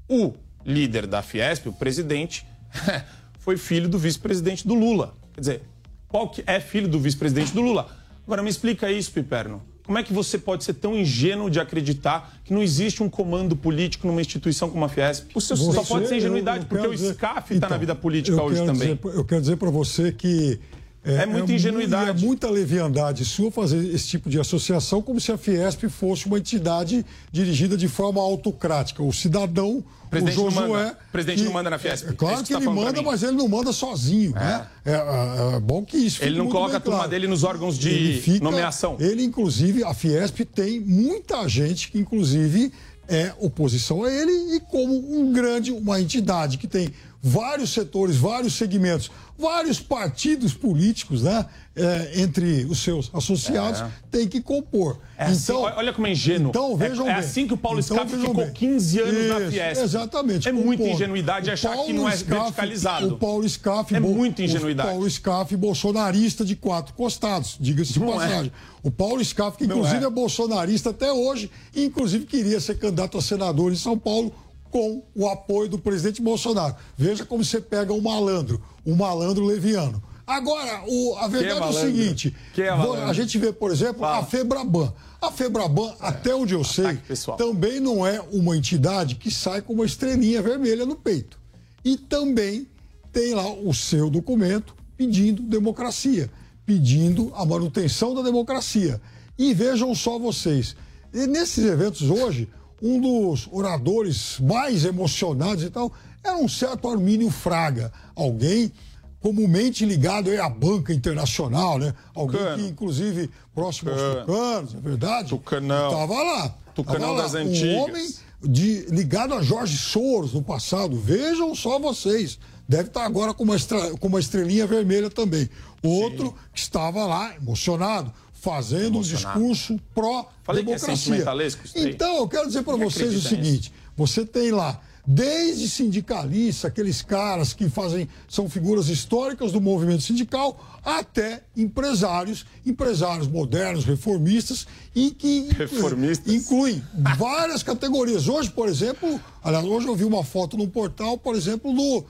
O 0.09 0.34
líder 0.65 1.07
da 1.07 1.23
Fiesp, 1.23 1.67
o 1.69 1.73
presidente, 1.73 2.47
foi 3.39 3.57
filho 3.57 3.89
do 3.89 3.99
vice-presidente 3.99 4.67
do 4.67 4.75
Lula. 4.75 5.15
Quer 5.35 5.41
dizer, 5.41 5.63
qual 6.09 6.29
que 6.29 6.43
é 6.47 6.61
filho 6.61 6.89
do 6.89 6.99
vice-presidente 6.99 7.53
do 7.53 7.61
Lula? 7.61 7.89
Agora 8.27 8.43
me 8.43 8.51
explica 8.51 8.91
isso, 8.91 9.11
Piperno. 9.11 9.63
Como 9.85 9.99
é 9.99 10.03
que 10.05 10.13
você 10.13 10.39
pode 10.39 10.63
ser 10.63 10.75
tão 10.75 10.97
ingênuo 10.97 11.51
de 11.51 11.59
acreditar 11.59 12.35
que 12.45 12.53
não 12.55 12.63
existe 12.63 13.03
um 13.03 13.09
comando 13.11 13.57
político 13.57 14.07
numa 14.07 14.21
instituição 14.21 14.71
como 14.71 14.85
a 14.85 14.89
Fiesp? 14.89 15.31
Só 15.41 15.57
Você- 15.57 15.89
pode 15.89 16.07
ser 16.09 16.19
ingenuidade, 16.19 16.59
eu- 16.59 16.63
eu 16.63 16.69
porque 16.69 16.87
o 16.87 16.93
dizer- 16.95 17.15
SCAF 17.15 17.55
está 17.55 17.67
na 17.69 17.75
Então, 17.75 17.79
vida 17.81 17.95
política 17.97 18.41
hoje 18.41 18.61
quero 18.61 18.67
também. 18.73 18.95
dizer- 18.97 19.17
eu 19.19 19.25
quero 19.25 19.41
dizer 19.41 19.57
para 19.57 19.71
você 19.71 20.13
que. 20.13 20.61
É 21.05 21.26
muita 21.26 21.53
ingenuidade. 21.53 22.11
É 22.11 22.12
muita 22.26 22.48
leviandade 22.48 23.24
sua 23.24 23.50
fazer 23.50 23.92
esse 23.92 24.07
tipo 24.07 24.30
de 24.30 24.38
associação 24.38 25.03
como 25.03 25.20
se 25.20 25.32
a 25.32 25.36
Fiesp 25.38 25.84
fosse 25.88 26.26
uma 26.26 26.38
entidade 26.38 27.05
dirigida 27.32 27.76
de 27.76 27.88
forma 27.88 28.20
autocrática. 28.20 29.03
O 29.03 29.12
cidadão, 29.12 29.82
Presidente 30.09 30.38
o 30.38 30.42
não 30.44 30.50
Josué... 30.50 30.68
manda. 30.68 30.98
Presidente 31.11 31.42
não 31.42 31.53
manda 31.53 31.70
na 31.70 31.78
Fiesp. 31.78 32.09
É 32.09 32.12
claro 32.12 32.34
É 32.34 32.36
isso 32.36 32.44
que, 32.44 32.48
que 32.55 32.64
tá 32.64 32.70
ele 32.70 32.80
manda, 32.80 33.03
mas 33.03 33.22
ele 33.24 33.32
não 33.32 33.48
manda 33.48 33.72
sozinho. 33.72 34.32
Né? 34.32 34.66
É, 34.84 34.92
é- 34.92 35.57
é 35.57 35.61
bom 35.61 35.84
que 35.84 35.96
isso 35.96 36.22
Ele 36.22 36.38
não 36.38 36.48
coloca 36.48 36.76
a 36.76 36.80
turma 36.80 36.98
claro. 36.98 37.11
dele 37.11 37.26
nos 37.26 37.42
órgãos 37.42 37.76
de 37.76 37.88
Ele 37.88 38.20
fica- 38.20 38.44
nomeação. 38.44 38.96
Ele, 39.00 39.24
inclusive, 39.24 39.82
a 39.82 39.92
Fiesp 39.94 40.40
tem 40.44 40.78
muita 40.80 41.48
gente 41.48 41.90
que, 41.90 41.98
inclusive, 41.98 42.72
é 43.09 43.32
oposição 43.40 44.05
a 44.05 44.12
ele 44.12 44.55
e 44.57 44.61
como 44.61 44.94
um 45.20 45.32
grande, 45.32 45.72
uma 45.72 46.00
entidade 46.00 46.57
que 46.59 46.68
tem 46.68 46.90
vários 47.23 47.70
setores, 47.73 48.16
vários 48.16 48.55
segmentos, 48.55 49.11
vários 49.39 49.79
partidos 49.81 50.53
políticos, 50.53 51.23
né? 51.23 51.47
é, 51.75 52.20
entre 52.20 52.66
os 52.66 52.81
seus 52.83 53.11
associados, 53.14 53.81
É. 53.81 53.89
tem 54.11 54.29
que 54.29 54.43
compor. 54.43 54.99
É 55.16 55.25
assim, 55.25 55.53
olha 55.53 55.91
como 55.91 56.07
é 56.07 56.12
ingênuo. 56.12 56.51
Então, 56.51 56.73
É- 56.75 56.89
vejam 56.89 57.09
é, 57.09 57.12
bem. 57.14 57.18
assim 57.18 57.47
que 57.47 57.55
o 57.55 57.57
Paulo 57.57 57.81
Então, 57.81 57.97
Scaff 57.97 58.14
ficou 58.14 58.35
bem. 58.35 58.53
15 58.53 59.01
anos 59.01 59.29
na 59.29 59.41
Isso, 59.41 59.51
Fiesp. 59.53 59.83
Exatamente. 59.83 60.49
É 60.49 60.53
muita 60.53 60.83
ingenuidade 60.83 61.49
O 61.49 61.53
achar 61.55 61.70
que 61.70 61.77
Paulo 61.77 61.93
não 61.95 62.07
é 62.09 62.14
Scaff- 62.16 62.41
verticalizado. 62.43 63.14
O 63.14 63.18
Paulo 63.18 63.49
Scaff... 63.49 63.95
É 63.95 64.01
muita 64.01 64.43
ingenuidade. 64.43 64.87
O 64.87 64.93
Paulo 64.93 65.09
Scaff, 65.11 65.57
bolsonarista 65.57 66.45
de 66.45 66.55
quatro 66.57 66.93
costados, 66.93 67.57
diga-se 67.59 67.95
de 67.95 68.03
é. 68.03 68.07
passagem. 68.07 68.53
O 68.83 68.91
Paulo 68.91 69.25
Scaff, 69.25 69.57
que 69.57 69.64
inclusive 69.64 70.05
é. 70.05 70.09
é. 70.09 70.11
bolsonarista 70.11 70.91
até 70.91 71.11
hoje, 71.11 71.51
inclusive 71.75 72.27
queria 72.27 72.61
ser 72.61 72.75
candidato 72.79 73.16
a 73.16 73.23
senador 73.23 73.73
em 73.73 73.77
São 73.77 73.97
Paulo 73.97 74.31
com 74.73 75.05
o 75.14 75.29
apoio 75.29 75.68
do 75.68 75.79
presidente 75.79 76.23
Bolsonaro. 76.23 76.75
Veja 76.97 77.27
como 77.27 77.45
você 77.45 77.61
pega 77.61 77.93
um 77.93 78.01
malandro, 78.01 78.61
um 78.85 78.97
malandro 78.97 79.45
leviano. 79.45 80.03
Agora, 80.27 80.83
o- 80.89 81.14
a 81.18 81.29
verdade 81.29 81.53
é, 81.53 81.55
o 81.57 81.61
malandro? 81.61 81.81
seguinte: 81.83 82.35
é 82.57 82.68
a 82.70 83.12
gente 83.12 83.37
vê, 83.39 83.53
por 83.53 83.70
exemplo, 83.70 84.05
a 84.05 84.25
Febraban. 84.25 84.93
A 85.20 85.31
Febraban, 85.31 85.95
até 86.01 86.35
onde 86.35 86.55
eu 86.55 86.64
sei, 86.64 86.99
também 87.37 87.79
não 87.81 88.05
é 88.07 88.18
uma 88.33 88.57
entidade 88.57 89.14
que 89.16 89.31
sai 89.31 89.61
com 89.61 89.75
uma 89.75 89.85
estrelinha 89.85 90.41
vermelha 90.41 90.87
no 90.87 90.97
peito. 90.97 91.39
E 91.85 91.97
também 91.97 92.66
tem 93.12 93.35
lá 93.35 93.53
o 93.53 93.75
seu 93.75 94.09
documento 94.09 94.75
pedindo 94.97 95.43
democracia, 95.43 96.31
pedindo 96.64 97.31
a 97.35 97.45
manutenção 97.45 98.14
da 98.14 98.23
democracia. 98.23 99.01
E 99.39 99.53
vejam 99.53 99.95
só 99.95 100.18
vocês, 100.18 100.75
nesses 101.12 101.64
eventos 101.66 102.09
hoje, 102.09 102.49
um 102.83 103.01
dos 103.01 103.49
oradores 103.53 104.39
mais 104.41 104.85
emocionados 104.85 105.62
e 105.62 105.70
tal 105.70 105.93
era 106.24 106.37
um 106.37 106.49
certo 106.49 106.89
Armínio 106.89 107.30
Fraga, 107.30 107.93
alguém 108.16 108.72
comumente 109.20 109.85
ligado 109.85 110.30
à 110.41 110.49
banca 110.49 110.93
internacional, 110.93 111.78
né? 111.78 111.95
Alguém 112.14 112.39
Tucano. 112.41 112.62
que, 112.62 112.68
inclusive, 112.68 113.30
próximo 113.55 113.91
aos 113.91 114.01
Tucano. 114.01 114.26
tucanos, 114.26 114.74
é 114.74 114.80
verdade? 114.80 115.28
Tucanão. 115.28 115.91
Estava 115.93 116.22
lá. 116.22 116.55
Tucanão 116.74 117.01
Tava 117.01 117.12
lá. 117.18 117.22
das 117.22 117.35
Um 117.35 117.39
antigas. 117.39 117.76
homem 117.76 118.14
de, 118.43 118.87
ligado 118.91 119.35
a 119.35 119.43
Jorge 119.43 119.78
Soros 119.78 120.33
no 120.33 120.43
passado. 120.43 120.99
Vejam 120.99 121.55
só 121.55 121.78
vocês. 121.78 122.39
Deve 122.68 122.89
estar 122.89 123.05
agora 123.05 123.33
com 123.35 123.45
uma, 123.45 123.55
estra- 123.55 123.91
com 123.99 124.09
uma 124.09 124.18
estrelinha 124.18 124.66
vermelha 124.66 125.09
também. 125.11 125.49
Outro 125.85 126.35
que 126.53 126.59
estava 126.61 127.05
lá, 127.07 127.35
emocionado, 127.37 128.12
fazendo 128.43 128.99
um 128.99 129.03
discurso 129.03 129.74
é 129.74 129.78
pró-democracia. 129.95 131.24
daí. 131.72 131.93
então, 131.93 132.16
eu 132.16 132.28
quero 132.28 132.49
dizer 132.49 132.64
para 132.64 132.76
vocês 132.76 133.14
o 133.14 133.20
seguinte: 133.20 133.72
você 133.97 134.26
tem 134.26 134.51
lá 134.51 134.80
desde 135.07 135.68
sindicalistas, 135.68 136.64
aqueles 136.64 137.03
caras 137.03 137.53
que 137.53 137.68
fazem, 137.68 138.09
são 138.28 138.49
figuras 138.49 138.88
históricas 138.88 139.53
do 139.53 139.61
movimento 139.61 140.03
sindical, 140.03 140.80
até 140.84 141.43
empresários, 141.57 142.45
empresários 142.66 143.28
modernos, 143.28 143.84
reformistas, 143.84 144.66
e 144.93 145.12
que 145.12 145.49
reformistas. 145.57 146.32
incluem 146.32 146.82
várias 147.16 147.62
categorias. 147.62 148.28
Hoje, 148.28 148.51
por 148.51 148.68
exemplo, 148.68 149.20
aliás, 149.43 149.64
hoje 149.64 149.86
eu 149.86 149.95
vi 149.95 150.05
uma 150.05 150.24
foto 150.24 150.57
num 150.57 150.68
portal, 150.68 151.16
por 151.16 151.36
exemplo, 151.36 151.72
do 151.72 152.05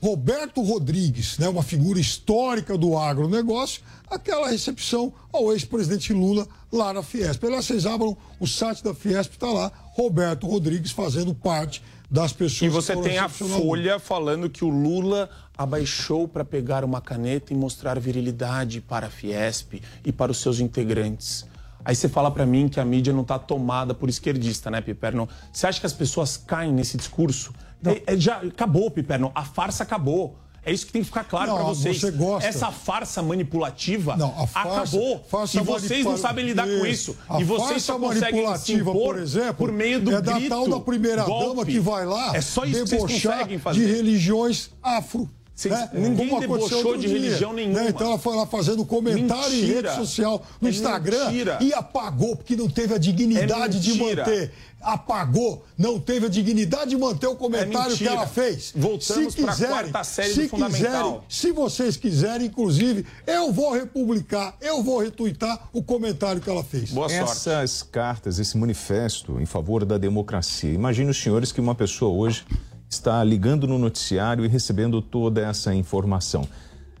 Roberto 0.00 0.62
Rodrigues, 0.62 1.38
né, 1.38 1.48
uma 1.48 1.62
figura 1.62 1.98
histórica 1.98 2.78
do 2.78 2.96
agronegócio, 2.96 3.82
aquela 4.08 4.48
recepção 4.48 5.12
ao 5.32 5.52
ex-presidente 5.52 6.12
Lula 6.12 6.46
lá 6.72 6.92
na 6.92 7.02
Fiesp. 7.02 7.44
Aliás, 7.44 7.66
vocês 7.66 7.84
abram 7.84 8.16
o 8.38 8.46
site 8.46 8.82
da 8.84 8.94
Fiesp, 8.94 9.32
está 9.32 9.48
lá, 9.48 9.72
Roberto 9.94 10.46
Rodrigues 10.46 10.92
fazendo 10.92 11.34
parte 11.34 11.82
das 12.10 12.32
pessoas 12.32 12.62
E 12.62 12.68
você 12.68 12.96
tem 12.96 13.18
a. 13.18 13.28
Folha 13.28 13.98
falando 13.98 14.48
que 14.48 14.64
o 14.64 14.68
Lula 14.68 15.28
abaixou 15.56 16.26
para 16.26 16.44
pegar 16.44 16.84
uma 16.84 17.00
caneta 17.00 17.52
e 17.52 17.56
mostrar 17.56 17.98
virilidade 17.98 18.80
para 18.80 19.08
a 19.08 19.10
Fiesp 19.10 19.82
e 20.04 20.12
para 20.12 20.30
os 20.30 20.38
seus 20.38 20.60
integrantes. 20.60 21.44
Aí 21.84 21.94
você 21.94 22.08
fala 22.08 22.30
para 22.30 22.44
mim 22.44 22.68
que 22.68 22.80
a 22.80 22.84
mídia 22.84 23.12
não 23.12 23.22
está 23.22 23.38
tomada 23.38 23.94
por 23.94 24.08
esquerdista, 24.08 24.70
né, 24.70 24.80
Piperno? 24.80 25.28
Você 25.52 25.66
acha 25.66 25.80
que 25.80 25.86
as 25.86 25.92
pessoas 25.92 26.36
caem 26.36 26.72
nesse 26.72 26.96
discurso? 26.96 27.52
É- 27.84 28.02
é- 28.14 28.16
já 28.16 28.38
acabou, 28.38 28.90
Piperno. 28.90 29.30
A 29.34 29.44
farsa 29.44 29.82
acabou. 29.82 30.36
É 30.64 30.72
isso 30.72 30.84
que 30.84 30.92
tem 30.92 31.00
que 31.00 31.06
ficar 31.08 31.24
claro 31.24 31.54
para 31.54 31.62
vocês. 31.62 31.98
você. 32.00 32.46
Essa 32.46 32.70
farsa 32.70 33.22
manipulativa 33.22 34.16
Não, 34.16 34.46
farsa- 34.46 34.80
acabou. 34.80 35.24
farsa 35.30 35.56
e 35.58 35.60
vocês 35.62 35.90
manipula- 35.90 36.10
não 36.14 36.18
sabem 36.20 36.44
lidar 36.44 36.66
com 36.66 36.84
isso. 36.84 37.16
A 37.28 37.40
e 37.40 37.44
vocês 37.44 37.82
só 37.82 37.98
conseguem 37.98 38.56
se 38.58 38.74
impor 38.74 38.92
por 38.94 39.18
exemplo, 39.18 39.54
por 39.54 39.72
meio 39.72 39.98
do 40.00 40.10
é 40.12 40.20
da 40.20 40.34
grito, 40.34 40.50
tal 40.50 40.68
da 40.68 40.80
primeira 40.80 41.22
dama 41.22 41.54
golpe. 41.54 41.72
que 41.72 41.78
vai 41.80 42.04
lá 42.04 42.36
É 42.36 42.40
só 42.42 42.64
isso 42.64 42.82
que 42.82 42.86
vocês 42.88 43.02
debochar 43.02 43.32
conseguem 43.38 43.58
fazer. 43.58 43.80
de 43.80 43.86
religiões 43.92 44.70
afro. 44.82 45.30
Vocês- 45.54 45.74
né? 45.74 45.90
ninguém 45.92 46.28
Como 46.28 46.40
debochou 46.40 46.96
de 46.96 47.08
dia, 47.08 47.18
religião 47.18 47.52
nenhuma. 47.52 47.80
né? 47.80 47.88
Então 47.88 48.06
ela 48.06 48.18
foi 48.18 48.36
lá 48.36 48.46
fazendo 48.46 48.84
comentário 48.84 49.52
em 49.54 49.62
Mentira. 49.62 49.90
rede 49.90 50.00
social, 50.06 50.40
no 50.60 50.68
É 50.68 50.70
Instagram, 50.70 51.24
mentira. 51.30 51.58
e 51.60 51.72
apagou, 51.74 52.36
porque 52.36 52.54
não 52.54 52.68
teve 52.68 52.94
a 52.94 52.98
dignidade 52.98 53.76
É 53.78 53.80
de 53.80 53.94
manter. 53.94 54.52
Apagou, 54.80 55.64
não 55.76 55.98
teve 55.98 56.26
a 56.26 56.28
dignidade 56.28 56.90
de 56.90 56.96
manter 56.96 57.26
o 57.26 57.34
comentário 57.34 57.96
que 57.96 58.04
mentira. 58.04 58.12
ela 58.12 58.26
fez. 58.26 58.72
Voltamos 58.74 59.34
se 59.34 59.42
pra 59.42 59.52
quiserem, 59.52 59.74
quarta 59.74 60.04
série 60.04 60.32
se 60.34 60.42
do 60.42 60.48
Fundamental. 60.48 60.80
quiserem, 60.80 61.20
se 61.28 61.52
vocês 61.52 61.96
quiserem, 61.96 62.46
inclusive, 62.46 63.04
eu 63.26 63.52
vou 63.52 63.72
republicar, 63.72 64.56
eu 64.60 64.82
vou 64.82 65.00
retuitar 65.00 65.68
o 65.72 65.82
comentário 65.82 66.40
que 66.40 66.48
ela 66.48 66.62
fez. 66.62 66.92
Essas 67.10 67.82
cartas, 67.82 68.38
esse 68.38 68.56
manifesto 68.56 69.40
em 69.40 69.46
favor 69.46 69.84
da 69.84 69.98
democracia. 69.98 70.72
Imagine 70.72 71.10
os 71.10 71.20
senhores 71.20 71.50
que 71.50 71.60
uma 71.60 71.74
pessoa 71.74 72.12
hoje 72.12 72.44
está 72.88 73.22
ligando 73.24 73.66
no 73.66 73.78
noticiário 73.78 74.44
e 74.44 74.48
recebendo 74.48 75.02
toda 75.02 75.40
essa 75.40 75.74
informação. 75.74 76.48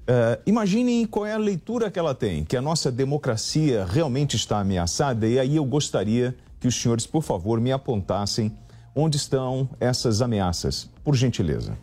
Eh, 0.06 0.38
imaginem 0.46 1.06
qual 1.06 1.26
é 1.26 1.34
a 1.34 1.38
leitura 1.38 1.90
que 1.90 1.98
ela 1.98 2.14
tem, 2.14 2.42
que 2.42 2.56
a 2.56 2.62
nossa 2.62 2.90
democracia 2.90 3.86
realmente 3.88 4.36
está 4.36 4.58
ameaçada, 4.58 5.26
e 5.28 5.38
aí 5.38 5.56
eu 5.56 5.64
gostaria 5.64 6.34
que 6.60 6.66
os 6.68 6.74
senhores, 6.80 7.06
por 7.06 7.22
favor, 7.22 7.60
me 7.60 7.70
apontassem 7.72 8.56
onde 8.94 9.16
estão 9.16 9.68
essas 9.78 10.20
ameaças, 10.20 10.90
por 11.04 11.14
gentileza. 11.14 11.76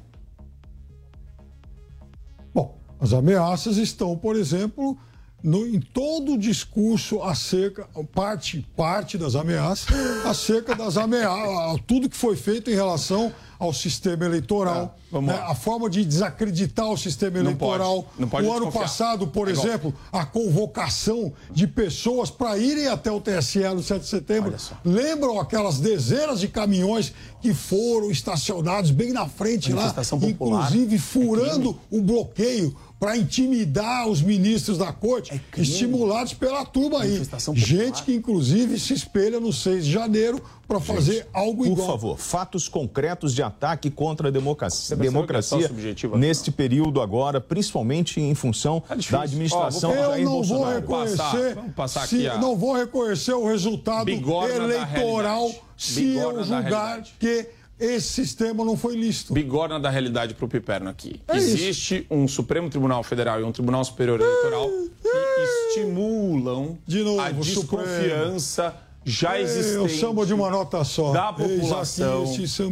Bom, 2.54 2.78
as 3.00 3.14
ameaças 3.14 3.78
estão, 3.78 4.18
por 4.18 4.36
exemplo, 4.36 4.98
no- 5.44 5.66
em 5.68 5.80
todo 5.80 6.34
o 6.34 6.38
discurso 6.38 7.22
acerca, 7.22 7.88
parte, 8.14 8.66
parte 8.76 9.18
das 9.18 9.36
ameaças, 9.36 9.88
acerca 10.26 10.76
das 10.76 10.98
ameaças, 10.98 11.80
tudo 11.86 12.10
que 12.10 12.18
foi 12.18 12.36
feito 12.36 12.70
em 12.70 12.74
relação 12.76 13.32
ao 13.60 13.74
sistema 13.74 14.26
eleitoral, 14.26 14.98
vamos 15.12 15.32
né, 15.34 15.40
a 15.48 15.56
forma 15.56 15.90
de 15.90 16.04
desacreditar 16.04 16.90
o 16.90 16.98
sistema 16.98 17.38
Não 17.38 17.46
eleitoral. 17.52 18.04
pode, 18.04 18.22
não 18.22 18.28
pode 18.28 18.48
o 18.48 18.52
ano 18.52 18.66
desconfiar. 18.66 18.82
passado, 18.82 19.28
por 19.28 19.48
É 19.48 19.52
exemplo, 19.52 19.94
a 20.12 20.26
convocação 20.26 21.32
de 21.52 21.68
pessoas 21.68 22.30
para 22.30 22.58
irem 22.58 22.88
até 22.88 23.12
o 23.12 23.22
TSE 23.22 23.60
no 23.74 23.82
7 23.84 24.02
de 24.02 24.08
setembro. 24.08 24.54
Lembram 24.84 25.40
aquelas 25.40 25.80
dezenas 25.80 26.40
de 26.40 26.48
caminhões 26.48 27.14
que 27.42 27.54
foram 27.54 28.10
estacionados 28.12 28.92
bem 28.92 29.14
na 29.14 29.28
frente 29.28 29.72
lá, 29.72 29.94
popular. 29.94 30.28
inclusive 30.68 30.98
furando 30.98 31.78
o 31.92 32.02
bloqueio 32.02 32.76
para 33.00 33.18
intimidar 33.18 34.08
os 34.08 34.22
ministros 34.22 34.78
da 34.78 34.92
corte, 34.92 35.40
estimulados 35.58 36.34
pela 36.34 36.66
turma 36.66 37.02
aí. 37.04 37.22
Gente 37.54 38.04
que, 38.04 38.14
inclusive, 38.16 38.80
se 38.80 38.94
espelha 38.94 39.40
no 39.40 39.52
6 39.52 39.86
de 39.86 39.92
janeiro 39.92 40.42
para 40.68 40.80
fazer 40.80 41.28
algo 41.34 41.64
Por 41.64 41.72
igual. 41.72 41.88
favor, 41.88 42.18
fatos 42.18 42.68
concretos 42.68 43.34
de 43.34 43.44
ataque 43.44 43.90
contra 43.90 44.28
a 44.30 44.32
democracia, 44.32 44.96
é 44.96 45.00
democracia 45.00 45.70
neste 46.16 46.52
período 46.52 47.02
agora, 47.02 47.40
principalmente 47.40 48.20
em 48.20 48.34
função 48.34 48.82
da 49.12 49.22
administração 49.22 49.92
de 49.92 49.98
Eu 49.98 50.04
Jair 50.10 50.26
não 50.26 50.32
vou 50.32 50.44
Bolsonaro. 50.44 50.80
reconhecer, 50.80 51.56
vamos 51.56 51.74
passar 51.74 52.08
se- 52.08 52.16
aqui 52.16 52.28
a- 52.28 52.38
não 52.40 52.56
vou 52.56 52.74
reconhecer 52.74 53.34
o 53.34 53.48
resultado 53.48 54.06
Bigorna 54.06 54.54
eleitoral 54.56 55.52
se 55.78 56.02
Bigorna 56.02 56.40
eu 56.40 56.44
julgar 56.44 57.04
que 57.20 57.48
esse 57.78 58.08
sistema 58.08 58.64
não 58.64 58.78
foi 58.78 58.96
lícito. 58.96 59.34
Bigorna 59.34 59.78
da 59.80 59.90
realidade 59.90 60.34
para 60.34 60.46
o 60.46 60.48
Piperno 60.48 60.90
aqui. 60.90 61.22
É 61.28 61.38
isso. 61.38 61.48
Existe 61.56 62.08
um 62.10 62.28
Supremo 62.28 62.70
Tribunal 62.70 63.04
Federal 63.04 63.40
e 63.42 63.44
um 63.44 63.52
Tribunal 63.52 63.84
Superior 63.84 64.20
Eleitoral 64.22 64.70
que 65.02 65.42
estimulam 65.70 66.78
De 66.88 67.04
novo, 67.04 67.20
a 67.20 67.32
desconfiança 67.32 68.74
já 69.06 69.38
É, 69.38 69.42
existente 69.44 69.76
eu 69.76 69.88
samba 69.90 70.26
de 70.26 70.34
uma 70.34 70.50
nota 70.50 70.84
só. 70.84 71.14
da 71.14 71.32
população 71.32 72.26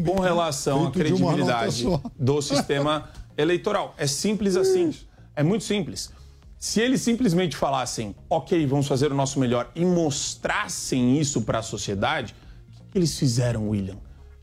com 0.04 0.20
relação 0.20 0.88
à 0.88 0.92
credibilidade 0.92 1.86
do 2.18 2.42
sistema 2.42 3.08
eleitoral. 3.38 3.94
É 3.98 4.08
simples 4.08 4.56
assim. 4.58 4.94
É 5.36 5.44
muito 5.44 5.64
simples. 5.64 6.12
Se 6.58 6.80
eles 6.80 7.02
simplesmente 7.02 7.56
falassem, 7.56 8.16
ok, 8.30 8.66
vamos 8.66 8.88
fazer 8.88 9.12
o 9.12 9.16
nosso 9.16 9.40
melhor 9.40 9.70
e 9.76 9.86
mostrassem 9.86 11.20
isso 11.20 11.42
para 11.42 11.60
a 11.60 11.62
sociedade, 11.62 12.34
o 12.80 12.92
que 12.92 12.98
eles 12.98 13.18
fizeram, 13.18 13.70
William? 13.70 13.98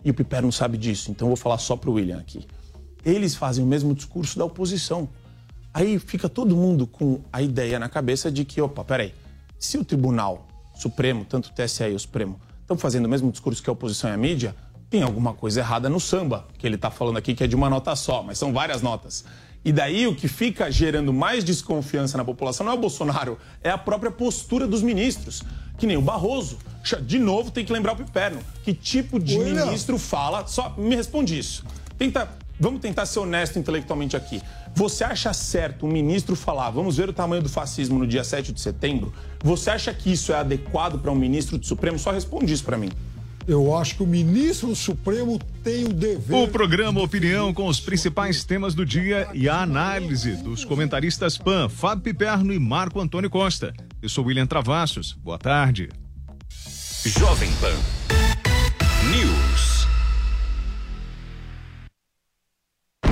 E 0.04 0.10
o 0.10 0.14
Piper 0.14 0.42
não 0.42 0.52
sabe 0.52 0.78
disso, 0.78 1.10
então 1.10 1.28
vou 1.28 1.36
falar 1.36 1.58
só 1.58 1.76
para 1.76 1.90
o 1.90 1.94
William 1.94 2.18
aqui. 2.18 2.46
Eles 3.04 3.34
fazem 3.34 3.64
o 3.64 3.66
mesmo 3.66 3.94
discurso 3.94 4.38
da 4.38 4.44
oposição. 4.44 5.08
Aí 5.72 5.98
fica 5.98 6.28
todo 6.28 6.54
mundo 6.54 6.86
com 6.86 7.20
a 7.32 7.40
ideia 7.42 7.78
na 7.78 7.88
cabeça 7.88 8.30
de 8.30 8.44
que, 8.44 8.60
opa, 8.60 8.84
peraí, 8.84 9.14
se 9.58 9.78
o 9.78 9.84
Tribunal 9.84 10.46
Supremo, 10.80 11.24
tanto 11.24 11.50
o 11.50 11.52
TSE 11.52 11.84
e 11.84 11.94
o 11.94 11.98
Supremo, 11.98 12.40
estão 12.60 12.76
fazendo 12.76 13.06
o 13.06 13.08
mesmo 13.08 13.30
discurso 13.30 13.62
que 13.62 13.68
a 13.68 13.72
oposição 13.72 14.10
e 14.10 14.12
a 14.14 14.16
mídia, 14.16 14.54
tem 14.88 15.02
alguma 15.02 15.34
coisa 15.34 15.60
errada 15.60 15.88
no 15.88 16.00
samba, 16.00 16.46
que 16.58 16.66
ele 16.66 16.74
está 16.74 16.90
falando 16.90 17.16
aqui 17.16 17.34
que 17.34 17.44
é 17.44 17.46
de 17.46 17.54
uma 17.54 17.70
nota 17.70 17.94
só, 17.94 18.22
mas 18.22 18.38
são 18.38 18.52
várias 18.52 18.82
notas. 18.82 19.24
E 19.64 19.72
daí 19.72 20.06
o 20.06 20.14
que 20.14 20.26
fica 20.26 20.70
gerando 20.70 21.12
mais 21.12 21.44
desconfiança 21.44 22.16
na 22.16 22.24
população 22.24 22.64
não 22.64 22.72
é 22.72 22.76
o 22.76 22.78
Bolsonaro, 22.78 23.38
é 23.62 23.70
a 23.70 23.78
própria 23.78 24.10
postura 24.10 24.66
dos 24.66 24.82
ministros. 24.82 25.42
Que 25.76 25.86
nem 25.86 25.96
o 25.96 26.02
Barroso. 26.02 26.58
De 27.06 27.18
novo, 27.18 27.50
tem 27.50 27.64
que 27.64 27.72
lembrar 27.72 27.92
o 27.92 27.96
Piperno. 27.96 28.40
Que 28.62 28.74
tipo 28.74 29.18
de 29.18 29.38
William. 29.38 29.64
ministro 29.64 29.98
fala. 29.98 30.46
Só 30.46 30.74
me 30.76 30.94
responde 30.94 31.38
isso. 31.38 31.64
Tenta, 31.96 32.28
vamos 32.60 32.80
tentar 32.80 33.06
ser 33.06 33.20
honesto 33.20 33.58
intelectualmente 33.58 34.16
aqui. 34.16 34.42
Você 34.74 35.02
acha 35.02 35.32
certo 35.32 35.86
um 35.86 35.90
ministro 35.90 36.36
falar, 36.36 36.70
vamos 36.70 36.98
ver 36.98 37.08
o 37.08 37.12
tamanho 37.12 37.42
do 37.42 37.48
fascismo 37.48 37.98
no 37.98 38.06
dia 38.06 38.22
7 38.22 38.52
de 38.52 38.60
setembro? 38.60 39.12
Você 39.42 39.70
acha 39.70 39.92
que 39.92 40.12
isso 40.12 40.32
é 40.32 40.36
adequado 40.36 41.00
para 41.00 41.10
um 41.10 41.16
ministro 41.16 41.58
do 41.58 41.66
Supremo? 41.66 41.98
Só 41.98 42.10
responde 42.12 42.52
isso 42.52 42.64
para 42.64 42.76
mim. 42.76 42.90
Eu 43.48 43.76
acho 43.76 43.96
que 43.96 44.02
o 44.02 44.06
ministro 44.06 44.68
do 44.68 44.76
Supremo 44.76 45.40
tem 45.64 45.84
o 45.84 45.92
dever. 45.92 46.36
O 46.36 46.46
programa 46.46 47.00
Opinião 47.02 47.52
com 47.52 47.66
os 47.66 47.80
principais 47.80 48.44
temas 48.44 48.74
do 48.74 48.84
dia 48.84 49.28
e 49.32 49.48
a 49.48 49.62
análise 49.62 50.36
dos 50.36 50.64
comentaristas 50.64 51.36
PAN, 51.38 51.68
Fábio 51.68 52.04
Piperno 52.04 52.52
e 52.52 52.58
Marco 52.58 53.00
Antônio 53.00 53.30
Costa. 53.30 53.72
Eu 54.00 54.08
sou 54.08 54.24
William 54.26 54.46
Travassos. 54.46 55.14
Boa 55.14 55.38
tarde. 55.38 55.88
Jovem 57.04 57.50
Pan 57.60 57.74
News. 59.10 59.79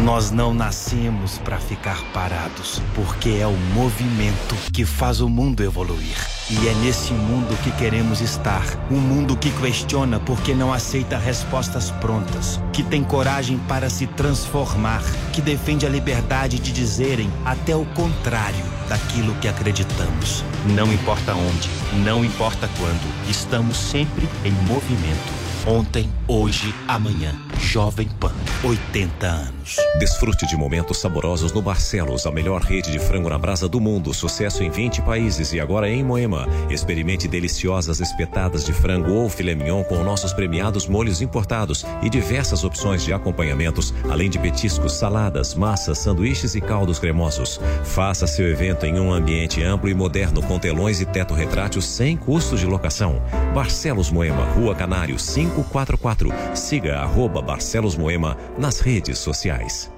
Nós 0.09 0.31
não 0.31 0.55
nascemos 0.55 1.37
para 1.37 1.59
ficar 1.59 2.03
parados, 2.15 2.81
porque 2.95 3.29
é 3.29 3.47
o 3.47 3.53
movimento 3.75 4.55
que 4.73 4.87
faz 4.87 5.21
o 5.21 5.29
mundo 5.29 5.63
evoluir. 5.63 6.17
E 6.49 6.67
é 6.67 6.73
nesse 6.77 7.13
mundo 7.13 7.55
que 7.63 7.71
queremos 7.73 8.23
estar. 8.23 8.65
Um 8.91 8.97
mundo 8.97 9.37
que 9.37 9.51
questiona 9.51 10.19
porque 10.19 10.55
não 10.55 10.73
aceita 10.73 11.19
respostas 11.19 11.91
prontas, 11.91 12.59
que 12.73 12.83
tem 12.83 13.05
coragem 13.05 13.59
para 13.69 13.91
se 13.91 14.07
transformar, 14.07 15.03
que 15.31 15.43
defende 15.43 15.85
a 15.85 15.91
liberdade 15.91 16.59
de 16.59 16.73
dizerem 16.73 17.31
até 17.45 17.77
o 17.77 17.85
contrário 17.85 18.65
daquilo 18.89 19.35
que 19.35 19.47
acreditamos. 19.47 20.43
Não 20.75 20.91
importa 20.91 21.35
onde, 21.35 21.69
não 22.03 22.25
importa 22.25 22.67
quando, 22.79 23.29
estamos 23.29 23.77
sempre 23.77 24.27
em 24.43 24.53
movimento. 24.67 25.48
Ontem, 25.69 26.09
hoje, 26.27 26.75
amanhã. 26.89 27.35
Jovem 27.61 28.09
Pan. 28.19 28.33
80 28.65 29.27
anos. 29.27 29.77
Desfrute 29.99 30.47
de 30.47 30.57
momentos 30.57 30.99
saborosos 30.99 31.53
no 31.53 31.61
Barcelos, 31.61 32.25
a 32.27 32.33
melhor 32.33 32.63
rede 32.63 32.91
de 32.91 32.99
frango 32.99 33.29
na 33.29 33.37
brasa 33.37 33.69
do 33.69 33.79
mundo. 33.79 34.15
Sucesso 34.15 34.63
em 34.63 34.71
20 34.71 35.03
países 35.03 35.53
e 35.53 35.61
agora 35.61 35.87
em 35.87 36.03
Moema. 36.03 36.49
Experimente 36.71 37.29
deliciosas 37.29 38.01
espetadas 38.01 38.65
de 38.65 38.73
frango 38.73 39.13
ou 39.13 39.29
filé 39.29 39.55
mignon 39.55 39.85
com 39.85 40.03
nossos 40.03 40.33
premiados 40.33 40.89
molhos 40.89 41.21
importados 41.21 41.85
e 42.03 42.09
diversas 42.09 42.65
opções 42.65 43.05
de 43.05 43.13
acompanhamentos, 43.13 43.93
além 44.09 44.31
de 44.31 44.39
petiscos, 44.39 44.95
saladas, 44.95 45.55
massas, 45.55 45.99
sanduíches 45.99 46.55
e 46.55 46.61
caldos 46.63 46.99
cremosos. 46.99 47.61
Faça 47.85 48.27
seu 48.27 48.49
evento 48.49 48.87
em 48.87 48.99
um 48.99 49.13
ambiente 49.13 49.63
amplo 49.63 49.91
e 49.91 49.95
moderno 49.95 50.43
com 50.43 50.59
telões 50.59 51.03
e 51.03 51.05
teto 51.05 51.35
retrátil 51.35 51.83
sem 51.83 52.17
custo 52.17 52.57
de 52.57 52.65
locação. 52.65 53.21
Barcelos 53.55 54.11
Moema, 54.11 54.45
Rua 54.53 54.75
Canário 54.75 55.19
544. 55.63 56.33
Siga 56.55 57.01
arroba 57.01 57.43
Barcelos 57.43 57.97
Moema 57.97 58.37
nas 58.59 58.81
redes 58.81 59.19
sociais. 59.19 59.98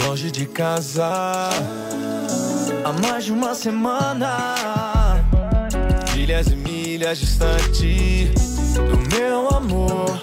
Longe 0.00 0.30
de 0.30 0.46
casa, 0.46 1.06
há 2.82 2.92
mais 3.02 3.24
de 3.24 3.32
uma 3.32 3.54
semana. 3.54 4.56
Milhas 6.14 6.46
e 6.46 6.56
milhas 6.56 7.18
distante 7.18 8.30
do 8.74 9.16
meu 9.16 9.48
amor. 9.50 10.22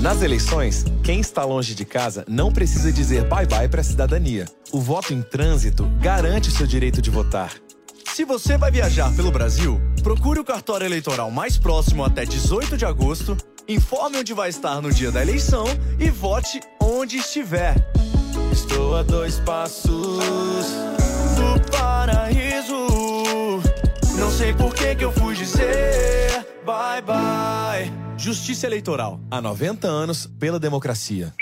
Nas 0.00 0.22
eleições, 0.22 0.86
quem 1.02 1.20
está 1.20 1.44
longe 1.44 1.74
de 1.74 1.84
casa 1.84 2.24
não 2.26 2.50
precisa 2.50 2.90
dizer 2.90 3.24
bye-bye 3.28 3.68
para 3.68 3.82
a 3.82 3.84
cidadania. 3.84 4.46
O 4.72 4.80
voto 4.80 5.12
em 5.12 5.20
trânsito 5.20 5.84
garante 6.00 6.48
o 6.48 6.52
seu 6.52 6.66
direito 6.66 7.02
de 7.02 7.10
votar. 7.10 7.52
Se 8.14 8.24
você 8.24 8.56
vai 8.56 8.70
viajar 8.70 9.14
pelo 9.14 9.30
Brasil, 9.30 9.78
procure 10.02 10.40
o 10.40 10.44
cartório 10.44 10.86
eleitoral 10.86 11.30
mais 11.30 11.58
próximo 11.58 12.02
até 12.02 12.24
18 12.24 12.76
de 12.76 12.86
agosto, 12.86 13.36
informe 13.68 14.18
onde 14.18 14.32
vai 14.32 14.48
estar 14.48 14.80
no 14.80 14.92
dia 14.92 15.10
da 15.10 15.22
eleição 15.22 15.64
e 15.98 16.10
vote 16.10 16.60
onde 16.80 17.16
estiver. 17.16 17.74
Estou 18.52 18.96
a 18.96 19.02
dois 19.02 19.38
passos 19.40 19.90
do 21.36 21.70
paraíso. 21.70 22.86
Não 24.18 24.30
sei 24.30 24.52
por 24.52 24.74
que, 24.74 24.94
que 24.94 25.04
eu 25.04 25.12
fui 25.12 25.34
dizer 25.34 26.24
bye 26.64 27.02
bye. 27.02 27.92
Justiça 28.16 28.66
Eleitoral. 28.66 29.20
Há 29.30 29.40
90 29.40 29.86
anos 29.86 30.26
pela 30.26 30.58
democracia. 30.58 31.32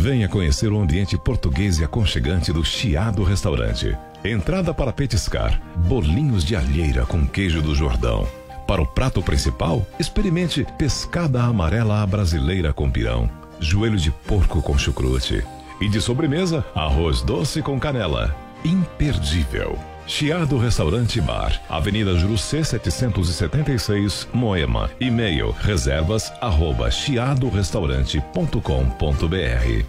Venha 0.00 0.28
conhecer 0.28 0.72
o 0.72 0.80
ambiente 0.80 1.18
português 1.18 1.78
e 1.78 1.84
aconchegante 1.84 2.52
do 2.52 2.64
Chiado 2.64 3.22
Restaurante. 3.22 3.96
Entrada 4.24 4.72
para 4.72 4.92
petiscar, 4.92 5.60
bolinhos 5.86 6.42
de 6.42 6.56
alheira 6.56 7.04
com 7.04 7.26
queijo 7.26 7.60
do 7.60 7.74
Jordão. 7.74 8.26
Para 8.66 8.80
o 8.80 8.86
prato 8.86 9.22
principal, 9.22 9.86
experimente 9.98 10.66
pescada 10.78 11.42
amarela 11.42 12.02
à 12.02 12.06
brasileira 12.06 12.72
com 12.72 12.90
pirão, 12.90 13.28
joelho 13.60 13.98
de 13.98 14.10
porco 14.10 14.62
com 14.62 14.78
chucrute. 14.78 15.44
E 15.80 15.88
de 15.88 16.00
sobremesa, 16.00 16.64
arroz 16.74 17.20
doce 17.20 17.60
com 17.60 17.78
canela. 17.78 18.34
Imperdível. 18.64 19.78
Chiado 20.06 20.56
Restaurante 20.58 21.20
Bar, 21.20 21.60
Avenida 21.68 22.16
Jurucê 22.16 22.62
776, 22.62 24.28
Moema. 24.32 24.88
E-mail 25.00 25.50
reservas 25.50 26.32
arroba 26.40 26.88
chiadorestaurante.com.br 26.90 29.84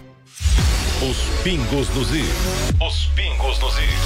Os 1.08 1.16
pingos 1.42 1.88
nos 1.94 2.10
is. 2.10 2.28
Os 2.80 3.06
pingos 3.14 3.60
nos 3.60 3.78
is. 3.78 4.05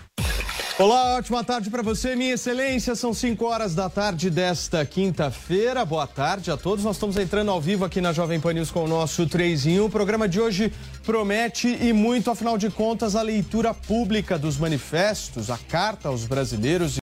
Olá, 0.79 1.17
ótima 1.17 1.43
tarde 1.43 1.69
para 1.69 1.83
você, 1.83 2.15
minha 2.15 2.33
excelência. 2.33 2.95
São 2.95 3.13
5 3.13 3.45
horas 3.45 3.75
da 3.75 3.89
tarde 3.89 4.29
desta 4.29 4.83
quinta-feira. 4.85 5.85
Boa 5.85 6.07
tarde 6.07 6.49
a 6.49 6.57
todos. 6.57 6.83
Nós 6.83 6.95
estamos 6.95 7.17
entrando 7.17 7.51
ao 7.51 7.61
vivo 7.61 7.85
aqui 7.85 8.01
na 8.01 8.13
Jovem 8.13 8.39
Pan 8.39 8.53
News 8.53 8.71
com 8.71 8.85
o 8.85 8.87
nosso 8.87 9.27
3 9.27 9.65
em 9.67 9.79
1. 9.79 9.85
O 9.85 9.89
programa 9.89 10.27
de 10.27 10.39
hoje 10.39 10.73
promete 11.05 11.67
e 11.67 11.93
muito, 11.93 12.31
afinal 12.31 12.57
de 12.57 12.69
contas, 12.69 13.15
a 13.15 13.21
leitura 13.21 13.73
pública 13.73 14.39
dos 14.39 14.57
manifestos, 14.57 15.51
a 15.51 15.57
carta 15.57 16.07
aos 16.07 16.25
brasileiros 16.25 16.97